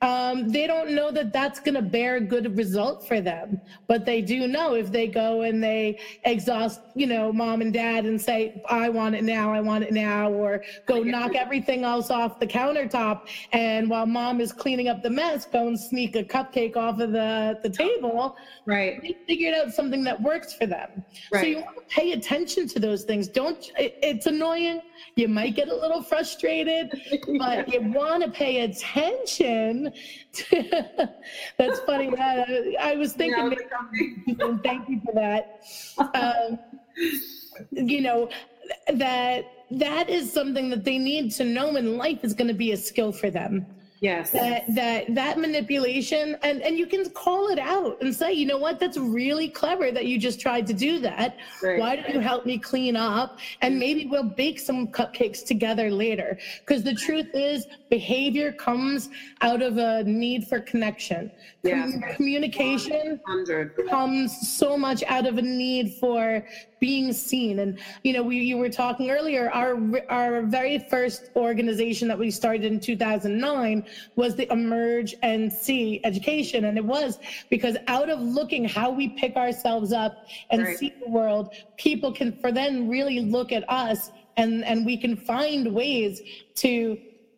Um, 0.02 0.49
they 0.49 0.66
don't 0.66 0.91
know 0.91 1.12
that 1.12 1.32
that's 1.32 1.60
going 1.60 1.76
to 1.76 1.82
bear 1.82 2.16
a 2.16 2.22
good 2.22 2.58
result 2.58 3.08
for 3.08 3.22
them, 3.22 3.62
but 3.88 4.06
they 4.06 4.22
do 4.22 4.47
know 4.47 4.74
if 4.74 4.91
they 4.91 5.08
go 5.08 5.41
and 5.41 5.64
they 5.64 5.99
exhaust, 6.26 6.82
you 6.95 7.06
know, 7.06 7.32
mom 7.32 7.62
and 7.62 7.72
dad 7.72 8.06
and 8.06 8.20
say, 8.20 8.62
"I 8.68 8.89
want 8.89 9.16
it 9.16 9.24
now, 9.24 9.54
I 9.54 9.62
want 9.62 9.84
it 9.84 9.93
now," 9.93 10.32
or 10.32 10.64
go 10.88 11.04
knock 11.04 11.36
everything 11.36 11.84
else 11.84 12.10
off 12.10 12.39
the 12.39 12.47
countertop, 12.47 13.28
and 13.52 13.89
while 13.89 14.06
mom 14.08 14.41
is 14.41 14.52
cleaning 14.52 14.88
up 14.88 15.04
the 15.04 15.10
mess, 15.10 15.45
go 15.45 15.68
and 15.68 15.80
sneak 15.80 16.16
a 16.16 16.24
cupcake 16.24 16.76
off 16.76 16.99
of 16.99 17.12
the 17.12 17.60
the 17.62 17.70
table 17.70 18.36
Right. 18.66 19.02
they 19.02 19.18
figured 19.28 19.56
out 19.56 19.74
something 19.74 20.04
that 20.04 20.22
works 20.22 20.54
for 20.54 20.66
them. 20.66 21.04
Right. 21.32 21.41
So 21.41 21.47
you 21.47 21.56
want 21.58 21.78
to 21.78 21.95
pay 21.95 22.12
attention 22.12 22.68
to 22.70 22.80
those 22.80 23.04
things. 23.04 23.28
Don't, 23.28 23.72
it, 23.78 23.97
it's 24.02 24.28
annoying. 24.28 24.82
You 25.16 25.28
might 25.28 25.56
get 25.56 25.68
a 25.68 25.76
little 25.76 26.04
frustrated, 26.04 26.91
but 27.39 27.72
you 27.72 27.82
want 27.82 28.24
to 28.24 28.30
pay 28.30 28.62
attention. 28.62 29.90
That's 31.57 31.79
funny. 31.81 32.11
I, 32.17 32.75
I 32.79 32.95
was 32.95 33.13
thinking, 33.13 33.49
maybe- 33.49 34.59
thank 34.63 34.89
you 34.89 35.01
for 35.05 35.13
that. 35.13 35.61
Um, 36.15 36.59
you 37.71 38.01
know, 38.01 38.29
that 38.93 39.45
that 39.71 40.09
is 40.09 40.31
something 40.31 40.69
that 40.69 40.83
they 40.83 40.97
need 40.97 41.31
to 41.31 41.43
know 41.45 41.75
in 41.75 41.97
life 41.97 42.23
is 42.23 42.33
going 42.33 42.47
to 42.47 42.53
be 42.53 42.71
a 42.71 42.77
skill 42.77 43.11
for 43.11 43.29
them 43.29 43.65
Yes. 44.02 44.32
that 44.32 44.64
that 44.74 45.14
that 45.14 45.38
manipulation 45.38 46.36
and 46.41 46.60
and 46.64 46.76
you 46.76 46.88
can 46.88 47.08
call 47.12 47.49
it 47.49 47.60
out 47.60 48.02
and 48.02 48.14
say 48.14 48.34
you 48.34 48.47
know 48.47 48.58
what 48.58 48.80
that's 48.80 48.97
really 48.97 49.47
clever 49.47 49.91
that 49.91 50.08
you 50.08 50.18
just 50.18 50.39
tried 50.41 50.66
to 50.68 50.74
do 50.74 50.97
that 50.99 51.38
Right. 51.62 51.80
why 51.80 51.95
don't 51.97 52.10
you 52.12 52.20
help 52.20 52.47
me 52.47 52.58
clean 52.58 52.95
up 52.95 53.38
and 53.62 53.78
maybe 53.78 54.08
we'll 54.08 54.24
bake 54.24 54.60
some 54.60 54.88
cupcakes 54.88 55.45
together 55.45 55.91
later 55.91 56.39
because 56.66 56.82
the 56.84 56.95
truth 56.95 57.28
is 57.36 57.68
behavior 57.91 58.52
comes 58.52 59.10
out 59.41 59.62
of 59.62 59.78
a 59.78 60.04
need 60.06 60.47
for 60.47 60.60
connection 60.60 61.32
Yes. 61.64 61.91
Com- 61.91 62.02
communication 62.16 63.20
100. 63.26 63.76
comes 63.88 64.49
so 64.58 64.76
much 64.76 65.04
out 65.04 65.28
of 65.28 65.38
a 65.38 65.43
need 65.43 65.93
for 65.99 66.43
being 66.80 67.14
seen 67.14 67.60
and 67.60 67.78
you 68.04 68.14
know 68.14 68.24
we 68.24 68.38
you 68.38 68.58
were 68.58 68.68
talking 68.70 69.12
earlier 69.12 69.52
our 69.52 69.78
our 70.10 70.41
very 70.41 70.80
first 70.89 71.30
organization 71.36 72.08
that 72.08 72.18
we 72.18 72.32
started 72.32 72.66
in 72.66 72.80
2009 72.80 73.86
was 74.15 74.35
the 74.35 74.51
emerge 74.51 75.15
and 75.21 75.51
see 75.51 76.01
education 76.03 76.65
and 76.65 76.77
it 76.77 76.85
was 76.85 77.19
because 77.49 77.77
out 77.87 78.09
of 78.09 78.19
looking 78.19 78.63
how 78.65 78.89
we 78.89 79.09
pick 79.09 79.35
ourselves 79.35 79.91
up 79.91 80.25
and 80.49 80.61
Right. 80.61 80.77
see 80.77 80.93
the 81.03 81.09
world 81.09 81.53
people 81.77 82.11
can 82.11 82.31
for 82.39 82.51
then 82.51 82.87
really 82.87 83.19
look 83.21 83.51
at 83.51 83.63
us 83.69 84.11
and 84.37 84.63
and 84.65 84.85
we 84.85 84.97
can 84.97 85.15
find 85.15 85.73
ways 85.73 86.21
to 86.55 86.97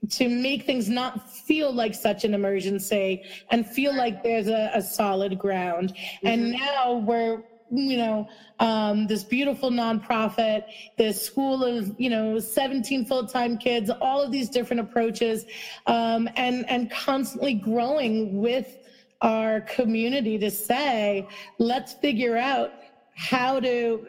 to 0.10 0.28
make 0.28 0.66
things 0.66 0.90
not 0.90 1.30
feel 1.32 1.72
like 1.72 1.96
such 1.96 2.26
an 2.26 2.34
emergency 2.34 3.24
and 3.52 3.66
feel 3.66 3.96
like 3.96 4.24
there's 4.24 4.48
a, 4.48 4.72
a 4.74 4.82
solid 4.82 5.40
ground. 5.40 5.94
And 6.24 6.54
mm-hmm. 6.54 6.64
now 6.64 6.94
we're, 6.94 7.44
you 7.74 7.98
know, 7.98 8.28
um, 8.60 9.08
this 9.08 9.24
beautiful 9.24 9.72
nonprofit, 9.72 10.64
this 10.98 11.22
school 11.22 11.64
of, 11.64 11.94
you 12.00 12.10
know, 12.10 12.40
17 12.40 13.06
full-time 13.06 13.58
kids, 13.58 13.90
all 14.02 14.22
of 14.22 14.32
these 14.32 14.50
different 14.50 14.80
approaches, 14.80 15.46
um, 15.88 16.30
and 16.36 16.70
and 16.70 16.92
constantly 16.92 17.54
growing 17.54 18.38
with 18.38 18.78
our 19.22 19.62
community 19.62 20.38
to 20.38 20.52
say, 20.52 21.28
let's 21.58 21.94
figure 21.94 22.38
out 22.38 22.72
how 23.16 23.60
to 23.60 24.06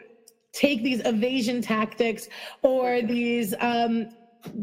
take 0.51 0.83
these 0.83 1.01
evasion 1.05 1.61
tactics 1.61 2.27
or 2.61 3.01
these 3.01 3.53
um, 3.59 4.09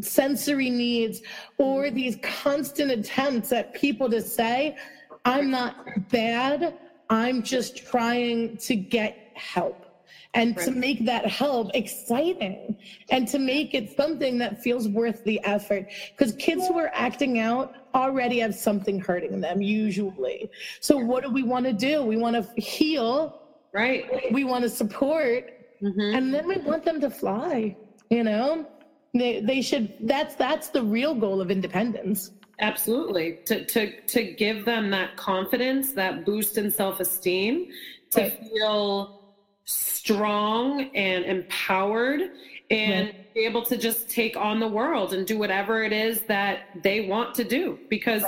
sensory 0.00 0.70
needs 0.70 1.22
or 1.58 1.90
these 1.90 2.16
constant 2.22 2.90
attempts 2.90 3.52
at 3.52 3.74
people 3.74 4.08
to 4.10 4.20
say, 4.20 4.76
I'm 5.24 5.50
not 5.50 6.08
bad, 6.10 6.78
I'm 7.12 7.42
just 7.42 7.86
trying 7.86 8.56
to 8.58 8.74
get 8.74 9.16
help. 9.34 9.86
And 10.34 10.56
to 10.58 10.70
make 10.70 11.04
that 11.04 11.26
help 11.26 11.70
exciting 11.74 12.74
and 13.10 13.28
to 13.28 13.38
make 13.38 13.74
it 13.74 13.94
something 13.94 14.38
that 14.38 14.62
feels 14.62 14.88
worth 14.88 15.22
the 15.24 15.38
effort. 15.44 15.88
Because 16.16 16.32
kids 16.36 16.66
who 16.66 16.78
are 16.78 16.90
acting 16.94 17.38
out 17.38 17.74
already 17.94 18.38
have 18.38 18.54
something 18.54 18.98
hurting 18.98 19.42
them, 19.42 19.60
usually. 19.60 20.50
So, 20.80 20.96
what 20.96 21.22
do 21.22 21.30
we 21.30 21.42
want 21.42 21.66
to 21.66 21.74
do? 21.74 22.02
We 22.02 22.16
want 22.16 22.34
to 22.36 22.60
heal, 22.60 23.42
Right. 23.74 24.32
we 24.32 24.44
want 24.44 24.62
to 24.62 24.70
support, 24.70 25.52
Mhm. 25.82 26.16
and 26.16 26.32
then 26.32 26.46
we 26.48 26.56
want 26.58 26.82
them 26.84 26.98
to 27.02 27.10
fly 27.10 27.76
you 28.12 28.22
know 28.22 28.66
they 29.14 29.40
they 29.40 29.62
should 29.62 29.94
that's 30.02 30.34
that's 30.34 30.68
the 30.68 30.82
real 30.82 31.14
goal 31.14 31.40
of 31.40 31.50
independence 31.50 32.30
Absolutely. 32.62 33.40
To 33.46 33.64
to 33.66 34.00
to 34.02 34.32
give 34.32 34.64
them 34.64 34.90
that 34.90 35.16
confidence, 35.16 35.92
that 35.92 36.24
boost 36.24 36.56
in 36.56 36.70
self-esteem, 36.70 37.66
to 38.12 38.20
Right. 38.20 38.38
feel 38.48 39.20
strong 39.64 40.90
and 40.94 41.24
empowered 41.24 42.30
and 42.70 43.12
be 43.34 43.40
able 43.40 43.62
to 43.62 43.76
just 43.76 44.08
take 44.08 44.36
on 44.36 44.60
the 44.60 44.66
world 44.68 45.12
and 45.12 45.26
do 45.26 45.38
whatever 45.38 45.82
it 45.82 45.92
is 45.92 46.22
that 46.22 46.68
they 46.82 47.06
want 47.06 47.34
to 47.34 47.44
do 47.44 47.78
because 47.88 48.24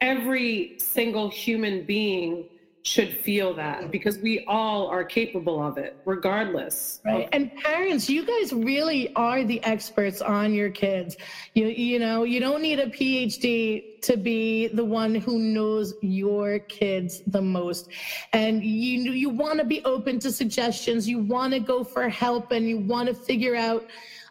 every 0.00 0.74
single 0.78 1.28
human 1.28 1.84
being 1.84 2.44
should 2.86 3.12
feel 3.12 3.52
that 3.52 3.80
mm-hmm. 3.80 3.90
because 3.90 4.18
we 4.18 4.44
all 4.46 4.86
are 4.86 5.02
capable 5.02 5.60
of 5.60 5.76
it 5.76 5.96
regardless 6.04 7.00
right. 7.04 7.28
And 7.32 7.52
parents 7.56 8.08
you 8.08 8.24
guys 8.24 8.52
really 8.52 9.12
are 9.16 9.42
the 9.42 9.62
experts 9.64 10.22
on 10.22 10.54
your 10.54 10.70
kids. 10.70 11.16
You 11.54 11.66
you 11.66 11.98
know 11.98 12.22
you 12.22 12.38
don't 12.38 12.62
need 12.62 12.78
a 12.78 12.86
phd 12.86 14.00
to 14.02 14.16
be 14.16 14.68
the 14.68 14.84
one 14.84 15.16
who 15.16 15.40
knows 15.40 15.94
your 16.00 16.60
kids 16.60 17.22
the 17.26 17.42
most. 17.42 17.88
And 18.32 18.62
you 18.62 19.10
you 19.10 19.30
want 19.30 19.58
to 19.58 19.64
be 19.64 19.84
open 19.84 20.20
to 20.20 20.30
suggestions. 20.30 21.08
You 21.08 21.18
want 21.18 21.54
to 21.54 21.58
go 21.58 21.82
for 21.82 22.08
help 22.08 22.52
and 22.52 22.68
you 22.68 22.78
want 22.78 23.08
to 23.08 23.14
figure 23.14 23.56
out 23.56 23.84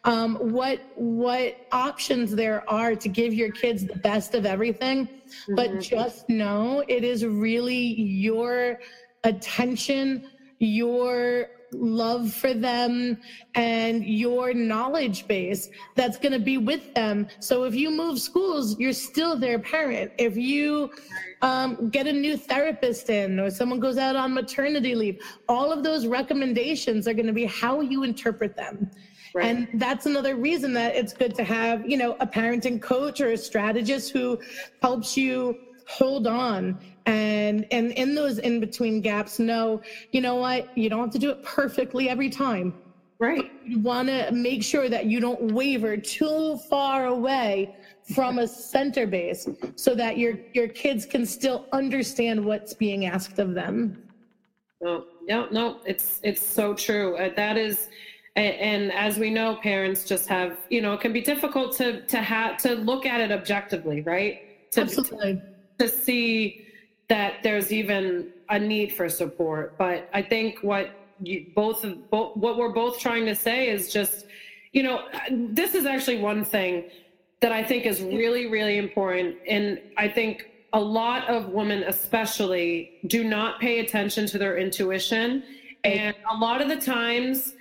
um, 0.06 0.36
what 0.36 0.80
what 0.96 1.58
options 1.72 2.34
there 2.34 2.68
are 2.70 2.96
to 2.96 3.10
give 3.10 3.34
your 3.34 3.52
kids 3.52 3.86
the 3.86 3.98
best 3.98 4.36
of 4.36 4.46
everything 4.46 5.08
mm-hmm. 5.08 5.56
but 5.56 5.80
just 5.82 6.30
know 6.30 6.84
it 6.88 7.04
is 7.04 7.26
really 7.26 7.76
your 7.76 8.80
attention 9.24 10.30
your 10.60 11.50
love 11.72 12.34
for 12.34 12.54
them 12.54 13.18
and 13.56 14.06
your 14.06 14.54
knowledge 14.54 15.28
base 15.28 15.70
that's 15.96 16.18
going 16.18 16.32
to 16.32 16.40
be 16.40 16.58
with 16.58 16.94
them. 16.94 17.28
So 17.40 17.64
if 17.64 17.76
you 17.76 17.92
move 17.92 18.20
schools, 18.20 18.80
you're 18.80 18.94
still 18.94 19.36
their 19.38 19.60
parent. 19.60 20.12
If 20.18 20.38
you 20.38 20.92
um, 21.42 21.90
get 21.90 22.08
a 22.08 22.14
new 22.14 22.38
therapist 22.38 23.10
in 23.10 23.40
or 23.40 23.50
someone 23.50 23.80
goes 23.80 23.98
out 23.98 24.16
on 24.16 24.34
maternity 24.34 24.96
leave, 24.96 25.22
all 25.50 25.72
of 25.72 25.84
those 25.84 26.08
recommendations 26.08 27.08
are 27.08 27.14
going 27.14 27.28
to 27.28 27.34
be 27.34 27.46
how 27.46 27.82
you 27.82 28.04
interpret 28.04 28.56
them. 28.56 28.90
Right. 29.36 29.48
And 29.48 29.82
that's 29.82 30.06
another 30.06 30.38
reason 30.38 30.72
that 30.74 30.96
it's 30.96 31.12
good 31.12 31.36
to 31.36 31.44
have, 31.44 31.88
you 31.90 31.98
know, 31.98 32.16
a 32.22 32.26
parenting 32.26 32.82
coach 32.82 33.20
or 33.20 33.34
a 33.34 33.38
strategist 33.38 34.12
who 34.12 34.40
helps 34.82 35.18
you 35.18 35.60
hold 35.88 36.26
on 36.26 36.80
and 37.06 37.68
and 37.70 37.92
in 37.92 38.16
those 38.16 38.40
in 38.40 38.60
between 38.60 39.00
gaps 39.00 39.38
know 39.38 39.80
you 40.12 40.20
know 40.20 40.36
what 40.36 40.76
you 40.76 40.90
don't 40.90 41.02
have 41.02 41.12
to 41.12 41.20
do 41.20 41.30
it 41.30 41.44
perfectly 41.44 42.10
every 42.10 42.30
time. 42.30 42.74
Right. 43.20 43.52
You 43.66 43.80
want 43.80 44.08
to 44.08 44.32
make 44.32 44.64
sure 44.64 44.88
that 44.88 45.06
you 45.06 45.20
don't 45.20 45.52
waver 45.52 45.98
too 45.98 46.58
far 46.70 47.06
away 47.06 47.76
from 48.14 48.40
a 48.40 48.48
center 48.48 49.06
base 49.06 49.50
so 49.76 49.96
that 49.96 50.18
your 50.18 50.40
your 50.54 50.70
kids 50.70 51.06
can 51.06 51.26
still 51.26 51.68
understand 51.74 52.44
what's 52.44 52.74
being 52.74 53.06
asked 53.06 53.40
of 53.40 53.54
them. 53.54 54.02
No 54.82 55.06
no 55.28 55.48
no 55.52 55.82
it's 55.86 56.22
it's 56.24 56.42
so 56.42 56.74
true. 56.74 57.18
Uh, 57.18 57.34
that 57.36 57.58
is 57.58 57.90
and, 58.36 58.56
and 58.56 58.92
as 58.94 59.18
we 59.18 59.30
know 59.30 59.56
parents 59.56 60.04
just 60.04 60.28
have 60.28 60.58
you 60.70 60.82
know 60.82 60.94
it 60.94 61.02
can 61.02 61.14
be 61.14 61.22
difficult 61.22 61.76
to 61.76 62.02
to 62.08 62.18
have 62.18 62.58
to 62.58 62.76
look 62.76 63.06
at 63.06 63.22
it 63.22 63.32
objectively 63.32 64.02
right 64.02 64.72
to, 64.72 64.82
Absolutely. 64.82 65.42
to, 65.80 65.88
to 65.88 65.90
see 65.90 66.66
that 67.08 67.36
there's 67.44 67.72
even 67.72 68.32
a 68.50 68.60
need 68.60 68.94
for 68.94 69.10
support. 69.10 69.78
But 69.78 70.10
I 70.14 70.22
think 70.22 70.60
what 70.62 70.92
you 71.22 71.46
both, 71.56 71.86
both 72.10 72.36
what 72.38 72.58
we're 72.58 72.74
both 72.74 73.00
trying 73.00 73.26
to 73.26 73.36
say 73.36 73.70
is 73.70 73.92
just, 73.92 74.26
you 74.74 74.84
know, 74.84 75.06
this 75.32 75.76
is 75.76 75.86
actually 75.86 76.18
one 76.18 76.44
thing 76.44 76.86
that 77.42 77.52
I 77.52 77.64
think 77.64 77.86
is 77.86 78.02
really, 78.02 78.48
really 78.48 78.78
important. 78.78 79.38
And 79.48 79.80
I 79.98 80.08
think 80.08 80.50
a 80.74 80.80
lot 80.80 81.28
of 81.30 81.50
women, 81.50 81.84
especially, 81.84 83.00
do 83.08 83.24
not 83.24 83.60
pay 83.60 83.80
attention 83.80 84.26
to 84.28 84.38
their 84.38 84.58
intuition. 84.58 85.44
And 85.84 86.16
a 86.30 86.36
lot 86.36 86.62
of 86.62 86.68
the 86.68 86.78
times, 86.78 87.54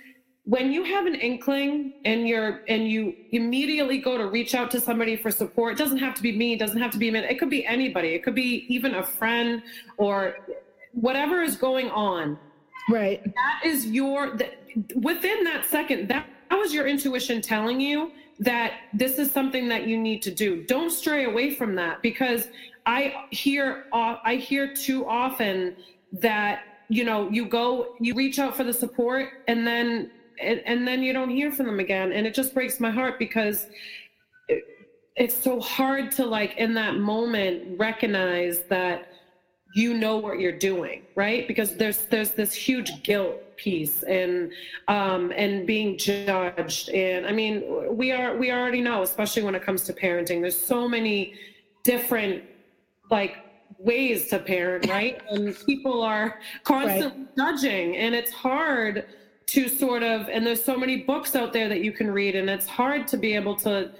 when 0.45 0.71
you 0.71 0.83
have 0.83 1.07
an 1.07 1.15
inkling 1.15 1.93
and 2.05 2.27
you're 2.27 2.61
and 2.67 2.87
you 2.87 3.15
immediately 3.31 3.97
go 3.97 4.17
to 4.17 4.27
reach 4.27 4.53
out 4.53 4.69
to 4.71 4.79
somebody 4.79 5.15
for 5.15 5.31
support 5.31 5.73
it 5.73 5.77
doesn't 5.77 5.97
have 5.97 6.13
to 6.13 6.21
be 6.21 6.37
me 6.37 6.53
it 6.53 6.59
doesn't 6.59 6.79
have 6.79 6.91
to 6.91 6.99
be 6.99 7.09
me 7.09 7.19
it 7.19 7.39
could 7.39 7.49
be 7.49 7.65
anybody. 7.65 8.09
It 8.09 8.23
could 8.23 8.35
be 8.35 8.65
even 8.69 8.95
a 8.95 9.03
friend 9.03 9.63
or 9.97 10.37
whatever 10.93 11.41
is 11.41 11.55
going 11.55 11.89
on. 11.89 12.37
Right. 12.89 13.23
That 13.23 13.61
is 13.65 13.87
your 13.87 14.37
within 14.95 15.43
that 15.45 15.65
second 15.65 16.07
that, 16.09 16.27
that 16.49 16.55
was 16.55 16.73
your 16.73 16.87
intuition 16.87 17.41
telling 17.41 17.81
you 17.81 18.11
that 18.37 18.73
this 18.93 19.17
is 19.17 19.31
something 19.31 19.67
that 19.69 19.87
you 19.87 19.97
need 19.97 20.21
to 20.23 20.31
do. 20.31 20.63
Don't 20.63 20.91
stray 20.91 21.25
away 21.25 21.55
from 21.55 21.75
that 21.75 22.01
because 22.01 22.47
i 22.87 23.25
hear 23.31 23.85
uh, 23.93 24.17
i 24.23 24.35
hear 24.35 24.71
too 24.71 25.07
often 25.07 25.75
that 26.11 26.59
you 26.87 27.03
know 27.03 27.27
you 27.31 27.43
go 27.47 27.95
you 27.99 28.13
reach 28.13 28.37
out 28.37 28.55
for 28.55 28.63
the 28.63 28.71
support 28.71 29.29
and 29.47 29.65
then 29.65 30.11
and, 30.41 30.61
and 30.65 30.87
then 30.87 31.03
you 31.03 31.13
don't 31.13 31.29
hear 31.29 31.51
from 31.51 31.65
them 31.67 31.79
again. 31.79 32.11
And 32.11 32.25
it 32.27 32.33
just 32.33 32.53
breaks 32.53 32.79
my 32.79 32.91
heart 32.91 33.19
because 33.19 33.67
it, 34.47 34.63
it's 35.15 35.35
so 35.35 35.59
hard 35.59 36.11
to 36.13 36.25
like 36.25 36.57
in 36.57 36.73
that 36.75 36.97
moment 36.97 37.79
recognize 37.79 38.63
that 38.69 39.09
you 39.75 39.93
know 39.93 40.17
what 40.17 40.39
you're 40.39 40.57
doing 40.57 41.01
right? 41.15 41.47
Because 41.47 41.75
there's 41.75 42.01
there's 42.03 42.31
this 42.31 42.53
huge 42.53 43.03
guilt 43.03 43.41
piece 43.57 44.03
and 44.03 44.51
um 44.87 45.31
and 45.35 45.65
being 45.65 45.97
judged. 45.97 46.89
And 46.89 47.25
i 47.25 47.31
mean 47.31 47.63
we 47.95 48.11
are 48.11 48.35
we 48.35 48.51
already 48.51 48.81
know 48.81 49.01
especially 49.01 49.43
when 49.43 49.55
it 49.55 49.63
comes 49.63 49.83
to 49.83 49.93
parenting 49.93 50.41
there's 50.41 50.59
so 50.59 50.87
many 50.87 51.35
different 51.83 52.43
like 53.09 53.37
ways 53.79 54.29
to 54.29 54.39
parent 54.39 54.89
right? 54.89 55.21
And 55.29 55.55
people 55.65 56.01
are 56.01 56.39
constantly 56.63 57.23
right. 57.23 57.37
judging 57.37 57.97
and 57.97 58.13
it's 58.13 58.31
hard 58.31 59.05
to 59.47 59.67
sort 59.67 60.03
of 60.03 60.27
and 60.29 60.45
there's 60.45 60.63
so 60.63 60.77
many 60.77 60.97
books 60.97 61.35
out 61.35 61.53
there 61.53 61.69
that 61.69 61.83
you 61.83 61.91
can 61.91 62.09
read 62.09 62.35
and 62.35 62.49
it's 62.49 62.67
hard 62.67 63.07
to 63.07 63.17
be 63.17 63.33
able 63.35 63.55
to 63.55 63.91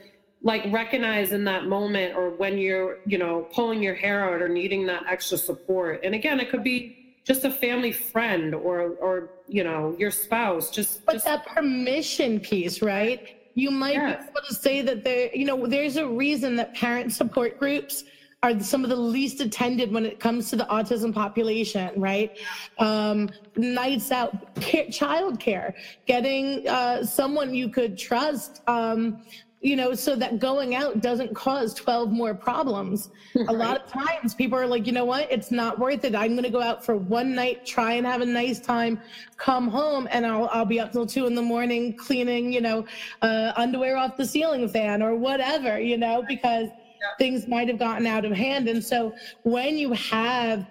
like 0.41 0.63
recognize 0.71 1.31
in 1.31 1.43
that 1.43 1.65
moment 1.67 2.15
or 2.15 2.31
when 2.31 2.57
you're 2.57 2.99
you 3.05 3.17
know 3.17 3.47
pulling 3.53 3.81
your 3.81 3.95
hair 3.95 4.33
out 4.33 4.41
or 4.41 4.49
needing 4.49 4.85
that 4.85 5.03
extra 5.07 5.37
support 5.37 5.99
and 6.03 6.15
again 6.15 6.39
it 6.39 6.49
could 6.49 6.63
be 6.63 7.15
just 7.23 7.43
a 7.43 7.51
family 7.51 7.91
friend 7.91 8.55
or 8.55 8.91
or 9.01 9.29
you 9.47 9.63
know 9.63 9.95
your 9.99 10.11
spouse 10.11 10.71
just 10.71 11.05
but 11.05 11.13
just, 11.13 11.25
that 11.25 11.45
permission 11.45 12.39
piece 12.39 12.81
right 12.81 13.37
you 13.53 13.71
might 13.71 13.95
yes. 13.95 14.23
be 14.23 14.29
able 14.29 14.47
to 14.47 14.53
say 14.55 14.81
that 14.81 15.03
there 15.03 15.33
you 15.35 15.45
know 15.45 15.67
there's 15.67 15.97
a 15.97 16.07
reason 16.07 16.55
that 16.55 16.73
parent 16.73 17.13
support 17.13 17.59
groups 17.59 18.03
are 18.45 18.59
some 18.59 18.83
of 18.83 18.89
the 18.89 18.95
least 18.95 19.41
attended 19.41 19.91
when 19.91 20.05
it 20.05 20.19
comes 20.19 20.49
to 20.49 20.55
the 20.55 20.65
autism 20.65 21.13
population, 21.13 21.89
right? 21.99 22.37
Um, 22.77 23.29
nights 23.57 24.11
out, 24.11 24.55
care, 24.55 24.89
child 24.89 25.39
care, 25.39 25.75
getting 26.05 26.67
uh, 26.67 27.05
someone 27.05 27.53
you 27.53 27.69
could 27.69 27.97
trust, 27.97 28.61
um, 28.67 29.21
you 29.61 29.75
know, 29.75 29.95
so 29.95 30.15
that 30.15 30.37
going 30.37 30.75
out 30.75 31.01
doesn't 31.01 31.33
cause 31.33 31.73
12 31.73 32.11
more 32.11 32.35
problems. 32.35 33.09
Right. 33.33 33.47
A 33.49 33.51
lot 33.51 33.81
of 33.81 33.87
times 33.87 34.35
people 34.35 34.59
are 34.59 34.67
like, 34.67 34.85
you 34.85 34.93
know 34.93 35.05
what? 35.05 35.31
It's 35.31 35.49
not 35.49 35.79
worth 35.79 36.05
it. 36.05 36.13
I'm 36.13 36.33
going 36.33 36.43
to 36.43 36.51
go 36.51 36.61
out 36.61 36.85
for 36.85 36.97
one 36.97 37.33
night, 37.33 37.65
try 37.65 37.93
and 37.93 38.05
have 38.05 38.21
a 38.21 38.25
nice 38.25 38.59
time, 38.59 38.99
come 39.37 39.67
home, 39.67 40.07
and 40.11 40.25
I'll, 40.25 40.49
I'll 40.51 40.65
be 40.65 40.79
up 40.79 40.91
till 40.91 41.07
two 41.07 41.25
in 41.25 41.33
the 41.33 41.41
morning 41.41 41.97
cleaning, 41.97 42.53
you 42.53 42.61
know, 42.61 42.85
uh, 43.23 43.53
underwear 43.55 43.97
off 43.97 44.17
the 44.17 44.25
ceiling 44.25 44.69
fan 44.69 45.01
or 45.01 45.15
whatever, 45.15 45.79
you 45.79 45.97
know, 45.97 46.23
because– 46.27 46.69
things 47.17 47.47
might 47.47 47.67
have 47.67 47.79
gotten 47.79 48.05
out 48.05 48.25
of 48.25 48.31
hand. 48.31 48.67
And 48.67 48.83
so 48.83 49.13
when 49.43 49.77
you 49.77 49.93
have 49.93 50.65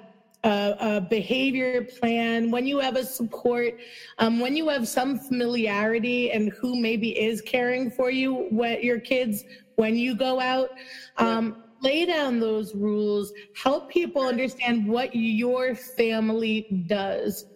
a, 0.44 0.76
a 0.80 1.00
behavior 1.00 1.82
plan, 1.98 2.50
when 2.50 2.66
you 2.66 2.78
have 2.78 2.96
a 2.96 3.04
support, 3.04 3.78
um, 4.18 4.40
when 4.40 4.56
you 4.56 4.68
have 4.68 4.86
some 4.86 5.18
familiarity 5.18 6.30
and 6.32 6.52
who 6.52 6.80
maybe 6.80 7.18
is 7.18 7.40
caring 7.40 7.90
for 7.90 8.10
you, 8.10 8.46
what 8.50 8.84
your 8.84 9.00
kids, 9.00 9.44
when 9.76 9.96
you 9.96 10.14
go 10.14 10.40
out, 10.40 10.70
um, 11.18 11.64
lay 11.82 12.06
down 12.06 12.40
those 12.40 12.74
rules, 12.74 13.32
help 13.60 13.90
people 13.90 14.22
understand 14.22 14.86
what 14.86 15.14
your 15.14 15.74
family 15.74 16.84
does. 16.86 17.46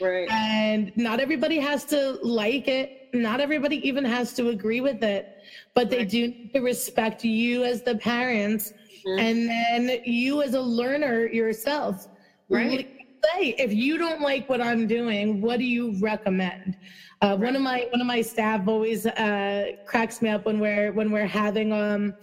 Right. 0.00 0.30
And 0.30 0.92
not 0.96 1.20
everybody 1.20 1.58
has 1.58 1.84
to 1.86 2.18
like 2.22 2.68
it. 2.68 3.08
Not 3.14 3.40
everybody 3.40 3.86
even 3.86 4.04
has 4.04 4.34
to 4.34 4.50
agree 4.50 4.80
with 4.80 5.02
it 5.02 5.36
but 5.76 5.90
they 5.90 6.04
do 6.04 6.28
need 6.28 6.52
to 6.54 6.60
respect 6.60 7.22
you 7.22 7.62
as 7.62 7.82
the 7.82 7.94
parents 7.96 8.72
mm-hmm. 9.06 9.18
and 9.18 9.48
then 9.48 10.00
you 10.04 10.42
as 10.42 10.54
a 10.54 10.60
learner 10.60 11.26
yourself. 11.26 12.08
Right. 12.48 12.88
Say 13.34 13.54
if 13.58 13.72
you 13.72 13.98
don't 13.98 14.20
like 14.20 14.48
what 14.48 14.60
I'm 14.60 14.86
doing, 14.86 15.40
what 15.40 15.58
do 15.58 15.64
you 15.64 15.98
recommend? 16.00 16.76
Uh. 17.20 17.36
One 17.36 17.56
of 17.56 17.62
my 17.62 17.88
one 17.90 18.00
of 18.00 18.06
my 18.06 18.22
staff 18.22 18.68
always 18.68 19.06
uh, 19.06 19.72
cracks 19.84 20.22
me 20.22 20.28
up 20.28 20.46
when 20.46 20.60
we're 20.60 20.92
when 20.92 21.10
we're 21.10 21.26
having 21.26 21.72
um, 21.72 22.14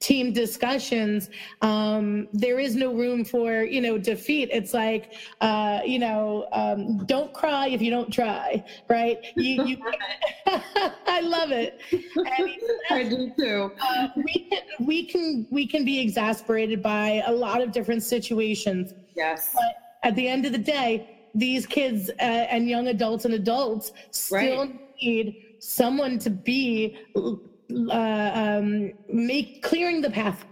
team 0.00 0.32
discussions 0.32 1.28
um, 1.62 2.28
there 2.32 2.58
is 2.60 2.76
no 2.76 2.94
room 2.94 3.24
for 3.24 3.62
you 3.62 3.80
know 3.80 3.98
defeat. 3.98 4.48
It's 4.52 4.72
like 4.72 5.14
uh, 5.40 5.80
you 5.84 5.98
know 5.98 6.48
um, 6.52 7.04
don't 7.06 7.32
cry 7.32 7.68
if 7.68 7.82
you 7.82 7.90
don't 7.90 8.12
try 8.12 8.64
right? 8.88 9.18
You, 9.36 9.64
you 9.64 9.76
i 11.06 11.20
love 11.20 11.50
it. 11.50 11.80
I 12.90 13.02
do 13.04 13.32
too. 13.38 13.72
uh, 13.80 14.08
we 14.16 14.48
can 14.48 14.62
we 14.80 15.04
can 15.04 15.46
we 15.50 15.66
can 15.66 15.84
be 15.84 16.00
exasperated 16.00 16.82
by 16.82 17.22
a 17.26 17.32
lot 17.32 17.60
of 17.60 17.72
different 17.72 18.02
situations. 18.02 18.94
Yes. 19.14 19.50
But 19.54 19.74
at 20.02 20.14
the 20.14 20.28
end 20.28 20.46
of 20.46 20.52
the 20.52 20.58
day 20.58 21.14
these 21.34 21.66
kids 21.66 22.10
uh, 22.20 22.22
and 22.22 22.68
young 22.68 22.88
adults 22.88 23.24
and 23.24 23.34
adults 23.34 23.92
still 24.10 24.60
right. 24.60 24.80
need 25.02 25.56
someone 25.58 26.18
to 26.20 26.30
be 26.30 26.96
uh, 27.70 28.30
um, 28.34 28.92
make 29.12 29.62
clearing 29.62 30.00
the 30.00 30.10
path 30.10 30.44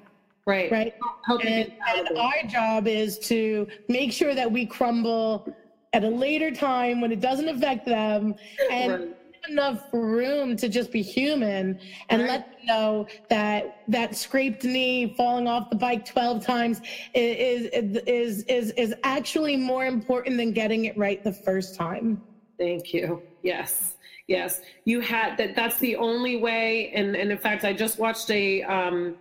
right 0.46 0.70
right 0.70 0.94
and, 1.28 1.72
and, 1.88 2.18
our 2.18 2.42
job 2.48 2.86
is 2.86 3.18
to 3.18 3.66
make 3.88 4.12
sure 4.12 4.34
that 4.34 4.50
we 4.50 4.64
crumble 4.64 5.52
at 5.92 6.04
a 6.04 6.08
later 6.08 6.50
time 6.50 7.00
when 7.00 7.10
it 7.10 7.20
doesn't 7.20 7.48
affect 7.48 7.86
them 7.86 8.34
and 8.70 8.92
right. 8.92 9.16
enough 9.48 9.82
room 9.92 10.56
to 10.56 10.68
just 10.68 10.92
be 10.92 11.00
human 11.00 11.78
and 12.10 12.22
Right. 12.22 12.30
let 12.30 12.52
them 12.52 12.66
know 12.66 13.06
that 13.30 13.82
that 13.88 14.14
scraped 14.14 14.62
knee 14.64 15.14
falling 15.16 15.48
off 15.48 15.70
the 15.70 15.76
bike 15.76 16.04
12 16.04 16.44
times 16.44 16.80
is 17.14 17.66
is 17.72 18.02
is 18.06 18.42
is, 18.44 18.70
is 18.72 18.94
actually 19.04 19.56
more 19.56 19.86
important 19.86 20.36
than 20.36 20.52
getting 20.52 20.84
it 20.84 20.96
right 20.98 21.24
the 21.24 21.32
first 21.32 21.74
time. 21.74 22.20
Thank 22.58 22.92
you. 22.92 23.22
Yes. 23.42 23.95
Yes. 24.28 24.60
You 24.84 25.00
had 25.00 25.36
that 25.38 25.54
that's 25.54 25.78
the 25.78 25.96
only 25.96 26.36
way 26.36 26.90
and 26.94 27.14
and 27.14 27.30
in 27.30 27.38
fact 27.38 27.64
I 27.64 27.72
just 27.72 27.98
watched 27.98 28.30
a 28.30 28.62
um 28.62 29.16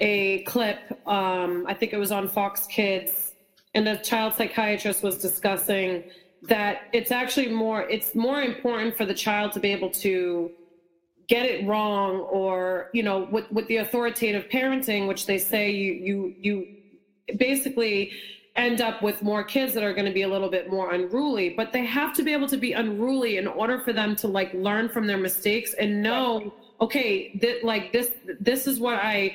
a 0.00 0.42
clip 0.42 0.78
um 1.06 1.64
I 1.68 1.74
think 1.74 1.92
it 1.92 1.98
was 1.98 2.10
on 2.10 2.28
Fox 2.28 2.66
Kids 2.66 3.32
and 3.74 3.88
a 3.88 3.96
child 3.98 4.34
psychiatrist 4.34 5.02
was 5.02 5.18
discussing 5.18 6.04
that 6.42 6.82
it's 6.92 7.12
actually 7.12 7.48
more 7.48 7.82
it's 7.82 8.14
more 8.14 8.42
important 8.42 8.96
for 8.96 9.06
the 9.06 9.14
child 9.14 9.52
to 9.52 9.60
be 9.60 9.70
able 9.70 9.90
to 9.90 10.50
get 11.28 11.46
it 11.46 11.64
wrong 11.66 12.18
or 12.20 12.90
you 12.92 13.02
know 13.02 13.28
with 13.30 13.50
with 13.52 13.68
the 13.68 13.76
authoritative 13.76 14.48
parenting 14.48 15.06
which 15.06 15.26
they 15.26 15.38
say 15.38 15.70
you 15.70 15.92
you 15.92 16.34
you 16.40 17.36
basically 17.36 18.10
end 18.56 18.80
up 18.80 19.02
with 19.02 19.22
more 19.22 19.42
kids 19.42 19.72
that 19.72 19.82
are 19.82 19.94
going 19.94 20.04
to 20.04 20.12
be 20.12 20.22
a 20.22 20.28
little 20.28 20.48
bit 20.50 20.70
more 20.70 20.92
unruly 20.92 21.50
but 21.50 21.72
they 21.72 21.84
have 21.86 22.12
to 22.14 22.22
be 22.22 22.32
able 22.32 22.46
to 22.48 22.58
be 22.58 22.72
unruly 22.74 23.38
in 23.38 23.46
order 23.46 23.78
for 23.78 23.92
them 23.92 24.14
to 24.14 24.28
like 24.28 24.52
learn 24.54 24.88
from 24.88 25.06
their 25.06 25.16
mistakes 25.16 25.74
and 25.74 26.02
know 26.02 26.52
okay 26.80 27.38
that 27.40 27.64
like 27.64 27.92
this 27.92 28.12
this 28.40 28.66
is 28.66 28.78
what 28.78 28.96
i 28.96 29.34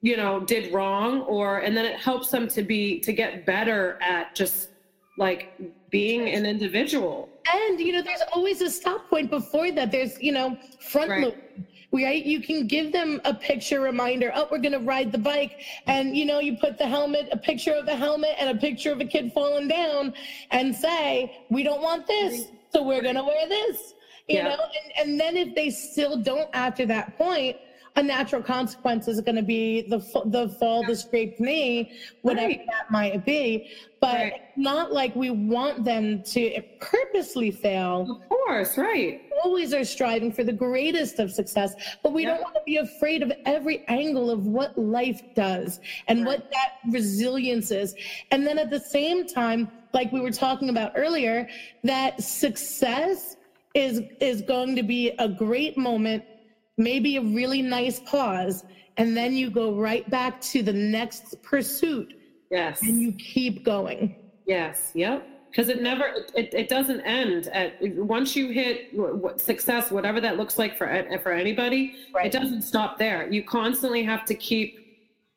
you 0.00 0.16
know 0.16 0.40
did 0.40 0.72
wrong 0.72 1.20
or 1.22 1.58
and 1.58 1.76
then 1.76 1.84
it 1.84 1.96
helps 2.00 2.30
them 2.30 2.48
to 2.48 2.62
be 2.62 2.98
to 3.00 3.12
get 3.12 3.44
better 3.44 3.98
at 4.00 4.34
just 4.34 4.70
like 5.18 5.60
being 5.90 6.28
an 6.28 6.46
individual 6.46 7.28
And 7.54 7.80
you 7.80 7.92
know, 7.92 8.02
there's 8.02 8.22
always 8.34 8.60
a 8.60 8.68
stop 8.70 9.08
point 9.08 9.30
before 9.30 9.72
that. 9.72 9.90
There's 9.90 10.20
you 10.20 10.32
know 10.32 10.56
front 10.90 11.10
Right. 11.10 11.24
loop. 11.24 11.36
Right, 11.90 12.24
you 12.24 12.42
can 12.42 12.66
give 12.66 12.92
them 12.92 13.18
a 13.24 13.32
picture 13.32 13.80
reminder. 13.80 14.30
Oh, 14.34 14.46
we're 14.50 14.58
gonna 14.58 14.78
ride 14.78 15.10
the 15.10 15.18
bike, 15.18 15.62
and 15.86 16.14
you 16.14 16.26
know, 16.26 16.38
you 16.38 16.56
put 16.56 16.76
the 16.76 16.86
helmet, 16.86 17.28
a 17.32 17.36
picture 17.36 17.72
of 17.72 17.86
the 17.86 17.96
helmet, 17.96 18.34
and 18.38 18.50
a 18.50 18.60
picture 18.60 18.92
of 18.92 19.00
a 19.00 19.06
kid 19.06 19.32
falling 19.32 19.68
down, 19.68 20.12
and 20.50 20.76
say, 20.76 21.44
"We 21.48 21.62
don't 21.62 21.80
want 21.80 22.06
this, 22.06 22.48
so 22.72 22.82
we're 22.82 23.00
gonna 23.00 23.24
wear 23.24 23.48
this." 23.48 23.94
You 24.28 24.36
Yeah. 24.36 24.48
know, 24.48 24.62
and, 24.62 25.08
and 25.10 25.20
then 25.20 25.38
if 25.38 25.54
they 25.54 25.70
still 25.70 26.18
don't 26.18 26.50
after 26.52 26.84
that 26.86 27.16
point, 27.16 27.56
a 27.96 28.02
natural 28.02 28.42
consequence 28.42 29.08
is 29.08 29.20
going 29.20 29.36
to 29.36 29.42
be 29.42 29.82
the 29.82 29.98
the 30.26 30.48
fall, 30.58 30.82
the 30.84 30.94
scraped 30.96 31.40
knee, 31.40 31.90
whatever 32.22 32.48
Right. 32.48 32.60
that 32.68 32.90
might 32.90 33.24
be. 33.24 33.64
But 34.00 34.14
Right. 34.24 34.32
not 34.56 34.92
like 34.92 35.14
we 35.14 35.30
want 35.30 35.84
them 35.84 36.22
to 36.32 36.60
purposely 36.80 37.50
fail. 37.50 38.06
of 38.10 38.16
course 38.28 38.76
right 38.78 39.20
Always 39.44 39.72
are 39.72 39.84
striving 39.84 40.32
for 40.32 40.42
the 40.42 40.52
greatest 40.52 41.18
of 41.20 41.30
success, 41.30 41.72
but 42.02 42.12
we 42.12 42.24
don't 42.24 42.40
want 42.40 42.54
to 42.54 42.62
be 42.66 42.76
afraid 42.76 43.22
of 43.22 43.32
every 43.44 43.84
angle 43.86 44.30
of 44.30 44.46
what 44.46 44.76
life 44.76 45.20
does 45.34 45.78
and 46.08 46.24
what 46.24 46.40
that 46.52 46.70
resilience 46.90 47.70
is. 47.70 47.94
And 48.32 48.44
then 48.46 48.58
at 48.58 48.68
the 48.70 48.80
same 48.80 49.24
time, 49.26 49.70
like 49.92 50.10
we 50.12 50.20
were 50.20 50.32
talking 50.32 50.70
about 50.70 50.90
earlier, 50.96 51.46
that 51.84 52.20
success 52.20 53.36
is 53.74 54.02
is 54.20 54.42
going 54.42 54.74
to 54.76 54.82
be 54.82 55.12
a 55.18 55.28
great 55.28 55.76
moment, 55.76 56.24
maybe 56.78 57.16
a 57.16 57.22
really 57.22 57.62
nice 57.62 58.00
pause, 58.00 58.64
and 58.96 59.16
then 59.16 59.34
you 59.34 59.50
go 59.50 59.74
right 59.74 60.08
back 60.10 60.40
to 60.40 60.62
the 60.62 60.72
next 60.72 61.40
pursuit 61.42 62.14
yes 62.50 62.82
and 62.82 63.00
you 63.00 63.12
keep 63.12 63.64
going. 63.64 64.16
Yes, 64.46 64.92
yep. 64.94 65.26
Because 65.50 65.70
it 65.70 65.82
never, 65.82 66.04
it, 66.34 66.52
it 66.52 66.68
doesn't 66.68 67.00
end 67.00 67.48
at 67.48 67.76
once 67.80 68.36
you 68.36 68.50
hit 68.50 68.94
what 68.94 69.40
success, 69.40 69.90
whatever 69.90 70.20
that 70.20 70.36
looks 70.36 70.58
like 70.58 70.76
for 70.76 70.86
for 71.22 71.32
anybody. 71.32 71.94
Right. 72.14 72.26
It 72.26 72.32
doesn't 72.32 72.62
stop 72.62 72.98
there. 72.98 73.30
You 73.32 73.42
constantly 73.42 74.02
have 74.04 74.24
to 74.26 74.34
keep 74.34 74.78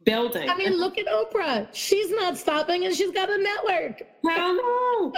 building. 0.03 0.49
I 0.49 0.55
mean, 0.55 0.73
look 0.73 0.97
at 0.97 1.05
Oprah. 1.07 1.67
She's 1.71 2.11
not 2.11 2.37
stopping 2.37 2.85
and 2.85 2.93
she's 2.93 3.11
got 3.11 3.29
a 3.29 3.37
network. 3.37 4.01
Hell 4.27 4.55
no. 4.55 5.13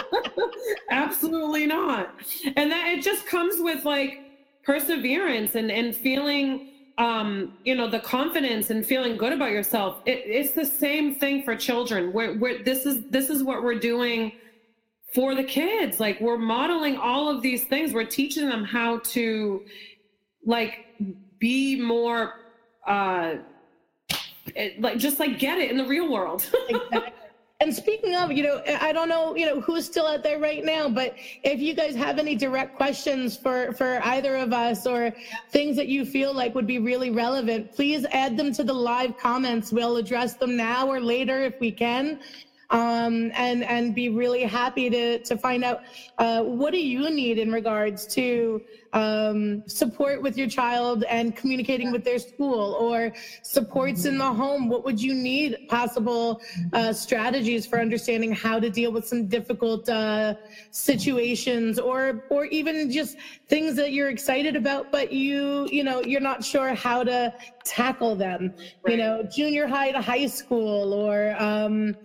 Absolutely 0.90 1.66
not. 1.66 2.14
And 2.56 2.70
that 2.70 2.88
it 2.88 3.02
just 3.02 3.26
comes 3.26 3.56
with 3.60 3.84
like 3.84 4.25
perseverance 4.66 5.54
and, 5.54 5.70
and 5.70 5.96
feeling 5.96 6.70
um, 6.98 7.52
you 7.64 7.74
know, 7.74 7.90
the 7.90 8.00
confidence 8.00 8.70
and 8.70 8.84
feeling 8.84 9.16
good 9.18 9.32
about 9.32 9.50
yourself. 9.52 10.00
It, 10.06 10.22
it's 10.26 10.52
the 10.52 10.64
same 10.64 11.14
thing 11.14 11.42
for 11.42 11.54
children. 11.54 12.12
We're, 12.12 12.38
we're 12.38 12.62
this 12.62 12.86
is 12.86 13.08
this 13.10 13.30
is 13.30 13.42
what 13.42 13.62
we're 13.62 13.78
doing 13.78 14.32
for 15.14 15.34
the 15.34 15.44
kids. 15.44 16.00
Like 16.00 16.20
we're 16.20 16.38
modeling 16.38 16.96
all 16.96 17.28
of 17.28 17.42
these 17.42 17.64
things. 17.64 17.92
We're 17.92 18.04
teaching 18.06 18.48
them 18.48 18.64
how 18.64 19.00
to 19.00 19.62
like 20.46 20.86
be 21.38 21.78
more 21.80 22.34
uh 22.86 23.36
it- 24.54 24.80
like 24.80 24.98
just 24.98 25.20
like 25.20 25.38
get 25.38 25.58
it 25.58 25.70
in 25.70 25.76
the 25.76 25.86
real 25.86 26.10
world. 26.10 26.48
Exactly. 26.68 27.12
And 27.60 27.74
speaking 27.74 28.14
of, 28.14 28.32
you 28.32 28.42
know, 28.42 28.62
I 28.82 28.92
don't 28.92 29.08
know, 29.08 29.34
you 29.34 29.46
know, 29.46 29.62
who's 29.62 29.86
still 29.86 30.06
out 30.06 30.22
there 30.22 30.38
right 30.38 30.62
now, 30.62 30.90
but 30.90 31.16
if 31.42 31.58
you 31.58 31.72
guys 31.72 31.94
have 31.94 32.18
any 32.18 32.36
direct 32.36 32.76
questions 32.76 33.34
for 33.34 33.72
for 33.72 33.98
either 34.04 34.36
of 34.36 34.52
us 34.52 34.86
or 34.86 35.10
things 35.48 35.74
that 35.76 35.88
you 35.88 36.04
feel 36.04 36.34
like 36.34 36.54
would 36.54 36.66
be 36.66 36.78
really 36.78 37.10
relevant, 37.10 37.74
please 37.74 38.04
add 38.12 38.36
them 38.36 38.52
to 38.52 38.62
the 38.62 38.74
live 38.74 39.16
comments. 39.16 39.72
We'll 39.72 39.96
address 39.96 40.34
them 40.34 40.54
now 40.54 40.86
or 40.86 41.00
later 41.00 41.44
if 41.44 41.58
we 41.58 41.72
can. 41.72 42.20
Um, 42.70 43.30
and 43.34 43.62
and 43.62 43.94
be 43.94 44.08
really 44.08 44.42
happy 44.42 44.90
to 44.90 45.20
to 45.20 45.36
find 45.36 45.62
out 45.62 45.82
uh, 46.18 46.42
what 46.42 46.72
do 46.72 46.78
you 46.78 47.10
need 47.10 47.38
in 47.38 47.52
regards 47.52 48.06
to 48.08 48.60
um, 48.96 49.62
support 49.66 50.22
with 50.22 50.38
your 50.38 50.48
child 50.48 51.04
and 51.04 51.36
communicating 51.36 51.92
with 51.92 52.02
their 52.02 52.18
school 52.18 52.72
or 52.80 53.12
supports 53.42 54.06
in 54.06 54.16
the 54.16 54.24
home. 54.24 54.68
What 54.68 54.84
would 54.84 55.00
you 55.00 55.14
need? 55.14 55.68
Possible 55.68 56.40
uh, 56.72 56.92
strategies 56.92 57.66
for 57.66 57.78
understanding 57.78 58.32
how 58.32 58.58
to 58.58 58.70
deal 58.70 58.90
with 58.90 59.06
some 59.06 59.26
difficult 59.26 59.88
uh, 59.88 60.34
situations, 60.70 61.78
or 61.78 62.24
or 62.30 62.46
even 62.46 62.90
just 62.90 63.16
things 63.48 63.76
that 63.76 63.92
you're 63.92 64.08
excited 64.08 64.56
about, 64.56 64.90
but 64.90 65.12
you 65.12 65.68
you 65.70 65.84
know 65.84 66.00
you're 66.02 66.20
not 66.20 66.42
sure 66.42 66.74
how 66.74 67.04
to 67.04 67.34
tackle 67.64 68.16
them. 68.16 68.54
You 68.86 68.96
know, 68.96 69.22
junior 69.24 69.66
high 69.66 69.92
to 69.92 70.00
high 70.00 70.26
school, 70.26 70.94
or 70.94 71.36
um, 71.38 71.96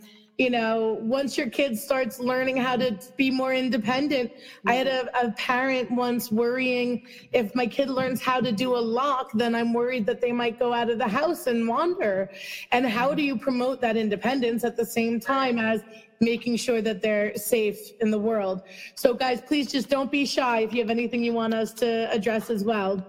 you 0.42 0.50
know, 0.50 0.98
once 1.02 1.38
your 1.38 1.52
kid 1.52 1.78
starts 1.78 2.20
learning 2.20 2.58
how 2.58 2.76
to 2.76 2.98
be 3.16 3.30
more 3.30 3.54
independent. 3.54 4.32
I 4.66 4.74
had 4.74 4.88
a, 4.88 5.28
a 5.28 5.32
parent 5.34 5.92
once 5.92 6.32
worrying 6.32 7.06
if 7.32 7.54
my 7.54 7.68
kid 7.68 7.92
learns 7.92 8.24
how 8.24 8.39
to 8.39 8.52
do 8.52 8.76
a 8.76 8.84
lock, 9.00 9.30
then 9.36 9.54
I'm 9.54 9.72
worried 9.72 10.08
that 10.08 10.20
they 10.20 10.32
might 10.32 10.58
go 10.58 10.74
out 10.74 10.89
of 10.89 10.98
the 10.98 11.08
house 11.08 11.46
and 11.46 11.68
wander. 11.68 12.32
And 12.72 12.88
how 12.88 13.14
do 13.14 13.22
you 13.22 13.38
promote 13.38 13.82
that 13.82 13.96
independence 13.96 14.64
at 14.64 14.76
the 14.76 14.86
same 14.86 15.20
time 15.20 15.60
as 15.60 15.84
making 16.22 16.56
sure 16.56 16.82
that 16.82 17.04
they're 17.04 17.36
safe 17.36 17.92
in 18.02 18.10
the 18.10 18.20
world? 18.20 18.64
So, 18.96 19.14
guys, 19.14 19.42
please 19.42 19.72
just 19.72 19.89
don't 19.89 20.10
be 20.10 20.26
shy 20.26 20.62
if 20.62 20.74
you 20.74 20.80
have 20.80 20.89
anything 20.89 21.24
you 21.24 21.34
want 21.34 21.54
us 21.54 21.72
to 21.76 22.12
address 22.12 22.50
as 22.50 22.64
well. 22.64 23.06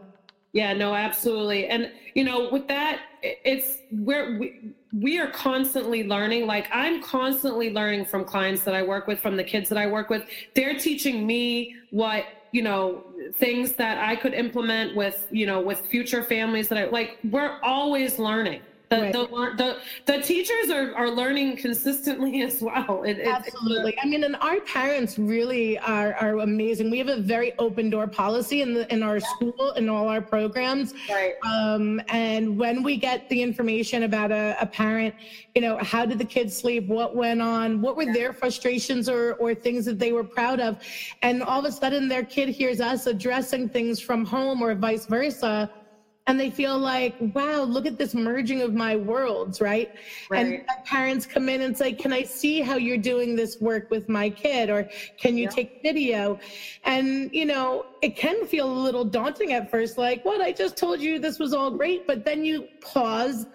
Yeah, 0.53 0.75
no, 0.75 0.95
absolutely. 0.95 1.67
And 1.67 1.91
you 2.15 2.25
know, 2.25 2.51
with 2.51 2.69
that, 2.69 3.01
it's 3.23 3.79
we're 3.91 4.39
we, 4.39 4.75
we 4.93 5.19
are 5.19 5.31
constantly 5.31 6.05
learning. 6.05 6.47
Like 6.47 6.69
I'm 6.71 7.03
constantly 7.03 7.73
learning 7.73 8.05
from 8.05 8.25
clients 8.25 8.63
that 8.65 8.75
I 8.75 8.83
work 8.83 9.07
with, 9.07 9.19
from 9.19 9.37
the 9.37 9.45
kids 9.45 9.69
that 9.71 9.79
I 9.79 9.87
work 9.87 10.11
with. 10.11 10.25
They're 10.55 10.79
teaching 10.79 11.27
me 11.27 11.75
what 11.91 12.27
you 12.53 12.61
know 12.63 13.03
things 13.35 13.73
that 13.73 13.97
I 13.97 14.15
could 14.15 14.35
implement 14.35 14.95
with 14.95 15.27
you 15.31 15.47
know 15.47 15.61
with 15.61 15.81
future 15.87 16.23
families 16.23 16.69
that 16.69 16.79
I 16.79 16.85
like. 16.87 17.19
We're 17.31 17.59
always 17.63 18.19
learning. 18.19 18.61
The, 18.93 19.01
Right. 19.01 19.13
the, 19.13 19.27
the 19.57 20.13
the 20.13 20.23
teachers 20.23 20.71
are, 20.71 20.95
are 20.95 21.11
learning 21.11 21.57
consistently 21.57 22.43
as 22.49 22.61
well. 22.61 23.05
It, 23.05 23.19
it- 23.19 23.27
Absolutely. 23.27 23.99
I 23.99 24.07
mean, 24.07 24.23
and 24.25 24.37
our 24.37 24.61
parents 24.61 25.19
really 25.19 25.79
are, 25.79 26.13
are 26.15 26.39
amazing. 26.41 26.91
We 26.91 26.99
have 26.99 27.09
a 27.09 27.17
very 27.21 27.53
open 27.59 27.89
door 27.89 28.07
policy 28.07 28.61
in 28.61 28.75
the 28.75 28.93
in 28.93 29.03
our 29.03 29.19
school 29.21 29.73
in 29.77 29.89
all 29.89 30.09
our 30.09 30.21
programs. 30.21 30.93
Right. 31.09 31.35
Um, 31.43 32.03
and 32.09 32.59
when 32.59 32.83
we 32.83 32.97
get 32.99 33.29
the 33.31 33.41
information 33.43 34.03
about 34.03 34.31
a, 34.31 34.57
a 34.61 34.67
parent, 34.67 35.15
you 35.55 35.63
know, 35.63 35.79
how 35.79 36.05
did 36.05 36.19
the 36.19 36.25
kids 36.25 36.55
sleep? 36.57 36.87
What 36.87 37.17
went 37.17 37.41
on? 37.41 37.81
What 37.81 37.97
were 37.97 38.13
their 38.13 38.33
frustrations 38.35 39.09
or 39.09 39.35
or 39.35 39.55
things 39.55 39.85
that 39.87 39.99
they 39.99 40.13
were 40.13 40.25
proud 40.25 40.61
of? 40.61 40.79
And 41.23 41.43
all 41.43 41.61
of 41.61 41.65
a 41.65 41.73
sudden, 41.73 42.09
their 42.09 42.25
kid 42.25 42.51
hears 42.51 42.81
us 42.81 43.07
addressing 43.07 43.71
things 43.71 44.01
from 44.01 44.25
home 44.27 44.61
or 44.63 44.75
vice 44.75 45.07
versa. 45.07 45.71
And 46.27 46.39
they 46.39 46.51
feel 46.51 46.79
like, 46.79 47.17
wow, 47.19 47.63
look 47.63 47.85
at 47.85 47.99
this 47.99 48.15
merging 48.15 48.63
of 48.63 48.75
my 48.75 48.95
worlds, 48.97 49.61
right? 49.61 49.91
And 50.35 50.51
Right. 50.51 50.63
parents 50.85 51.27
come 51.27 51.49
in 51.49 51.63
and 51.63 51.77
say, 51.77 51.93
Can 51.95 52.13
I 52.13 52.23
see 52.23 52.61
how 52.61 52.77
you're 52.77 52.97
doing 52.97 53.35
this 53.35 53.57
work 53.61 53.89
with 53.91 54.09
my 54.09 54.31
kid? 54.31 54.71
Or 54.71 54.87
can 55.19 55.37
you 55.37 55.49
take 55.49 55.71
video? 55.83 56.39
And, 56.85 57.29
you 57.33 57.45
know, 57.45 57.85
it 58.03 58.17
can 58.17 58.47
feel 58.47 58.71
a 58.71 58.83
little 58.83 59.05
daunting 59.05 59.53
at 59.53 59.69
first, 59.71 59.99
like, 59.99 60.25
What? 60.25 60.41
I 60.41 60.53
just 60.53 60.77
told 60.77 61.01
you 61.01 61.19
this 61.19 61.39
was 61.39 61.53
all 61.53 61.71
great. 61.71 62.07
But 62.07 62.25
then 62.25 62.45
you 62.45 62.69
pause 62.81 63.47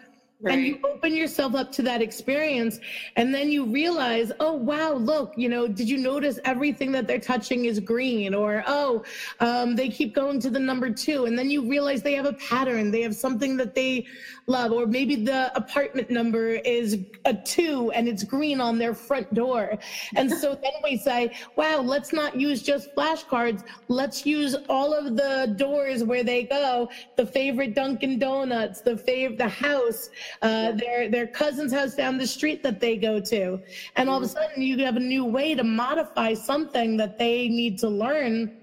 and 0.45 0.63
you 0.63 0.79
open 0.83 1.15
yourself 1.15 1.55
up 1.55 1.71
to 1.71 1.81
that 1.81 2.01
experience 2.01 2.79
and 3.15 3.33
then 3.33 3.49
you 3.49 3.65
realize 3.65 4.31
oh 4.39 4.53
wow 4.53 4.93
look 4.93 5.33
you 5.35 5.49
know 5.49 5.67
did 5.67 5.89
you 5.89 5.97
notice 5.97 6.39
everything 6.45 6.91
that 6.91 7.07
they're 7.07 7.19
touching 7.19 7.65
is 7.65 7.79
green? 7.79 8.33
or 8.33 8.63
oh 8.67 9.03
um, 9.39 9.75
they 9.75 9.89
keep 9.89 10.13
going 10.13 10.39
to 10.39 10.49
the 10.49 10.59
number 10.59 10.89
two. 10.89 11.25
And 11.25 11.37
then 11.37 11.49
you 11.49 11.67
realize 11.67 12.01
they 12.01 12.13
have 12.13 12.25
a 12.25 12.33
pattern. 12.33 12.91
They 12.91 13.01
have 13.01 13.15
something 13.15 13.57
that 13.57 13.75
they 13.75 14.05
love 14.47 14.71
or 14.71 14.87
maybe 14.87 15.15
the 15.15 15.51
apartment 15.57 16.09
number 16.09 16.51
is 16.51 16.99
a 17.25 17.33
two 17.33 17.91
and 17.91 18.07
it's 18.07 18.23
green 18.23 18.61
on 18.61 18.77
their 18.77 18.93
front 18.93 19.33
door. 19.33 19.77
And 20.15 20.31
so 20.31 20.55
then 20.55 20.71
we 20.83 20.97
say 20.97 21.35
wow 21.57 21.81
let's 21.81 22.13
not 22.13 22.39
use 22.39 22.63
just 22.63 22.95
flashcards. 22.95 23.63
Let's 23.89 24.25
use 24.25 24.55
all 24.69 24.93
of 24.93 25.17
the 25.17 25.53
doors 25.57 26.05
where 26.05 26.23
they 26.23 26.43
go 26.43 26.89
the 27.17 27.25
favorite 27.25 27.75
dunkin 27.75 28.19
donuts 28.19 28.79
the 28.79 28.95
fav 28.95 29.37
the 29.37 29.49
house 29.49 30.09
uh, 30.41 30.71
their 30.71 31.09
their 31.09 31.27
cousin's 31.27 31.73
house 31.73 31.93
down 31.95 32.17
the 32.17 32.27
street 32.27 32.63
that 32.63 32.79
they 32.79 32.95
go 32.95 33.19
to, 33.19 33.59
and 33.97 34.09
all 34.09 34.17
of 34.17 34.23
a 34.23 34.25
mm-hmm. 34.25 34.37
sudden 34.37 34.61
you 34.61 34.77
have 34.85 34.95
a 34.95 34.99
new 34.99 35.25
way 35.25 35.55
to 35.55 35.63
modify 35.63 36.33
something 36.33 36.95
that 36.95 37.17
they 37.19 37.49
need 37.49 37.77
to 37.79 37.89
learn 37.89 38.55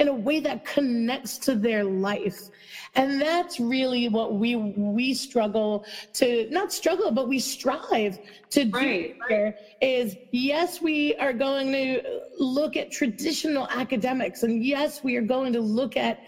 in 0.00 0.08
a 0.08 0.14
way 0.14 0.40
that 0.40 0.64
connects 0.64 1.36
to 1.36 1.54
their 1.54 1.84
life. 1.84 2.48
And 2.94 3.20
that's 3.20 3.60
really 3.60 4.08
what 4.08 4.34
we 4.34 4.56
we 4.56 5.14
struggle 5.14 5.84
to 6.14 6.48
not 6.50 6.72
struggle 6.72 7.12
but 7.12 7.28
we 7.28 7.38
strive 7.38 8.18
to 8.50 8.68
right. 8.70 9.14
do 9.14 9.24
here 9.28 9.54
is 9.80 10.16
yes 10.32 10.82
we 10.82 11.14
are 11.16 11.32
going 11.32 11.70
to 11.70 12.20
look 12.40 12.76
at 12.76 12.90
traditional 12.90 13.68
academics 13.68 14.42
and 14.42 14.64
yes 14.64 15.04
we 15.04 15.14
are 15.16 15.22
going 15.22 15.52
to 15.52 15.60
look 15.60 15.96
at 15.96 16.18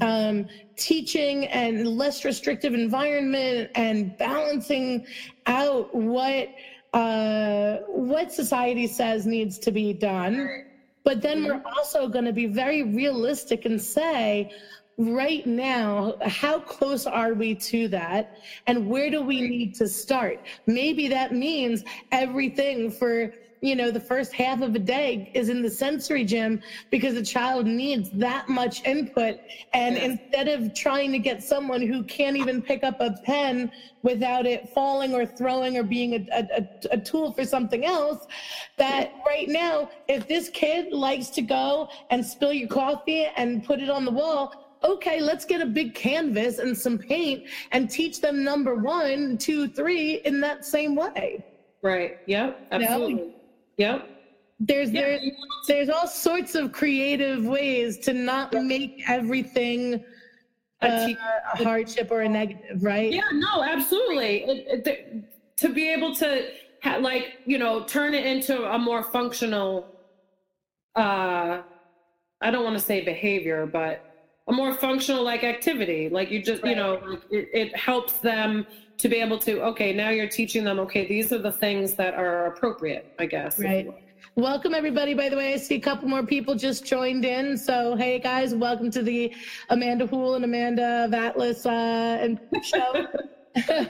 um, 0.00 0.46
teaching 0.76 1.46
and 1.48 1.86
less 1.86 2.24
restrictive 2.24 2.72
environment 2.72 3.70
and 3.74 4.16
balancing 4.16 5.04
out 5.44 5.94
what 5.94 6.48
uh, 6.94 7.76
what 7.88 8.32
society 8.32 8.86
says 8.86 9.26
needs 9.26 9.58
to 9.58 9.70
be 9.70 9.92
done 9.92 10.65
but 11.06 11.22
then 11.22 11.44
we're 11.44 11.54
mm-hmm. 11.54 11.78
also 11.78 12.08
going 12.08 12.24
to 12.24 12.32
be 12.32 12.46
very 12.46 12.82
realistic 12.82 13.64
and 13.64 13.80
say, 13.80 14.50
right 14.98 15.46
now, 15.46 16.16
how 16.26 16.58
close 16.58 17.06
are 17.06 17.32
we 17.32 17.54
to 17.54 17.86
that? 17.86 18.38
And 18.66 18.88
where 18.88 19.08
do 19.08 19.22
we 19.22 19.40
need 19.40 19.76
to 19.76 19.86
start? 19.86 20.40
Maybe 20.66 21.06
that 21.06 21.32
means 21.32 21.84
everything 22.10 22.90
for 22.90 23.32
you 23.66 23.74
know, 23.74 23.90
the 23.90 24.00
first 24.00 24.32
half 24.32 24.62
of 24.62 24.74
a 24.74 24.78
day 24.78 25.30
is 25.34 25.48
in 25.48 25.62
the 25.62 25.70
sensory 25.70 26.24
gym 26.24 26.60
because 26.90 27.14
the 27.14 27.22
child 27.22 27.66
needs 27.66 28.10
that 28.10 28.48
much 28.48 28.84
input. 28.84 29.38
And 29.72 29.96
yes. 29.96 30.04
instead 30.04 30.48
of 30.48 30.74
trying 30.74 31.12
to 31.12 31.18
get 31.18 31.42
someone 31.42 31.82
who 31.82 32.04
can't 32.04 32.36
even 32.36 32.62
pick 32.62 32.84
up 32.84 33.00
a 33.00 33.14
pen 33.24 33.70
without 34.02 34.46
it 34.46 34.68
falling 34.74 35.14
or 35.14 35.26
throwing 35.26 35.76
or 35.76 35.82
being 35.82 36.14
a, 36.14 36.26
a, 36.32 36.68
a 36.92 36.98
tool 36.98 37.32
for 37.32 37.44
something 37.44 37.84
else, 37.84 38.26
that 38.78 39.12
right 39.26 39.48
now, 39.48 39.90
if 40.08 40.28
this 40.28 40.48
kid 40.50 40.92
likes 40.92 41.28
to 41.30 41.42
go 41.42 41.88
and 42.10 42.24
spill 42.24 42.52
your 42.52 42.68
coffee 42.68 43.26
and 43.36 43.64
put 43.64 43.80
it 43.80 43.90
on 43.90 44.04
the 44.04 44.10
wall, 44.10 44.66
okay, 44.84 45.20
let's 45.20 45.44
get 45.44 45.60
a 45.60 45.66
big 45.66 45.94
canvas 45.94 46.58
and 46.58 46.76
some 46.76 46.98
paint 46.98 47.44
and 47.72 47.90
teach 47.90 48.20
them 48.20 48.44
number 48.44 48.76
one, 48.76 49.36
two, 49.38 49.68
three 49.68 50.20
in 50.24 50.40
that 50.40 50.64
same 50.64 50.94
way. 50.94 51.44
Right. 51.82 52.18
Yep. 52.26 52.68
Absolutely. 52.72 53.10
You 53.10 53.16
know? 53.16 53.35
Yep. 53.76 54.08
There's 54.58 54.90
yeah. 54.90 55.02
there's 55.02 55.30
there's 55.68 55.88
all 55.90 56.06
sorts 56.06 56.54
of 56.54 56.72
creative 56.72 57.44
ways 57.44 57.98
to 57.98 58.14
not 58.14 58.52
make 58.54 59.02
everything 59.06 60.02
uh, 60.80 61.08
a 61.54 61.64
hardship 61.64 62.10
or 62.10 62.22
a 62.22 62.28
negative, 62.28 62.82
right? 62.82 63.12
Yeah, 63.12 63.28
no, 63.32 63.62
absolutely. 63.62 64.44
It, 64.44 64.86
it, 64.86 65.56
to 65.58 65.68
be 65.68 65.90
able 65.90 66.14
to 66.16 66.48
ha- 66.82 66.96
like 66.96 67.40
you 67.44 67.58
know 67.58 67.84
turn 67.84 68.14
it 68.14 68.24
into 68.24 68.64
a 68.72 68.78
more 68.78 69.02
functional. 69.02 69.86
uh 70.94 71.62
I 72.42 72.50
don't 72.50 72.64
want 72.64 72.76
to 72.78 72.84
say 72.84 73.02
behavior, 73.02 73.66
but 73.66 74.14
a 74.48 74.52
more 74.52 74.72
functional 74.72 75.22
like 75.22 75.44
activity. 75.44 76.08
Like 76.08 76.30
you 76.30 76.42
just 76.42 76.62
right. 76.62 76.70
you 76.70 76.76
know 76.76 77.18
it, 77.30 77.48
it 77.52 77.76
helps 77.76 78.14
them 78.14 78.66
to 78.98 79.08
be 79.08 79.16
able 79.16 79.38
to 79.38 79.62
okay 79.62 79.92
now 79.92 80.10
you're 80.10 80.28
teaching 80.28 80.64
them 80.64 80.78
okay 80.78 81.06
these 81.06 81.32
are 81.32 81.38
the 81.38 81.52
things 81.52 81.94
that 81.94 82.14
are 82.14 82.46
appropriate 82.46 83.12
i 83.18 83.26
guess 83.26 83.58
right 83.58 83.88
welcome 84.36 84.74
everybody 84.74 85.12
by 85.14 85.28
the 85.28 85.36
way 85.36 85.52
i 85.52 85.56
see 85.56 85.74
a 85.74 85.80
couple 85.80 86.08
more 86.08 86.24
people 86.24 86.54
just 86.54 86.84
joined 86.84 87.24
in 87.24 87.56
so 87.56 87.94
hey 87.96 88.18
guys 88.18 88.54
welcome 88.54 88.90
to 88.90 89.02
the 89.02 89.34
amanda 89.70 90.06
hool 90.06 90.34
and 90.34 90.44
amanda 90.44 91.08
atlas 91.12 91.66
uh, 91.66 92.18
and 92.20 92.40
show 92.64 93.06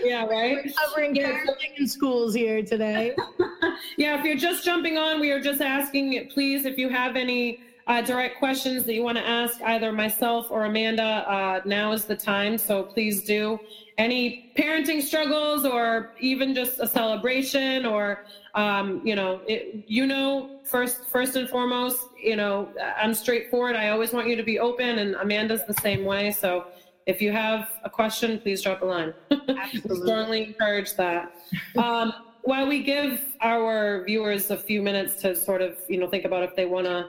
yeah 0.00 0.24
right 0.26 0.72
covering 0.76 1.14
yeah. 1.14 1.40
in 1.76 1.86
schools 1.86 2.34
here 2.34 2.62
today 2.62 3.14
yeah 3.96 4.18
if 4.18 4.24
you're 4.24 4.36
just 4.36 4.64
jumping 4.64 4.98
on 4.98 5.20
we 5.20 5.30
are 5.30 5.40
just 5.40 5.60
asking 5.60 6.28
please 6.32 6.64
if 6.64 6.78
you 6.78 6.88
have 6.88 7.16
any 7.16 7.60
uh, 7.86 8.00
direct 8.00 8.38
questions 8.38 8.84
that 8.84 8.94
you 8.94 9.02
want 9.02 9.18
to 9.18 9.26
ask 9.26 9.60
either 9.62 9.92
myself 9.92 10.50
or 10.50 10.64
Amanda, 10.64 11.02
uh, 11.02 11.60
now 11.64 11.92
is 11.92 12.04
the 12.04 12.16
time. 12.16 12.56
So 12.56 12.82
please 12.82 13.22
do. 13.22 13.58
Any 13.96 14.52
parenting 14.58 15.00
struggles 15.00 15.64
or 15.64 16.12
even 16.18 16.54
just 16.54 16.80
a 16.80 16.86
celebration 16.86 17.86
or, 17.86 18.24
um, 18.54 19.00
you 19.04 19.14
know, 19.14 19.40
it, 19.46 19.84
you 19.86 20.06
know, 20.06 20.58
first, 20.64 21.06
first 21.06 21.36
and 21.36 21.48
foremost, 21.48 22.00
you 22.20 22.34
know, 22.34 22.68
I'm 23.00 23.14
straightforward. 23.14 23.76
I 23.76 23.90
always 23.90 24.12
want 24.12 24.28
you 24.28 24.34
to 24.36 24.42
be 24.42 24.58
open 24.58 24.98
and 24.98 25.14
Amanda's 25.14 25.64
the 25.66 25.74
same 25.74 26.04
way. 26.04 26.32
So 26.32 26.66
if 27.06 27.22
you 27.22 27.30
have 27.32 27.68
a 27.84 27.90
question, 27.90 28.40
please 28.40 28.62
drop 28.62 28.82
a 28.82 28.84
line. 28.84 29.14
Strongly 29.78 30.44
encourage 30.44 30.94
that. 30.94 31.32
Um, 31.76 32.12
while 32.42 32.66
we 32.66 32.82
give 32.82 33.22
our 33.40 34.04
viewers 34.04 34.50
a 34.50 34.56
few 34.56 34.82
minutes 34.82 35.16
to 35.22 35.34
sort 35.34 35.62
of, 35.62 35.76
you 35.88 35.98
know, 35.98 36.08
think 36.08 36.24
about 36.24 36.42
if 36.42 36.56
they 36.56 36.66
want 36.66 36.86
to 36.86 37.08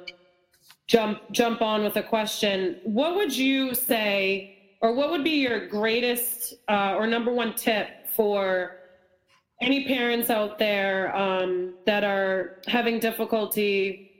jump 0.87 1.19
jump 1.31 1.61
on 1.61 1.83
with 1.83 1.95
a 1.95 2.03
question. 2.03 2.77
What 2.83 3.15
would 3.15 3.35
you 3.35 3.73
say, 3.73 4.54
or 4.85 4.93
what 4.93 5.09
would 5.09 5.23
be 5.23 5.41
your 5.41 5.65
greatest 5.67 6.53
uh, 6.69 6.93
or 6.95 7.07
number 7.07 7.33
one 7.33 7.55
tip 7.55 7.87
for 8.15 8.77
any 9.59 9.87
parents 9.87 10.29
out 10.29 10.59
there 10.59 11.15
um, 11.17 11.73
that 11.87 12.03
are 12.03 12.61
having 12.67 12.99
difficulty 12.99 14.11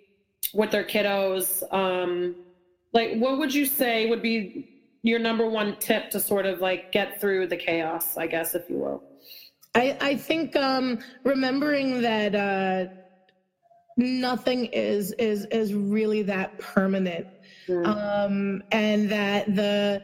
with 0.56 0.72
their 0.72 0.84
kiddos? 0.84 1.62
Um, 1.72 2.36
like, 2.94 3.18
what 3.18 3.38
would 3.38 3.54
you 3.54 3.68
say 3.68 4.10
would 4.10 4.24
be 4.24 4.68
your 5.04 5.20
number 5.20 5.48
one 5.48 5.76
tip 5.78 6.10
to 6.10 6.20
sort 6.20 6.48
of 6.48 6.62
like 6.62 6.92
get 6.92 7.22
through 7.22 7.46
the 7.46 7.58
chaos, 7.58 8.18
I 8.18 8.26
guess, 8.26 8.56
if 8.56 8.68
you 8.68 8.78
will? 8.78 9.04
I, 9.76 9.96
I 10.02 10.16
think 10.16 10.56
um, 10.56 10.98
remembering 11.24 12.02
that. 12.02 12.34
Uh, 12.34 12.92
nothing 13.98 14.66
is 14.74 15.14
is 15.14 15.46
is 15.52 15.74
really 15.74 16.22
that 16.22 16.58
permanent 16.60 17.26
mm. 17.66 17.88
um 17.88 18.62
and 18.74 19.10
that 19.10 19.46
the 19.56 20.04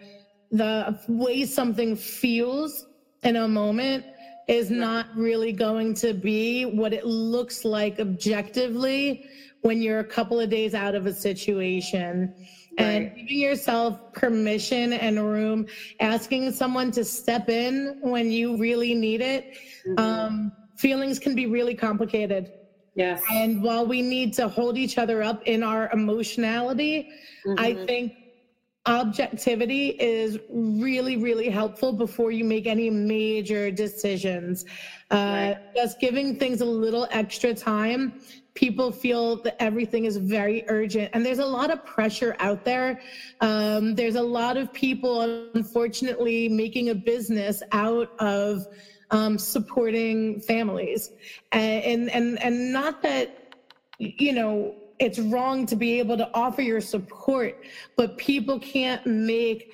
the 0.51 0.99
way 1.07 1.45
something 1.45 1.95
feels 1.95 2.85
in 3.23 3.37
a 3.37 3.47
moment 3.47 4.05
is 4.47 4.69
not 4.69 5.07
really 5.15 5.53
going 5.53 5.93
to 5.93 6.13
be 6.13 6.65
what 6.65 6.93
it 6.93 7.05
looks 7.05 7.63
like 7.63 7.99
objectively 7.99 9.25
when 9.61 9.81
you're 9.81 9.99
a 9.99 10.03
couple 10.03 10.39
of 10.39 10.49
days 10.49 10.73
out 10.73 10.95
of 10.95 11.05
a 11.05 11.13
situation 11.13 12.33
right. 12.79 12.85
and 12.85 13.15
giving 13.15 13.39
yourself 13.39 14.11
permission 14.13 14.93
and 14.93 15.23
room 15.23 15.65
asking 15.99 16.51
someone 16.51 16.91
to 16.91 17.05
step 17.05 17.47
in 17.47 17.97
when 18.01 18.31
you 18.31 18.57
really 18.57 18.93
need 18.93 19.21
it 19.21 19.57
mm-hmm. 19.87 19.99
um, 19.99 20.51
feelings 20.75 21.19
can 21.19 21.35
be 21.35 21.45
really 21.45 21.75
complicated 21.75 22.51
Yes. 22.93 23.21
And 23.31 23.63
while 23.63 23.85
we 23.85 24.01
need 24.01 24.33
to 24.33 24.49
hold 24.49 24.77
each 24.77 24.97
other 24.97 25.23
up 25.23 25.41
in 25.43 25.63
our 25.63 25.89
emotionality, 25.91 27.09
mm-hmm. 27.45 27.57
I 27.57 27.85
think 27.85 28.13
objectivity 28.85 29.89
is 29.89 30.39
really, 30.49 31.17
really 31.17 31.49
helpful 31.49 31.93
before 31.93 32.31
you 32.31 32.43
make 32.43 32.65
any 32.65 32.89
major 32.89 33.69
decisions. 33.69 34.65
Uh, 35.11 35.15
right. 35.15 35.57
Just 35.75 35.99
giving 35.99 36.37
things 36.37 36.61
a 36.61 36.65
little 36.65 37.07
extra 37.11 37.53
time. 37.53 38.19
People 38.53 38.91
feel 38.91 39.37
that 39.43 39.61
everything 39.61 40.05
is 40.05 40.17
very 40.17 40.65
urgent, 40.67 41.09
and 41.13 41.25
there's 41.25 41.39
a 41.39 41.45
lot 41.45 41.71
of 41.71 41.85
pressure 41.85 42.35
out 42.39 42.65
there. 42.65 42.99
Um, 43.39 43.95
there's 43.95 44.15
a 44.15 44.21
lot 44.21 44.57
of 44.57 44.73
people, 44.73 45.21
unfortunately, 45.53 46.49
making 46.49 46.89
a 46.89 46.95
business 46.95 47.63
out 47.71 48.11
of 48.19 48.67
um, 49.11 49.37
supporting 49.37 50.41
families, 50.41 51.11
and 51.53 52.09
and 52.09 52.41
and 52.43 52.73
not 52.73 53.01
that 53.03 53.55
you 53.99 54.33
know 54.33 54.75
it's 55.01 55.17
wrong 55.17 55.65
to 55.65 55.75
be 55.75 55.97
able 55.99 56.15
to 56.15 56.29
offer 56.33 56.61
your 56.61 56.79
support, 56.79 57.65
but 57.97 58.17
people 58.17 58.59
can't 58.59 59.05
make 59.05 59.73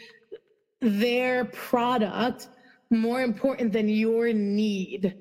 their 0.80 1.46
product 1.46 2.48
more 2.90 3.22
important 3.22 3.74
than 3.74 3.90
your 3.90 4.32
need. 4.32 5.16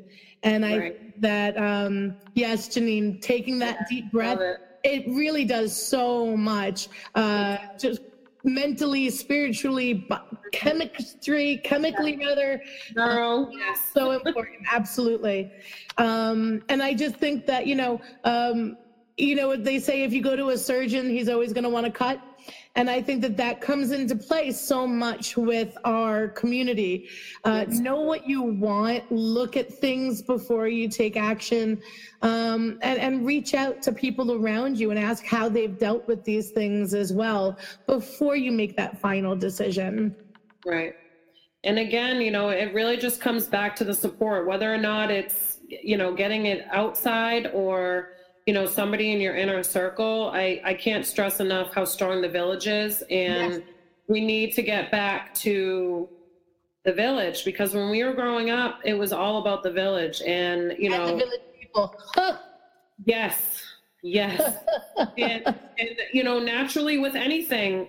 And 0.44 0.64
I 0.64 0.94
that 1.18 1.58
um 1.58 2.16
yes, 2.34 2.68
Janine, 2.68 3.20
taking 3.20 3.58
that 3.58 3.88
deep 3.88 4.12
breath, 4.12 4.38
it. 4.38 4.60
it. 4.84 5.08
really 5.08 5.44
does 5.44 5.74
so 5.74 6.36
much. 6.36 6.88
Uh 7.16 7.58
just 7.76 8.00
mentally, 8.44 9.10
spiritually, 9.10 10.08
chemistry, 10.52 11.60
chemically 11.64 12.16
rather. 12.16 12.62
Girl, 12.94 13.50
yes. 13.52 13.90
So 13.92 14.12
important, 14.12 14.58
absolutely. 14.72 15.50
Um, 15.98 16.62
and 16.68 16.80
I 16.80 16.94
just 16.94 17.16
think 17.16 17.44
that, 17.46 17.66
you 17.66 17.74
know, 17.74 18.00
um, 18.22 18.76
you 19.16 19.34
know, 19.34 19.56
they 19.56 19.78
say 19.78 20.02
if 20.02 20.12
you 20.12 20.22
go 20.22 20.36
to 20.36 20.50
a 20.50 20.58
surgeon, 20.58 21.08
he's 21.08 21.28
always 21.28 21.52
going 21.52 21.64
to 21.64 21.70
want 21.70 21.86
to 21.86 21.92
cut. 21.92 22.20
And 22.76 22.90
I 22.90 23.00
think 23.00 23.22
that 23.22 23.38
that 23.38 23.62
comes 23.62 23.90
into 23.90 24.14
play 24.14 24.52
so 24.52 24.86
much 24.86 25.36
with 25.36 25.78
our 25.84 26.28
community. 26.28 27.08
Uh, 27.42 27.64
know 27.68 28.00
what 28.00 28.28
you 28.28 28.42
want, 28.42 29.10
look 29.10 29.56
at 29.56 29.72
things 29.72 30.20
before 30.20 30.68
you 30.68 30.86
take 30.88 31.16
action, 31.16 31.80
um, 32.20 32.78
and, 32.82 32.98
and 33.00 33.24
reach 33.24 33.54
out 33.54 33.80
to 33.82 33.92
people 33.92 34.32
around 34.32 34.78
you 34.78 34.90
and 34.90 34.98
ask 34.98 35.24
how 35.24 35.48
they've 35.48 35.78
dealt 35.78 36.06
with 36.06 36.22
these 36.24 36.50
things 36.50 36.92
as 36.92 37.14
well 37.14 37.58
before 37.86 38.36
you 38.36 38.52
make 38.52 38.76
that 38.76 39.00
final 39.00 39.34
decision. 39.34 40.14
Right. 40.66 40.94
And 41.64 41.78
again, 41.78 42.20
you 42.20 42.30
know, 42.30 42.50
it 42.50 42.74
really 42.74 42.98
just 42.98 43.22
comes 43.22 43.46
back 43.46 43.74
to 43.76 43.84
the 43.84 43.94
support, 43.94 44.46
whether 44.46 44.72
or 44.72 44.78
not 44.78 45.10
it's, 45.10 45.60
you 45.66 45.96
know, 45.96 46.14
getting 46.14 46.46
it 46.46 46.66
outside 46.70 47.50
or, 47.54 48.10
you 48.46 48.54
know 48.54 48.64
somebody 48.64 49.12
in 49.12 49.20
your 49.20 49.36
inner 49.36 49.62
circle 49.62 50.30
i 50.32 50.60
i 50.64 50.72
can't 50.72 51.04
stress 51.04 51.40
enough 51.40 51.74
how 51.74 51.84
strong 51.84 52.22
the 52.22 52.28
village 52.28 52.66
is. 52.66 53.02
And 53.10 53.54
yes. 53.54 53.60
we 54.08 54.24
need 54.24 54.54
to 54.54 54.62
get 54.62 54.90
back 54.90 55.34
to 55.34 56.08
the 56.84 56.92
village 56.92 57.44
because 57.44 57.74
when 57.74 57.90
we 57.90 58.04
were 58.04 58.14
growing 58.14 58.50
up 58.50 58.80
it 58.84 58.94
was 58.94 59.12
all 59.12 59.38
about 59.38 59.62
the 59.64 59.72
village 59.72 60.22
and 60.22 60.74
you 60.78 60.90
know 60.90 61.06
and 61.06 61.20
the 61.20 61.24
village 61.24 61.40
people. 61.60 61.94
Yes. 63.04 63.62
Yes. 64.02 64.40
And, 65.18 65.46
and 65.46 65.90
you 66.14 66.24
know 66.24 66.38
naturally 66.38 66.96
with 66.96 67.14
anything 67.14 67.88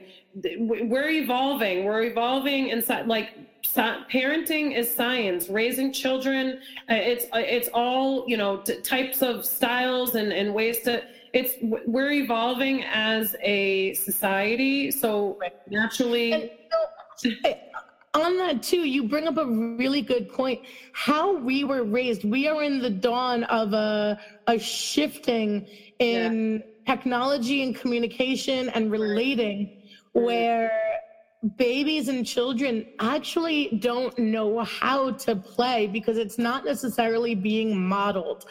we're 0.59 1.09
evolving. 1.09 1.85
We're 1.85 2.03
evolving 2.03 2.69
inside 2.69 3.07
like 3.07 3.56
parenting 3.63 4.75
is 4.75 4.93
science 4.93 5.49
raising 5.49 5.91
children 5.91 6.59
uh, 6.89 6.95
it's 6.95 7.25
uh, 7.25 7.37
it's 7.37 7.69
all 7.73 8.23
you 8.27 8.37
know 8.37 8.57
t- 8.57 8.79
types 8.81 9.21
of 9.21 9.45
styles 9.45 10.15
and 10.15 10.31
and 10.31 10.53
ways 10.53 10.81
to 10.81 11.03
it's 11.33 11.53
we're 11.85 12.11
evolving 12.11 12.83
as 12.85 13.35
a 13.41 13.93
society 13.93 14.89
so 14.89 15.37
naturally 15.69 16.31
and, 16.33 16.43
you 17.23 17.31
know, 17.43 17.53
on 18.13 18.37
that 18.37 18.63
too 18.63 18.87
you 18.87 19.03
bring 19.03 19.27
up 19.27 19.37
a 19.37 19.45
really 19.45 20.01
good 20.01 20.29
point. 20.29 20.61
How 20.93 21.35
we 21.35 21.63
were 21.63 21.83
raised 21.83 22.23
we 22.23 22.47
are 22.47 22.63
in 22.63 22.79
the 22.79 22.89
dawn 22.89 23.43
of 23.45 23.73
a 23.73 24.19
a 24.47 24.57
shifting 24.57 25.67
in 25.99 26.63
yeah. 26.85 26.95
technology 26.95 27.63
and 27.63 27.75
communication 27.75 28.69
and 28.69 28.91
relating 28.91 29.83
where 30.13 30.86
babies 31.55 32.07
and 32.07 32.25
children 32.25 32.85
actually 32.99 33.77
don't 33.79 34.17
know 34.17 34.59
how 34.63 35.11
to 35.11 35.35
play 35.35 35.87
because 35.87 36.17
it's 36.17 36.37
not 36.37 36.65
necessarily 36.65 37.35
being 37.35 37.79
modeled. 37.79 38.45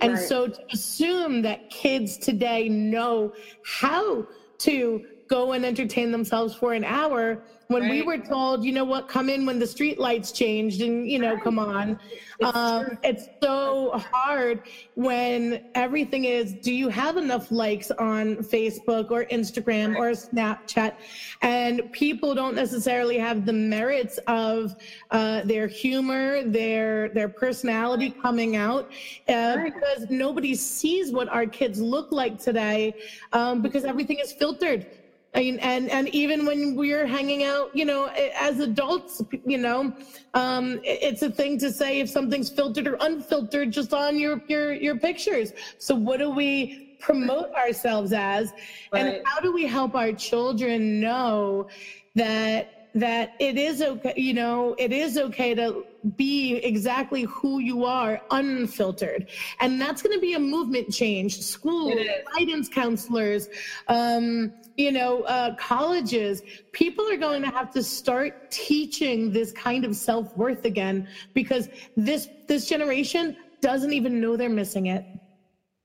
And 0.00 0.14
right. 0.14 0.22
so 0.22 0.48
to 0.48 0.60
assume 0.72 1.42
that 1.42 1.68
kids 1.70 2.16
today 2.16 2.68
know 2.68 3.32
how 3.64 4.26
to 4.58 5.04
go 5.28 5.52
and 5.52 5.64
entertain 5.64 6.10
themselves 6.10 6.54
for 6.54 6.72
an 6.72 6.84
hour 6.84 7.42
when 7.70 7.82
right. 7.82 7.92
we 7.92 8.02
were 8.02 8.18
told, 8.18 8.64
you 8.64 8.72
know 8.72 8.84
what, 8.84 9.06
come 9.06 9.28
in 9.28 9.46
when 9.46 9.60
the 9.60 9.66
street 9.66 9.96
lights 10.00 10.32
changed 10.32 10.82
and, 10.82 11.08
you 11.08 11.20
know, 11.20 11.38
come 11.38 11.56
on. 11.56 12.00
It's, 12.40 12.56
um, 12.56 12.98
it's 13.04 13.26
so 13.40 13.92
hard 14.12 14.62
when 14.94 15.66
everything 15.76 16.24
is, 16.24 16.52
do 16.52 16.72
you 16.72 16.88
have 16.88 17.16
enough 17.16 17.52
likes 17.52 17.92
on 17.92 18.38
Facebook 18.38 19.12
or 19.12 19.24
Instagram 19.26 19.94
or 19.96 20.10
Snapchat? 20.10 20.94
And 21.42 21.92
people 21.92 22.34
don't 22.34 22.56
necessarily 22.56 23.18
have 23.18 23.46
the 23.46 23.52
merits 23.52 24.18
of 24.26 24.74
uh, 25.12 25.42
their 25.42 25.68
humor, 25.68 26.42
their, 26.42 27.10
their 27.10 27.28
personality 27.28 28.10
coming 28.10 28.56
out 28.56 28.90
uh, 29.28 29.58
because 29.62 30.10
nobody 30.10 30.56
sees 30.56 31.12
what 31.12 31.28
our 31.28 31.46
kids 31.46 31.80
look 31.80 32.10
like 32.10 32.36
today 32.36 32.94
um, 33.32 33.62
because 33.62 33.84
everything 33.84 34.18
is 34.18 34.32
filtered 34.32 34.86
I 35.34 35.40
mean, 35.40 35.58
and 35.60 35.88
and 35.90 36.08
even 36.08 36.44
when 36.44 36.74
we're 36.74 37.06
hanging 37.06 37.44
out, 37.44 37.74
you 37.74 37.84
know, 37.84 38.06
as 38.06 38.58
adults, 38.58 39.22
you 39.46 39.58
know, 39.58 39.92
um, 40.34 40.80
it's 40.82 41.22
a 41.22 41.30
thing 41.30 41.56
to 41.58 41.72
say 41.72 42.00
if 42.00 42.08
something's 42.08 42.50
filtered 42.50 42.88
or 42.88 42.96
unfiltered 43.00 43.70
just 43.70 43.94
on 43.94 44.18
your 44.18 44.42
your 44.48 44.72
your 44.72 44.98
pictures. 44.98 45.52
So 45.78 45.94
what 45.94 46.18
do 46.18 46.30
we 46.30 46.96
promote 46.98 47.52
ourselves 47.64 48.12
as, 48.12 48.52
right. 48.92 49.06
and 49.06 49.26
how 49.26 49.38
do 49.40 49.52
we 49.52 49.66
help 49.66 49.94
our 49.94 50.12
children 50.12 51.00
know 51.00 51.68
that 52.16 52.79
that 52.94 53.34
it 53.38 53.56
is 53.56 53.82
okay, 53.82 54.14
you 54.16 54.34
know, 54.34 54.74
it 54.78 54.92
is 54.92 55.16
okay 55.18 55.54
to 55.54 55.84
be 56.16 56.56
exactly 56.56 57.22
who 57.22 57.58
you 57.58 57.84
are 57.84 58.20
unfiltered. 58.30 59.28
And 59.60 59.80
that's 59.80 60.02
going 60.02 60.16
to 60.16 60.20
be 60.20 60.34
a 60.34 60.38
movement 60.38 60.92
change. 60.92 61.40
Schools, 61.40 61.94
guidance 62.36 62.68
counselors, 62.68 63.48
um, 63.88 64.52
you 64.76 64.92
know, 64.92 65.22
uh, 65.22 65.54
colleges, 65.56 66.42
people 66.72 67.08
are 67.10 67.16
going 67.16 67.42
to 67.42 67.50
have 67.50 67.72
to 67.72 67.82
start 67.82 68.50
teaching 68.50 69.32
this 69.32 69.52
kind 69.52 69.84
of 69.84 69.94
self 69.94 70.36
worth 70.36 70.64
again 70.64 71.06
because 71.34 71.68
this 71.96 72.28
this 72.48 72.68
generation 72.68 73.36
doesn't 73.60 73.92
even 73.92 74.20
know 74.20 74.36
they're 74.36 74.48
missing 74.48 74.86
it. 74.86 75.04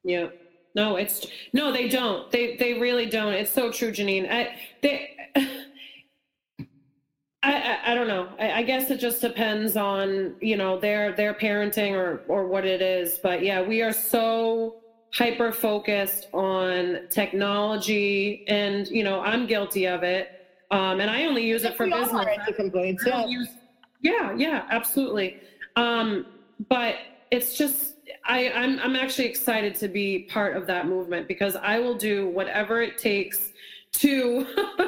Yeah. 0.03 0.27
No, 0.75 0.97
it's 0.97 1.25
no, 1.53 1.71
they 1.71 1.87
don't. 1.87 2.29
They 2.31 2.57
they 2.57 2.73
really 2.73 3.05
don't. 3.05 3.33
It's 3.33 3.51
so 3.51 3.71
true, 3.71 3.91
Janine. 3.91 4.29
I, 4.29 4.55
they 4.81 5.15
I, 7.45 7.53
I, 7.53 7.91
I, 7.91 7.95
don't 7.95 8.07
know. 8.07 8.27
I, 8.39 8.51
I, 8.53 8.63
guess 8.63 8.89
it 8.89 8.99
just 8.99 9.21
depends 9.21 9.77
on 9.77 10.35
you 10.41 10.57
know 10.57 10.79
their 10.79 11.15
their 11.15 11.33
parenting 11.33 11.93
or 11.93 12.23
or 12.27 12.47
what 12.47 12.65
it 12.65 12.81
is. 12.81 13.19
But 13.19 13.43
yeah, 13.43 13.61
we 13.61 13.83
are 13.83 13.93
so 13.93 14.77
hyper 15.13 15.51
focused 15.51 16.27
on 16.33 17.01
technology, 17.09 18.45
and 18.47 18.87
you 18.87 19.03
know 19.03 19.21
I'm 19.21 19.45
guilty 19.45 19.85
of 19.85 20.01
it. 20.01 20.31
Um, 20.71 20.99
and 20.99 21.11
I 21.11 21.25
only 21.25 21.45
use 21.45 21.63
it 21.63 21.77
for 21.77 21.85
business. 22.01 22.25
yeah. 23.05 23.25
Use, 23.27 23.49
yeah, 24.01 24.33
yeah, 24.35 24.65
absolutely. 24.71 25.39
Um, 25.75 26.25
but 26.67 26.95
it's 27.29 27.55
just 27.55 27.93
I, 28.25 28.49
I'm 28.49 28.79
I'm 28.79 28.95
actually 28.95 29.27
excited 29.27 29.75
to 29.75 29.87
be 29.87 30.27
part 30.31 30.57
of 30.57 30.65
that 30.65 30.87
movement 30.87 31.27
because 31.27 31.55
I 31.55 31.77
will 31.77 31.95
do 31.95 32.27
whatever 32.27 32.81
it 32.81 32.97
takes 32.97 33.51
to 33.99 34.45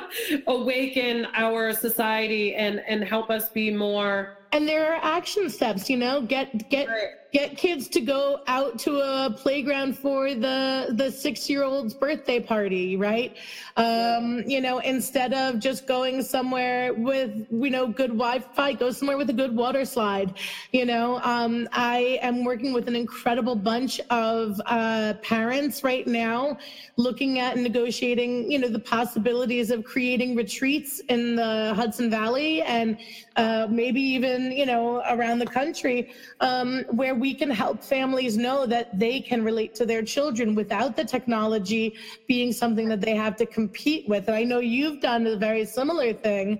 awaken 0.47 1.27
our 1.33 1.73
society 1.73 2.55
and 2.55 2.79
and 2.87 3.03
help 3.03 3.29
us 3.29 3.49
be 3.49 3.71
more. 3.71 4.37
And 4.51 4.67
there 4.67 4.93
are 4.93 4.99
action 5.03 5.49
steps 5.49 5.89
you 5.89 5.97
know 5.97 6.21
get 6.21 6.69
get 6.69 6.87
right 6.87 7.13
get 7.37 7.55
kids 7.55 7.87
to 7.87 8.01
go 8.01 8.41
out 8.47 8.79
to 8.79 8.97
a 8.97 9.29
playground 9.29 9.95
for 9.95 10.33
the 10.33 10.87
the 11.01 11.11
six 11.11 11.47
year 11.47 11.63
old's 11.63 11.93
birthday 11.93 12.39
party 12.39 12.97
right? 12.97 13.37
Um, 13.75 14.43
you 14.47 14.59
know 14.59 14.79
instead 14.79 15.33
of 15.35 15.59
just 15.59 15.85
going 15.85 16.23
somewhere 16.23 16.95
with 16.95 17.45
you 17.51 17.69
know 17.69 17.85
good 17.85 18.13
wi-fi 18.21 18.73
go 18.73 18.89
somewhere 18.89 19.17
with 19.17 19.29
a 19.29 19.37
good 19.41 19.55
water 19.55 19.85
slide 19.85 20.33
you 20.71 20.85
know? 20.85 21.19
Um, 21.23 21.69
i 21.73 22.17
am 22.23 22.43
working 22.43 22.73
with 22.73 22.87
an 22.87 22.95
incredible 22.95 23.55
bunch 23.55 24.01
of 24.09 24.59
uh, 24.65 25.13
parents 25.21 25.83
right 25.83 26.07
now 26.07 26.57
looking 26.95 27.37
at 27.37 27.53
and 27.53 27.63
negotiating 27.63 28.51
you 28.51 28.57
know 28.57 28.67
the 28.67 28.85
possibilities 28.97 29.69
of 29.69 29.83
creating 29.83 30.35
retreats 30.35 31.01
in 31.09 31.35
the 31.35 31.73
hudson 31.75 32.09
valley 32.09 32.63
and 32.63 32.97
uh, 33.35 33.67
maybe 33.69 34.01
even 34.01 34.51
you 34.51 34.65
know 34.65 35.03
around 35.11 35.37
the 35.37 35.45
country 35.45 36.09
um, 36.39 36.83
where 36.91 37.13
we 37.13 37.26
can 37.33 37.49
help 37.49 37.83
families 37.83 38.37
know 38.37 38.65
that 38.65 38.87
they 38.97 39.19
can 39.21 39.43
relate 39.43 39.73
to 39.75 39.85
their 39.85 40.03
children 40.03 40.55
without 40.55 40.95
the 40.95 41.05
technology 41.05 41.93
being 42.27 42.51
something 42.51 42.87
that 42.89 43.01
they 43.01 43.15
have 43.15 43.35
to 43.37 43.45
compete 43.45 44.07
with. 44.07 44.27
And 44.27 44.35
I 44.35 44.43
know 44.43 44.59
you've 44.59 44.99
done 44.99 45.25
a 45.27 45.35
very 45.35 45.65
similar 45.65 46.13
thing. 46.13 46.59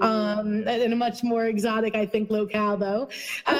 Um, 0.00 0.68
in 0.68 0.92
a 0.92 0.96
much 0.96 1.24
more 1.24 1.46
exotic, 1.46 1.96
I 1.96 2.06
think, 2.06 2.30
locale 2.30 2.76
though. 2.76 3.08
but 3.46 3.56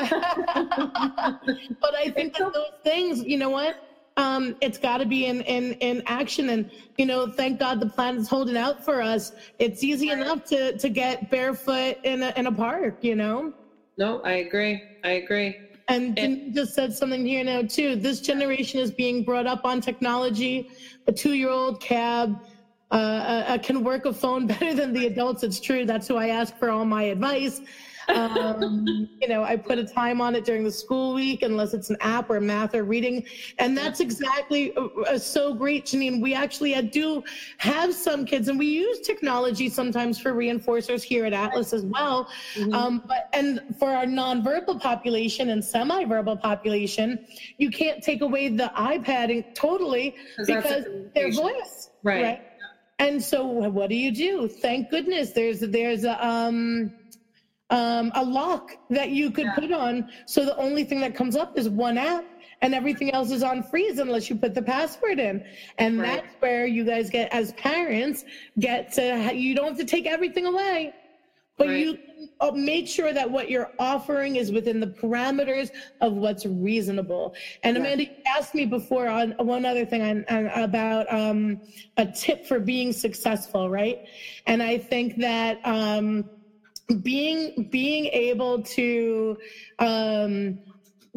I 1.97 2.13
think 2.15 2.37
that 2.37 2.53
those 2.55 2.79
things, 2.85 3.25
you 3.25 3.37
know 3.37 3.51
what? 3.51 3.75
Um, 4.17 4.57
it's 4.61 4.79
got 4.79 4.99
to 4.99 5.07
be 5.07 5.27
in, 5.27 5.43
in 5.43 5.75
in 5.75 6.03
action 6.07 6.49
and 6.51 6.69
you 6.97 7.07
know 7.07 7.29
thank 7.29 7.61
god 7.61 7.79
the 7.79 7.87
planet's 7.87 8.29
holding 8.29 8.57
out 8.57 8.85
for 8.85 9.01
us 9.01 9.31
it's 9.61 9.85
easy 9.85 10.11
enough 10.11 10.43
to 10.47 10.77
to 10.77 10.89
get 10.89 11.31
barefoot 11.31 11.99
in 12.03 12.25
a, 12.25 12.33
in 12.35 12.49
a 12.49 12.53
park 12.53 12.97
you 13.01 13.15
know 13.15 13.53
no 13.97 14.21
i 14.23 14.33
agree 14.33 14.83
i 15.05 15.11
agree 15.11 15.68
and, 15.89 16.19
and 16.19 16.55
just 16.55 16.75
said 16.75 16.95
something 16.95 17.25
here 17.25 17.43
now 17.43 17.63
too. 17.63 17.97
This 17.97 18.21
generation 18.21 18.79
is 18.81 18.91
being 18.91 19.25
brought 19.25 19.47
up 19.47 19.65
on 19.65 19.81
technology. 19.81 20.71
A 21.07 21.13
two-year-old 21.13 21.81
cab 21.81 22.39
uh, 22.91 22.95
uh, 22.95 23.59
can 23.59 23.83
work 23.83 24.05
a 24.05 24.13
phone 24.13 24.47
better 24.53 24.75
than 24.75 24.93
the 24.93 25.07
adults. 25.07 25.43
It's 25.43 25.61
true. 25.61 25.85
That's 25.85 26.07
who 26.07 26.17
I 26.17 26.29
ask 26.29 26.57
for 26.59 26.71
all 26.71 26.85
my 26.85 27.05
advice. 27.05 27.61
Um, 28.09 29.09
you 29.21 29.29
know, 29.29 29.43
I 29.43 29.57
put 29.57 29.79
a 29.79 29.85
time 29.85 30.21
on 30.21 30.35
it 30.35 30.45
during 30.45 30.65
the 30.65 30.73
school 30.73 31.15
week, 31.15 31.43
unless 31.43 31.75
it's 31.75 31.91
an 31.91 31.97
app 32.01 32.31
or 32.31 32.41
math 32.41 32.75
or 32.75 32.85
reading. 32.85 33.25
And 33.59 33.77
that's 33.77 34.01
exactly 34.01 34.75
uh, 34.77 34.87
uh, 35.07 35.19
so 35.19 35.55
great, 35.55 35.87
Janine. 35.87 36.23
We 36.23 36.35
actually 36.35 36.81
do 36.83 37.23
have 37.59 37.95
some 37.95 38.25
kids, 38.25 38.49
and 38.49 38.59
we 38.59 38.67
use 38.67 39.01
technology 39.01 39.69
sometimes 39.69 40.19
for 40.19 40.33
reinforcers 40.33 41.03
here 41.03 41.25
at 41.25 41.33
Atlas 41.33 41.73
as 41.73 41.85
well. 41.85 42.29
Mm-hmm. 42.55 42.75
Um, 42.75 43.03
but 43.07 43.29
and 43.33 43.61
for 43.79 43.91
our 43.91 44.07
nonverbal 44.07 44.81
population 44.81 45.51
and 45.51 45.65
semi-verbal 45.65 46.39
population, 46.39 47.27
you 47.59 47.71
can't 47.71 48.03
take 48.03 48.23
away 48.23 48.49
the 48.49 48.73
iPad 48.77 49.55
totally 49.55 50.15
because 50.47 50.85
their 51.15 51.33
voice, 51.33 51.91
right? 52.03 52.23
right? 52.23 52.43
And 53.01 53.23
so, 53.23 53.45
what 53.47 53.91
do 53.91 53.95
you 53.95 54.11
do? 54.11 54.49
Thank 54.49 54.91
goodness 54.91 55.31
there's 55.31 55.61
there's 55.61 56.05
a 56.05 56.27
um, 56.27 56.93
um, 57.71 58.11
a 58.15 58.25
lock 58.25 58.73
that 58.91 59.11
you 59.11 59.31
could 59.31 59.47
yeah. 59.47 59.55
put 59.55 59.73
on. 59.73 60.11
So 60.27 60.45
the 60.45 60.57
only 60.57 60.85
thing 60.85 61.01
that 61.01 61.15
comes 61.15 61.37
up 61.37 61.59
is 61.59 61.69
one 61.69 61.99
app, 61.99 62.25
and 62.61 62.75
everything 62.75 63.13
else 63.13 63.31
is 63.31 63.43
on 63.43 63.63
freeze 63.63 63.99
unless 63.99 64.29
you 64.29 64.37
put 64.37 64.55
the 64.55 64.63
password 64.63 65.21
in. 65.21 65.45
And 65.79 66.01
right. 66.01 66.23
that's 66.23 66.35
where 66.41 66.67
you 66.67 66.85
guys 66.85 67.11
get, 67.11 67.33
as 67.33 67.53
parents, 67.53 68.25
get 68.59 68.93
to 68.95 69.33
you 69.35 69.55
don't 69.55 69.69
have 69.69 69.79
to 69.79 69.85
take 69.85 70.07
everything 70.07 70.47
away, 70.47 70.93
but 71.57 71.69
right. 71.69 71.79
you 71.79 71.99
uh, 72.41 72.51
make 72.53 72.89
sure 72.89 73.13
that 73.13 73.31
what 73.31 73.51
you're 73.51 73.71
offering 73.79 74.37
is 74.37 74.51
within 74.51 74.81
the 74.81 74.87
parameters 74.87 75.71
of 76.01 76.15
what's 76.15 76.47
reasonable. 76.47 77.35
And 77.63 77.77
yeah. 77.77 77.83
Amanda 77.83 78.07
asked 78.27 78.55
me 78.55 78.65
before 78.65 79.09
on 79.09 79.33
one 79.39 79.65
other 79.65 79.85
thing 79.85 80.03
on, 80.03 80.25
on, 80.29 80.47
about 80.63 81.13
um, 81.13 81.61
a 81.97 82.07
tip 82.07 82.47
for 82.47 82.59
being 82.59 82.93
successful, 82.93 83.71
right? 83.71 84.01
And 84.47 84.63
I 84.63 84.79
think 84.79 85.19
that 85.19 85.61
um, 85.65 86.29
being 87.03 87.69
being 87.71 88.07
able 88.07 88.63
to 88.63 89.37
um, 89.79 90.59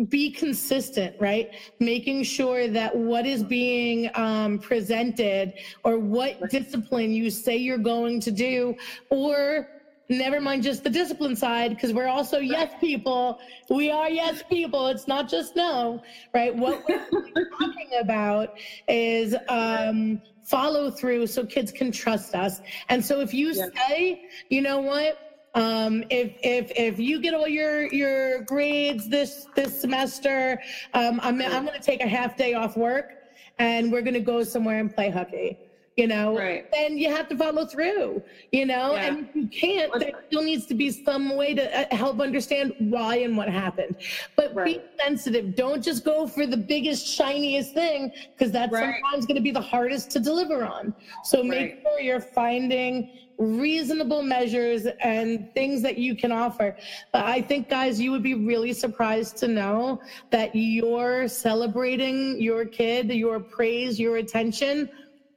be 0.09 0.31
consistent, 0.31 1.15
right? 1.19 1.49
Making 1.79 2.23
sure 2.23 2.67
that 2.67 2.95
what 2.95 3.25
is 3.25 3.43
being 3.43 4.09
um, 4.15 4.59
presented 4.59 5.53
or 5.83 5.97
what 5.97 6.37
discipline 6.49 7.11
you 7.11 7.29
say 7.29 7.57
you're 7.57 7.77
going 7.77 8.19
to 8.21 8.31
do, 8.31 8.75
or 9.09 9.67
never 10.09 10.41
mind 10.41 10.63
just 10.63 10.83
the 10.83 10.89
discipline 10.89 11.35
side, 11.35 11.71
because 11.71 11.93
we're 11.93 12.07
also 12.07 12.39
yes 12.39 12.73
people. 12.79 13.39
We 13.69 13.89
are 13.91 14.09
yes 14.09 14.43
people. 14.49 14.87
It's 14.87 15.07
not 15.07 15.29
just 15.29 15.55
no, 15.55 16.01
right? 16.33 16.55
What 16.55 16.83
we're 16.87 17.49
talking 17.59 17.89
about 17.99 18.49
is 18.87 19.35
um, 19.47 20.21
follow 20.43 20.91
through 20.91 21.27
so 21.27 21.45
kids 21.45 21.71
can 21.71 21.91
trust 21.91 22.35
us. 22.35 22.59
And 22.89 23.03
so 23.03 23.21
if 23.21 23.33
you 23.33 23.53
say, 23.53 24.21
you 24.49 24.61
know 24.61 24.79
what, 24.79 25.17
um, 25.53 26.03
if 26.09 26.35
if 26.43 26.71
if 26.75 26.99
you 26.99 27.21
get 27.21 27.33
all 27.33 27.47
your 27.47 27.91
your 27.93 28.43
grades 28.43 29.09
this 29.09 29.47
this 29.55 29.79
semester, 29.79 30.59
um, 30.93 31.19
I'm 31.23 31.41
I'm 31.41 31.65
going 31.65 31.77
to 31.77 31.85
take 31.85 32.01
a 32.01 32.07
half 32.07 32.37
day 32.37 32.53
off 32.53 32.77
work, 32.77 33.13
and 33.59 33.91
we're 33.91 34.01
going 34.01 34.13
to 34.13 34.19
go 34.21 34.43
somewhere 34.43 34.79
and 34.79 34.93
play 34.93 35.11
hooky 35.11 35.57
you 35.97 36.07
know, 36.07 36.37
right. 36.37 36.71
then 36.71 36.97
you 36.97 37.13
have 37.13 37.27
to 37.29 37.37
follow 37.37 37.65
through, 37.65 38.23
you 38.51 38.65
know, 38.65 38.95
yeah. 38.95 39.07
and 39.07 39.27
if 39.27 39.35
you 39.35 39.47
can't, 39.47 39.91
there 39.99 40.23
still 40.27 40.41
needs 40.41 40.65
to 40.65 40.73
be 40.73 40.89
some 40.89 41.35
way 41.35 41.53
to 41.53 41.79
uh, 41.79 41.95
help 41.95 42.21
understand 42.21 42.73
why 42.79 43.17
and 43.17 43.35
what 43.35 43.49
happened. 43.49 43.97
But 44.37 44.55
right. 44.55 44.65
be 44.65 44.81
sensitive. 45.03 45.55
Don't 45.55 45.83
just 45.83 46.05
go 46.05 46.27
for 46.27 46.47
the 46.47 46.55
biggest, 46.55 47.05
shiniest 47.05 47.73
thing, 47.73 48.11
because 48.31 48.53
that's 48.53 48.71
right. 48.71 48.95
sometimes 48.95 49.25
going 49.25 49.35
to 49.35 49.41
be 49.41 49.51
the 49.51 49.61
hardest 49.61 50.09
to 50.11 50.19
deliver 50.19 50.65
on. 50.65 50.95
So 51.25 51.43
make 51.43 51.81
sure 51.81 51.99
you're 51.99 52.21
finding 52.21 53.20
reasonable 53.41 54.21
measures 54.21 54.85
and 55.03 55.51
things 55.53 55.81
that 55.81 55.97
you 55.97 56.15
can 56.15 56.31
offer. 56.31 56.75
But 57.11 57.25
I 57.25 57.41
think, 57.41 57.69
guys, 57.69 57.99
you 57.99 58.11
would 58.11 58.23
be 58.23 58.35
really 58.35 58.71
surprised 58.71 59.37
to 59.37 59.47
know 59.47 60.01
that 60.29 60.55
you're 60.55 61.27
celebrating 61.27 62.41
your 62.41 62.65
kid, 62.65 63.09
your 63.09 63.39
praise, 63.39 63.99
your 63.99 64.17
attention 64.17 64.89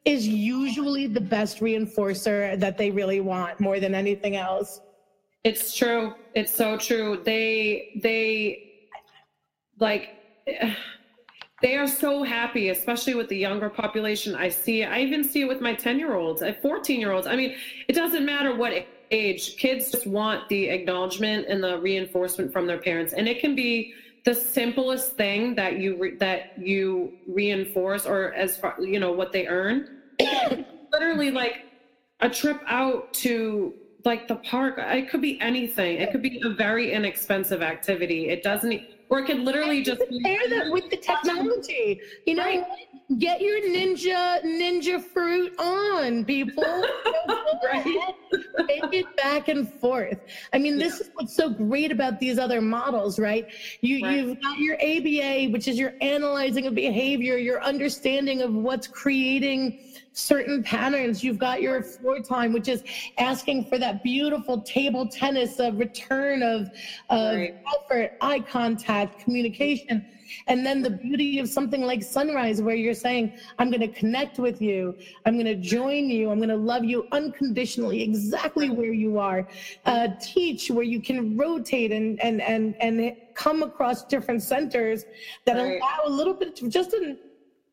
is 0.05 0.29
usually 0.29 1.07
the 1.07 1.21
best 1.21 1.61
reinforcer 1.61 2.59
that 2.61 2.77
they 2.77 2.91
really 2.91 3.21
want 3.21 3.59
more 3.59 3.81
than 3.81 3.95
anything 3.95 4.37
else. 4.37 4.81
It's 5.45 5.75
true. 5.75 6.15
It's 6.35 6.53
so 6.53 6.77
true. 6.77 7.21
They 7.25 8.01
they 8.03 8.89
like 9.79 10.11
they 11.63 11.77
are 11.77 11.87
so 11.87 12.23
happy, 12.23 12.69
especially 12.71 13.15
with 13.15 13.29
the 13.29 13.37
younger 13.37 13.71
population. 13.71 14.35
I 14.35 14.49
see. 14.49 14.85
I 14.85 15.01
even 15.01 15.25
see 15.25 15.43
it 15.43 15.49
with 15.49 15.61
my 15.61 15.75
10 15.75 15.99
year 15.99 16.15
olds, 16.15 16.43
uh, 16.43 16.53
14 16.61 17.01
year 17.01 17.13
olds. 17.13 17.27
I 17.27 17.37
mean, 17.37 17.55
it 17.89 17.95
doesn't 17.95 18.25
matter 18.25 18.55
what 18.55 18.87
age, 19.11 19.57
kids 19.57 19.91
just 19.91 20.07
want 20.07 20.49
the 20.49 20.69
acknowledgement 20.69 21.47
and 21.49 21.63
the 21.63 21.79
reinforcement 21.79 22.53
from 22.53 22.67
their 22.67 22.79
parents. 22.79 23.13
And 23.13 23.29
it 23.29 23.41
can 23.41 23.55
be 23.55 23.95
the 24.25 24.35
simplest 24.35 25.17
thing 25.17 25.55
that 25.55 25.79
you 25.79 25.97
re- 25.97 26.17
that 26.17 26.59
you 26.59 27.13
reinforce 27.29 28.07
or 28.07 28.33
as 28.33 28.57
far 28.57 28.75
you 28.81 28.99
know 28.99 29.13
what 29.13 29.33
they 29.33 29.47
earn 29.47 30.01
literally 30.93 31.31
like 31.31 31.67
a 32.21 32.29
trip 32.29 32.61
out 32.67 33.13
to 33.13 33.75
like 34.05 34.27
the 34.27 34.37
park 34.37 34.77
it 34.79 35.11
could 35.11 35.21
be 35.21 35.39
anything 35.41 35.99
it 35.99 36.11
could 36.11 36.23
be 36.23 36.41
a 36.43 36.49
very 36.49 36.93
inexpensive 36.93 37.63
activity 37.63 38.31
it 38.31 38.43
doesn't 38.43 38.83
or 39.09 39.21
it 39.21 39.27
could 39.27 39.41
literally 39.41 39.83
just 39.83 40.01
pair 40.23 40.49
that 40.49 40.71
with 40.71 40.89
the 40.91 40.97
technology 40.97 42.01
you 42.27 42.35
know 42.35 42.45
right. 42.45 42.65
get 43.19 43.41
your 43.41 43.61
ninja 43.61 44.43
ninja 44.43 45.03
fruit 45.03 45.53
on 45.59 46.25
people 46.25 46.65
right 47.73 48.15
take 48.69 48.93
it 48.93 49.17
back 49.17 49.49
and 49.49 49.73
forth 49.81 50.21
i 50.53 50.59
mean 50.59 50.79
this 50.79 50.95
yeah. 50.95 51.07
is 51.07 51.11
what's 51.15 51.35
so 51.37 51.49
great 51.49 51.93
about 51.93 52.19
these 52.19 52.39
other 52.39 52.61
models 52.61 53.19
right 53.19 53.49
you 53.81 54.03
right. 54.03 54.17
you've 54.17 54.41
got 54.41 54.59
your 54.59 54.77
aba 54.77 55.51
which 55.51 55.69
is 55.69 55.79
your 55.79 55.95
analyzing 56.01 56.67
of 56.67 56.75
behavior 56.75 57.37
your 57.37 57.63
understanding 57.63 58.43
of 58.43 58.55
what's 58.55 58.87
creating 58.87 59.79
certain 60.15 60.63
patterns. 60.63 61.23
You've 61.23 61.39
got 61.39 61.61
your 61.61 61.83
floor 61.83 62.21
time, 62.21 62.53
which 62.53 62.69
is 62.69 62.83
asking 63.19 63.67
for 63.67 63.79
that 63.79 64.03
beautiful 64.03 64.63
table 64.63 65.07
tennis 65.07 65.59
of 65.59 65.79
return 65.79 66.43
of, 66.43 66.71
of 67.11 67.37
right. 67.37 67.57
effort, 67.77 68.17
eye 68.21 68.41
contact, 68.41 69.21
communication. 69.21 70.07
And 70.47 70.65
then 70.65 70.83
the 70.83 70.91
beauty 70.91 71.39
of 71.39 71.49
something 71.49 71.83
like 71.83 72.03
Son-Rise, 72.03 72.63
where 72.63 72.75
you're 72.75 72.95
saying, 72.95 73.35
I'm 73.59 73.71
going 73.71 73.81
to 73.81 73.89
connect 73.89 74.39
with 74.39 74.61
you, 74.63 74.97
I'm 75.27 75.35
going 75.35 75.47
to 75.47 75.55
join 75.55 76.09
you, 76.09 76.31
I'm 76.31 76.39
going 76.39 76.49
to 76.49 76.57
love 76.57 76.85
you 76.85 77.07
unconditionally, 77.13 78.03
exactly 78.03 78.71
where 78.71 78.93
you 78.93 79.19
are. 79.19 79.47
Uh, 79.85 80.09
teach, 80.21 80.71
where 80.71 80.85
you 80.85 81.01
can 81.01 81.37
rotate 81.37 81.93
and, 81.93 82.21
and, 82.21 82.41
and, 82.41 82.75
and 82.81 83.17
come 83.35 83.63
across 83.63 84.05
different 84.05 84.43
centers 84.43 85.05
that 85.45 85.57
right. 85.57 85.79
allow 85.79 86.01
a 86.07 86.11
little 86.11 86.35
bit, 86.35 86.61
just 86.69 86.95
an 86.95 87.19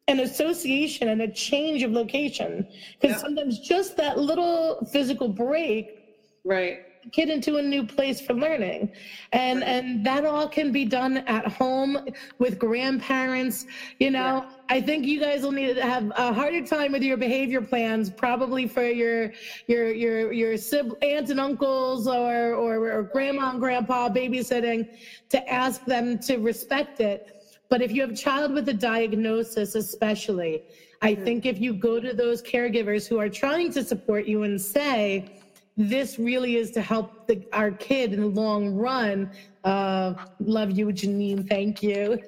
an 0.08 0.22
association 0.22 1.10
and 1.10 1.22
a 1.22 1.32
change 1.32 1.84
of 1.84 1.92
location 1.92 2.68
because 3.00 3.18
yeah. 3.18 3.22
sometimes 3.22 3.60
just 3.60 3.96
that 3.98 4.18
little 4.18 4.86
physical 4.92 5.28
break 5.28 5.98
right 6.44 6.80
get 7.12 7.30
into 7.30 7.58
a 7.58 7.62
new 7.62 7.84
place 7.84 8.22
for 8.22 8.34
learning 8.34 8.92
and 9.32 9.60
right. 9.60 9.68
and 9.68 10.06
that 10.06 10.24
all 10.24 10.48
can 10.48 10.72
be 10.72 10.86
done 10.86 11.18
at 11.20 11.48
home 11.48 11.98
with 12.38 12.60
grandparents 12.60 13.66
you 14.00 14.12
know 14.12 14.46
yeah. 14.46 14.50
i 14.70 14.80
think 14.80 15.06
you 15.06 15.20
guys 15.20 15.42
will 15.42 15.52
need 15.52 15.74
to 15.74 15.82
have 15.82 16.12
a 16.16 16.32
harder 16.32 16.66
time 16.66 16.92
with 16.92 17.02
your 17.02 17.18
behavior 17.18 17.62
plans 17.62 18.10
probably 18.10 18.68
for 18.68 18.86
your 18.86 19.32
your 19.68 19.92
your 19.92 20.32
your 20.32 20.58
sib- 20.58 20.96
aunts 21.02 21.32
and 21.32 21.40
uncles 21.40 22.08
or, 22.08 22.54
or 22.54 22.92
or 22.92 23.04
grandma 23.04 23.50
and 23.50 23.60
grandpa 23.60 24.08
babysitting 24.08 24.88
to 25.30 25.52
ask 25.52 25.84
them 25.86 26.20
to 26.20 26.38
respect 26.38 27.00
it 27.00 27.41
but 27.72 27.82
if 27.82 27.94
you 27.94 28.02
have 28.02 28.12
a 28.12 28.16
child 28.16 28.52
with 28.52 28.68
a 28.68 28.74
diagnosis, 28.74 29.76
especially, 29.76 30.64
I 31.02 31.14
mm-hmm. 31.14 31.24
think 31.24 31.46
if 31.46 31.62
you 31.62 31.74
go 31.74 32.02
to 32.02 32.12
those 32.12 32.44
caregivers 32.44 33.08
who 33.08 33.18
are 33.18 33.30
trying 33.30 33.72
to 33.72 33.82
support 33.82 34.26
you 34.26 34.44
and 34.44 34.60
say, 34.60 35.40
this 35.78 36.20
really 36.20 36.58
is 36.58 36.72
to 36.72 36.82
help 36.82 37.28
the, 37.28 37.42
our 37.54 37.72
kid 37.72 38.12
in 38.12 38.20
the 38.20 38.28
long 38.28 38.76
run. 38.76 39.32
Uh, 39.64 40.16
love 40.42 40.72
you, 40.72 40.88
Janine. 40.88 41.48
Thank 41.48 41.82
you. 41.82 42.20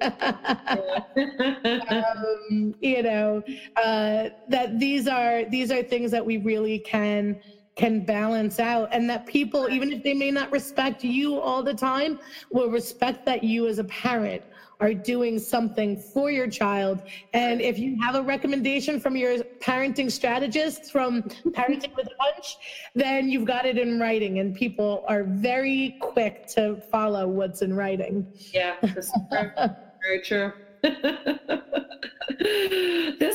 um, 1.90 2.74
you 2.80 3.02
know 3.02 3.42
uh, 3.76 4.30
that 4.48 4.78
these 4.78 5.06
are 5.06 5.44
these 5.44 5.70
are 5.70 5.82
things 5.82 6.10
that 6.10 6.24
we 6.24 6.38
really 6.38 6.78
can 6.78 7.38
can 7.76 8.00
balance 8.04 8.60
out, 8.60 8.88
and 8.92 9.10
that 9.10 9.26
people, 9.26 9.68
even 9.68 9.92
if 9.92 10.02
they 10.02 10.14
may 10.14 10.30
not 10.30 10.50
respect 10.52 11.04
you 11.04 11.38
all 11.38 11.62
the 11.62 11.74
time, 11.74 12.18
will 12.50 12.70
respect 12.70 13.26
that 13.26 13.44
you 13.44 13.66
as 13.66 13.78
a 13.78 13.84
parent 13.84 14.42
are 14.80 14.94
doing 14.94 15.38
something 15.38 15.96
for 15.96 16.30
your 16.30 16.46
child. 16.46 17.02
And 17.32 17.60
if 17.60 17.78
you 17.78 18.00
have 18.02 18.14
a 18.14 18.22
recommendation 18.22 19.00
from 19.00 19.16
your 19.16 19.38
parenting 19.60 20.10
strategist 20.10 20.92
from 20.92 21.22
Parenting 21.22 21.94
with 21.96 22.06
a 22.06 22.14
Punch, 22.18 22.56
then 22.94 23.28
you've 23.28 23.44
got 23.44 23.66
it 23.66 23.78
in 23.78 24.00
writing, 24.00 24.38
and 24.38 24.54
people 24.54 25.04
are 25.08 25.24
very 25.24 25.96
quick 26.00 26.46
to 26.48 26.76
follow 26.90 27.28
what's 27.28 27.62
in 27.62 27.74
writing. 27.74 28.26
Yeah, 28.52 28.74
very 28.82 30.20
true. 30.22 30.52
this 30.82 30.98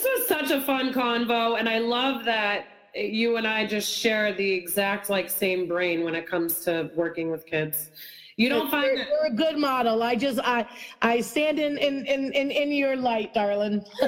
was 0.04 0.28
such 0.28 0.52
a 0.52 0.62
fun 0.62 0.94
convo, 0.94 1.58
and 1.58 1.68
I 1.68 1.80
love 1.80 2.26
that 2.26 2.66
you 2.96 3.38
and 3.38 3.48
I 3.48 3.66
just 3.66 3.92
share 3.92 4.34
the 4.34 4.52
exact 4.52 5.10
like 5.10 5.30
same 5.30 5.68
brain 5.68 6.04
when 6.04 6.16
it 6.16 6.28
comes 6.28 6.64
to 6.66 6.92
working 6.96 7.32
with 7.32 7.46
kids. 7.46 7.92
You 8.40 8.48
don't 8.48 8.72
find 8.72 8.86
you're, 8.86 9.06
you're 9.06 9.26
a 9.26 9.34
good 9.34 9.58
model. 9.58 10.02
I 10.02 10.16
just 10.16 10.40
I 10.40 10.66
I 11.02 11.20
stand 11.20 11.60
in 11.60 11.78
in 11.78 12.06
in 12.06 12.32
in, 12.32 12.52
in 12.52 12.72
your 12.72 12.96
light, 12.96 13.34
darling. 13.34 13.84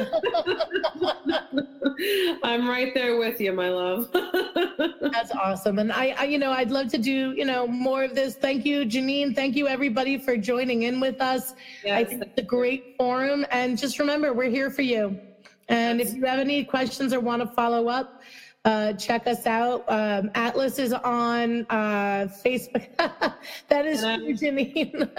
I'm 2.42 2.66
right 2.70 2.94
there 2.94 3.18
with 3.18 3.42
you, 3.42 3.52
my 3.52 3.68
love. 3.70 4.10
That's 5.02 5.32
awesome. 5.34 5.80
And 5.80 5.92
I, 5.92 6.16
I, 6.18 6.24
you 6.24 6.38
know, 6.40 6.52
I'd 6.52 6.72
love 6.72 6.88
to 6.92 6.98
do, 6.98 7.34
you 7.34 7.44
know, 7.44 7.68
more 7.68 8.06
of 8.06 8.16
this. 8.16 8.36
Thank 8.36 8.66
you, 8.66 8.86
Janine. 8.86 9.36
Thank 9.36 9.58
you 9.58 9.68
everybody 9.68 10.18
for 10.18 10.38
joining 10.38 10.84
in 10.84 11.02
with 11.02 11.20
us. 11.20 11.54
Yes. 11.84 12.00
I 12.00 12.04
think 12.06 12.22
it's 12.22 12.38
a 12.38 12.42
great 12.42 12.96
forum. 12.98 13.46
And 13.52 13.78
just 13.78 14.00
remember, 14.00 14.32
we're 14.32 14.50
here 14.50 14.70
for 14.70 14.82
you. 14.82 15.20
And 15.68 16.00
if 16.00 16.14
you 16.14 16.26
have 16.26 16.40
any 16.40 16.64
questions 16.64 17.14
or 17.14 17.20
want 17.20 17.42
to 17.42 17.48
follow 17.48 17.90
up, 17.90 18.22
uh, 18.64 18.93
check 18.93 19.26
us 19.26 19.47
out. 19.47 19.84
Um, 19.88 20.30
Atlas 20.36 20.78
is 20.78 20.93
on 20.93 21.66
uh, 21.70 22.28
Facebook. 22.45 22.88
that 23.70 23.86
is 23.86 24.01
true, 24.01 24.36
Janine. 24.36 25.09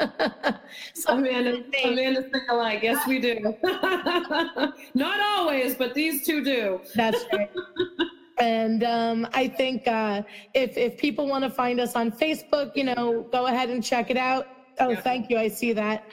so 0.95 1.15
Amanda, 1.15 1.65
Amanda 1.85 2.23
think 2.23 2.45
alike. 2.49 2.81
Yes, 2.83 3.07
we 3.09 3.19
do. 3.19 3.57
Not 4.95 5.21
always, 5.21 5.75
but 5.75 5.95
these 5.95 6.25
two 6.25 6.45
do. 6.45 6.81
That's 6.95 7.25
right. 7.33 7.51
and 8.39 8.85
um, 8.85 9.27
I 9.33 9.49
think 9.49 9.89
uh, 9.89 10.23
if 10.55 10.77
if 10.77 10.97
people 10.97 11.27
want 11.27 11.43
to 11.43 11.51
find 11.51 11.81
us 11.81 11.97
on 11.97 12.13
Facebook, 12.13 12.77
you 12.77 12.85
know, 12.85 13.23
go 13.33 13.47
ahead 13.47 13.71
and 13.71 13.83
check 13.83 14.11
it 14.11 14.17
out. 14.17 14.47
Oh, 14.79 14.91
yeah. 14.91 15.01
thank 15.01 15.31
you. 15.31 15.39
I 15.39 15.49
see 15.49 15.73
that. 15.73 16.05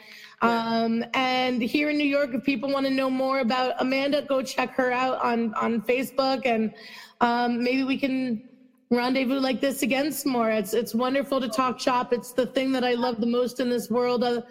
Um, 0.42 1.04
and 1.14 1.62
here 1.62 1.90
in 1.90 1.98
New 1.98 2.08
York, 2.08 2.34
if 2.34 2.44
people 2.44 2.72
want 2.72 2.86
to 2.86 2.92
know 2.92 3.10
more 3.10 3.40
about 3.40 3.76
Amanda, 3.80 4.22
go 4.22 4.42
check 4.42 4.72
her 4.72 4.92
out 4.92 5.22
on 5.22 5.54
on 5.56 5.82
Facebook 5.82 6.46
and 6.46 6.74
um, 7.22 7.64
maybe 7.64 7.84
we 7.84 7.98
can 7.98 8.48
rendezvous 8.92 9.40
like 9.40 9.62
this 9.62 9.82
again 9.82 10.12
some 10.12 10.32
more. 10.32 10.50
It's 10.50 10.74
it's 10.74 10.96
wonderful 10.96 11.40
to 11.42 11.50
talk 11.50 11.80
shop. 11.80 12.14
It's 12.14 12.32
the 12.32 12.46
thing 12.46 12.72
that 12.72 12.84
I 12.84 12.94
love 12.94 13.20
the 13.20 13.28
most 13.28 13.60
in 13.60 13.70
this 13.70 13.90
world, 13.90 14.24
uh, 14.24 14.42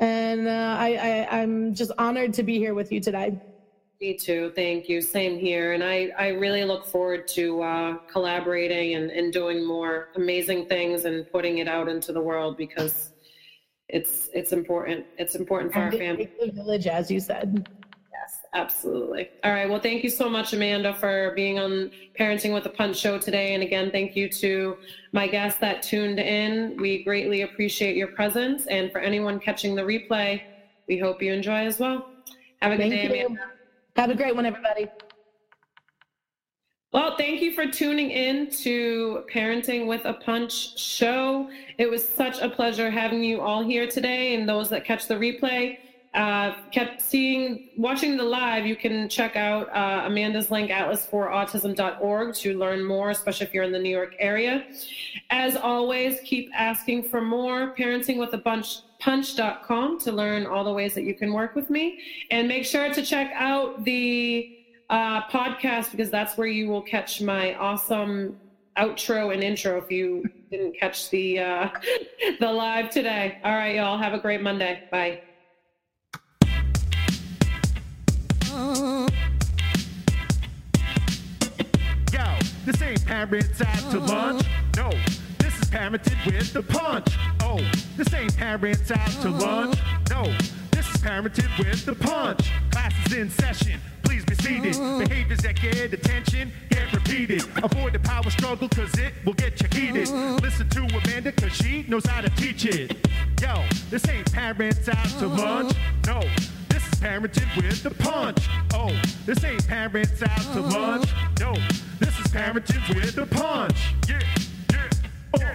and 0.00 0.46
uh, 0.46 0.76
I, 0.78 1.26
I 1.30 1.40
I'm 1.40 1.74
just 1.74 1.92
honored 1.98 2.34
to 2.34 2.42
be 2.42 2.58
here 2.58 2.74
with 2.74 2.92
you 2.92 3.00
today. 3.00 3.40
Me 4.00 4.14
too. 4.14 4.52
Thank 4.54 4.88
you. 4.88 5.00
Same 5.00 5.36
here. 5.40 5.72
And 5.72 5.82
I, 5.82 6.12
I 6.16 6.28
really 6.28 6.62
look 6.64 6.86
forward 6.86 7.26
to 7.28 7.62
uh, 7.62 7.96
collaborating 8.06 8.94
and, 8.94 9.10
and 9.10 9.32
doing 9.32 9.66
more 9.66 10.10
amazing 10.14 10.66
things 10.66 11.04
and 11.04 11.28
putting 11.32 11.58
it 11.58 11.66
out 11.66 11.88
into 11.88 12.12
the 12.12 12.20
world 12.20 12.56
because 12.56 13.10
it's 13.88 14.28
it's 14.32 14.52
important. 14.52 15.04
It's 15.16 15.34
important 15.34 15.72
for 15.72 15.80
and 15.80 15.92
our 15.92 15.98
family. 15.98 16.30
The 16.40 16.52
Village, 16.52 16.86
as 16.86 17.10
you 17.10 17.18
said. 17.18 17.68
Absolutely. 18.54 19.28
All 19.44 19.52
right. 19.52 19.68
Well, 19.68 19.80
thank 19.80 20.02
you 20.02 20.10
so 20.10 20.28
much, 20.28 20.52
Amanda, 20.52 20.94
for 20.94 21.32
being 21.36 21.58
on 21.58 21.90
Parenting 22.18 22.54
with 22.54 22.64
a 22.66 22.70
Punch 22.70 22.96
show 22.96 23.18
today. 23.18 23.54
And 23.54 23.62
again, 23.62 23.90
thank 23.90 24.16
you 24.16 24.28
to 24.30 24.78
my 25.12 25.26
guests 25.26 25.60
that 25.60 25.82
tuned 25.82 26.18
in. 26.18 26.76
We 26.78 27.04
greatly 27.04 27.42
appreciate 27.42 27.94
your 27.96 28.08
presence. 28.08 28.66
And 28.66 28.90
for 28.90 29.00
anyone 29.00 29.38
catching 29.38 29.74
the 29.74 29.82
replay, 29.82 30.42
we 30.88 30.98
hope 30.98 31.22
you 31.22 31.32
enjoy 31.32 31.66
as 31.66 31.78
well. 31.78 32.08
Have 32.62 32.72
a 32.72 32.76
good 32.76 32.90
thank 32.90 33.10
day, 33.10 33.20
you. 33.20 33.26
Amanda. 33.26 33.42
Have 33.96 34.10
a 34.10 34.14
great 34.14 34.34
one, 34.34 34.46
everybody. 34.46 34.86
Well, 36.90 37.16
thank 37.18 37.42
you 37.42 37.52
for 37.52 37.66
tuning 37.66 38.10
in 38.10 38.50
to 38.62 39.24
Parenting 39.30 39.86
with 39.86 40.06
a 40.06 40.14
Punch 40.14 40.78
show. 40.78 41.50
It 41.76 41.90
was 41.90 42.08
such 42.08 42.40
a 42.40 42.48
pleasure 42.48 42.90
having 42.90 43.22
you 43.22 43.42
all 43.42 43.62
here 43.62 43.86
today 43.86 44.34
and 44.34 44.48
those 44.48 44.70
that 44.70 44.86
catch 44.86 45.06
the 45.06 45.16
replay 45.16 45.78
uh, 46.14 46.54
kept 46.70 47.00
seeing, 47.02 47.68
watching 47.76 48.16
the 48.16 48.24
live, 48.24 48.66
you 48.66 48.76
can 48.76 49.08
check 49.08 49.36
out 49.36 49.68
uh, 49.74 50.06
Amanda's 50.06 50.50
link, 50.50 50.70
atlasforautism.org, 50.70 52.34
to 52.34 52.58
learn 52.58 52.84
more, 52.84 53.10
especially 53.10 53.46
if 53.46 53.54
you're 53.54 53.64
in 53.64 53.72
the 53.72 53.78
New 53.78 53.90
York 53.90 54.14
area. 54.18 54.66
As 55.30 55.56
always, 55.56 56.20
keep 56.24 56.50
asking 56.54 57.04
for 57.04 57.20
more. 57.20 57.74
Parenting 57.76 58.18
with 58.18 58.32
a 58.32 58.38
bunch 58.38 58.78
punch.com 58.98 60.00
to 60.00 60.10
learn 60.10 60.44
all 60.46 60.64
the 60.64 60.72
ways 60.72 60.94
that 60.94 61.04
you 61.04 61.14
can 61.14 61.32
work 61.32 61.54
with 61.54 61.70
me. 61.70 62.00
And 62.30 62.48
make 62.48 62.64
sure 62.64 62.92
to 62.92 63.04
check 63.04 63.30
out 63.34 63.84
the 63.84 64.58
uh, 64.90 65.22
podcast 65.28 65.90
because 65.90 66.10
that's 66.10 66.36
where 66.36 66.48
you 66.48 66.68
will 66.68 66.82
catch 66.82 67.20
my 67.20 67.54
awesome 67.54 68.36
outro 68.76 69.32
and 69.32 69.42
intro 69.42 69.76
if 69.76 69.90
you 69.90 70.24
didn't 70.50 70.78
catch 70.78 71.10
the 71.10 71.40
uh, 71.40 71.68
the 72.40 72.50
live 72.50 72.90
today. 72.90 73.38
All 73.44 73.54
right, 73.54 73.76
y'all. 73.76 73.98
Have 73.98 74.14
a 74.14 74.18
great 74.18 74.40
Monday. 74.40 74.84
Bye. 74.90 75.20
Yo, 82.12 82.38
this 82.64 82.82
ain't 82.82 83.04
parents 83.04 83.60
out 83.60 83.90
to 83.90 83.98
lunch. 83.98 84.46
No, 84.76 84.90
this 85.38 85.58
is 85.60 85.68
parented 85.70 86.24
with 86.26 86.52
the 86.52 86.62
punch. 86.62 87.08
Oh, 87.42 87.60
this 87.96 88.12
ain't 88.14 88.36
parents 88.36 88.90
out 88.90 89.10
to 89.22 89.30
lunch. 89.30 89.78
No, 90.10 90.24
this 90.70 90.88
is 90.94 91.00
parented 91.02 91.58
with 91.58 91.84
the 91.84 91.94
punch. 91.94 92.50
Class 92.70 92.94
is 93.06 93.12
in 93.12 93.30
session. 93.30 93.80
Please 94.02 94.24
be 94.24 94.34
seated. 94.36 94.74
Behaviors 94.98 95.40
that 95.40 95.60
get 95.60 95.92
attention 95.92 96.50
get 96.70 96.92
repeated. 96.92 97.42
Avoid 97.62 97.92
the 97.92 97.98
power 97.98 98.30
struggle 98.30 98.68
cause 98.68 98.92
it 98.98 99.12
will 99.24 99.34
get 99.34 99.60
you 99.60 99.68
heated. 99.72 100.08
Listen 100.42 100.68
to 100.70 100.84
Amanda 100.84 101.32
cause 101.32 101.52
she 101.52 101.84
knows 101.88 102.06
how 102.06 102.20
to 102.20 102.30
teach 102.30 102.64
it. 102.64 103.06
Yo, 103.40 103.64
this 103.90 104.08
ain't 104.08 104.32
parents 104.32 104.88
out 104.88 105.08
to 105.18 105.26
lunch. 105.26 105.74
No, 106.06 106.20
parented 106.98 107.56
with 107.56 107.82
the 107.82 107.90
punch. 107.90 108.48
Oh, 108.74 108.92
this 109.24 109.42
ain't 109.44 109.66
parents 109.66 110.22
out 110.22 110.30
uh-huh. 110.30 110.54
to 110.54 110.60
lunch. 110.60 111.10
No, 111.40 111.54
this 111.98 112.18
is 112.18 112.26
parenting 112.32 112.94
with 112.94 113.18
a 113.18 113.26
punch. 113.26 113.94
Yeah, 114.08 114.20
yeah, 114.72 114.88
yeah. 115.38 115.54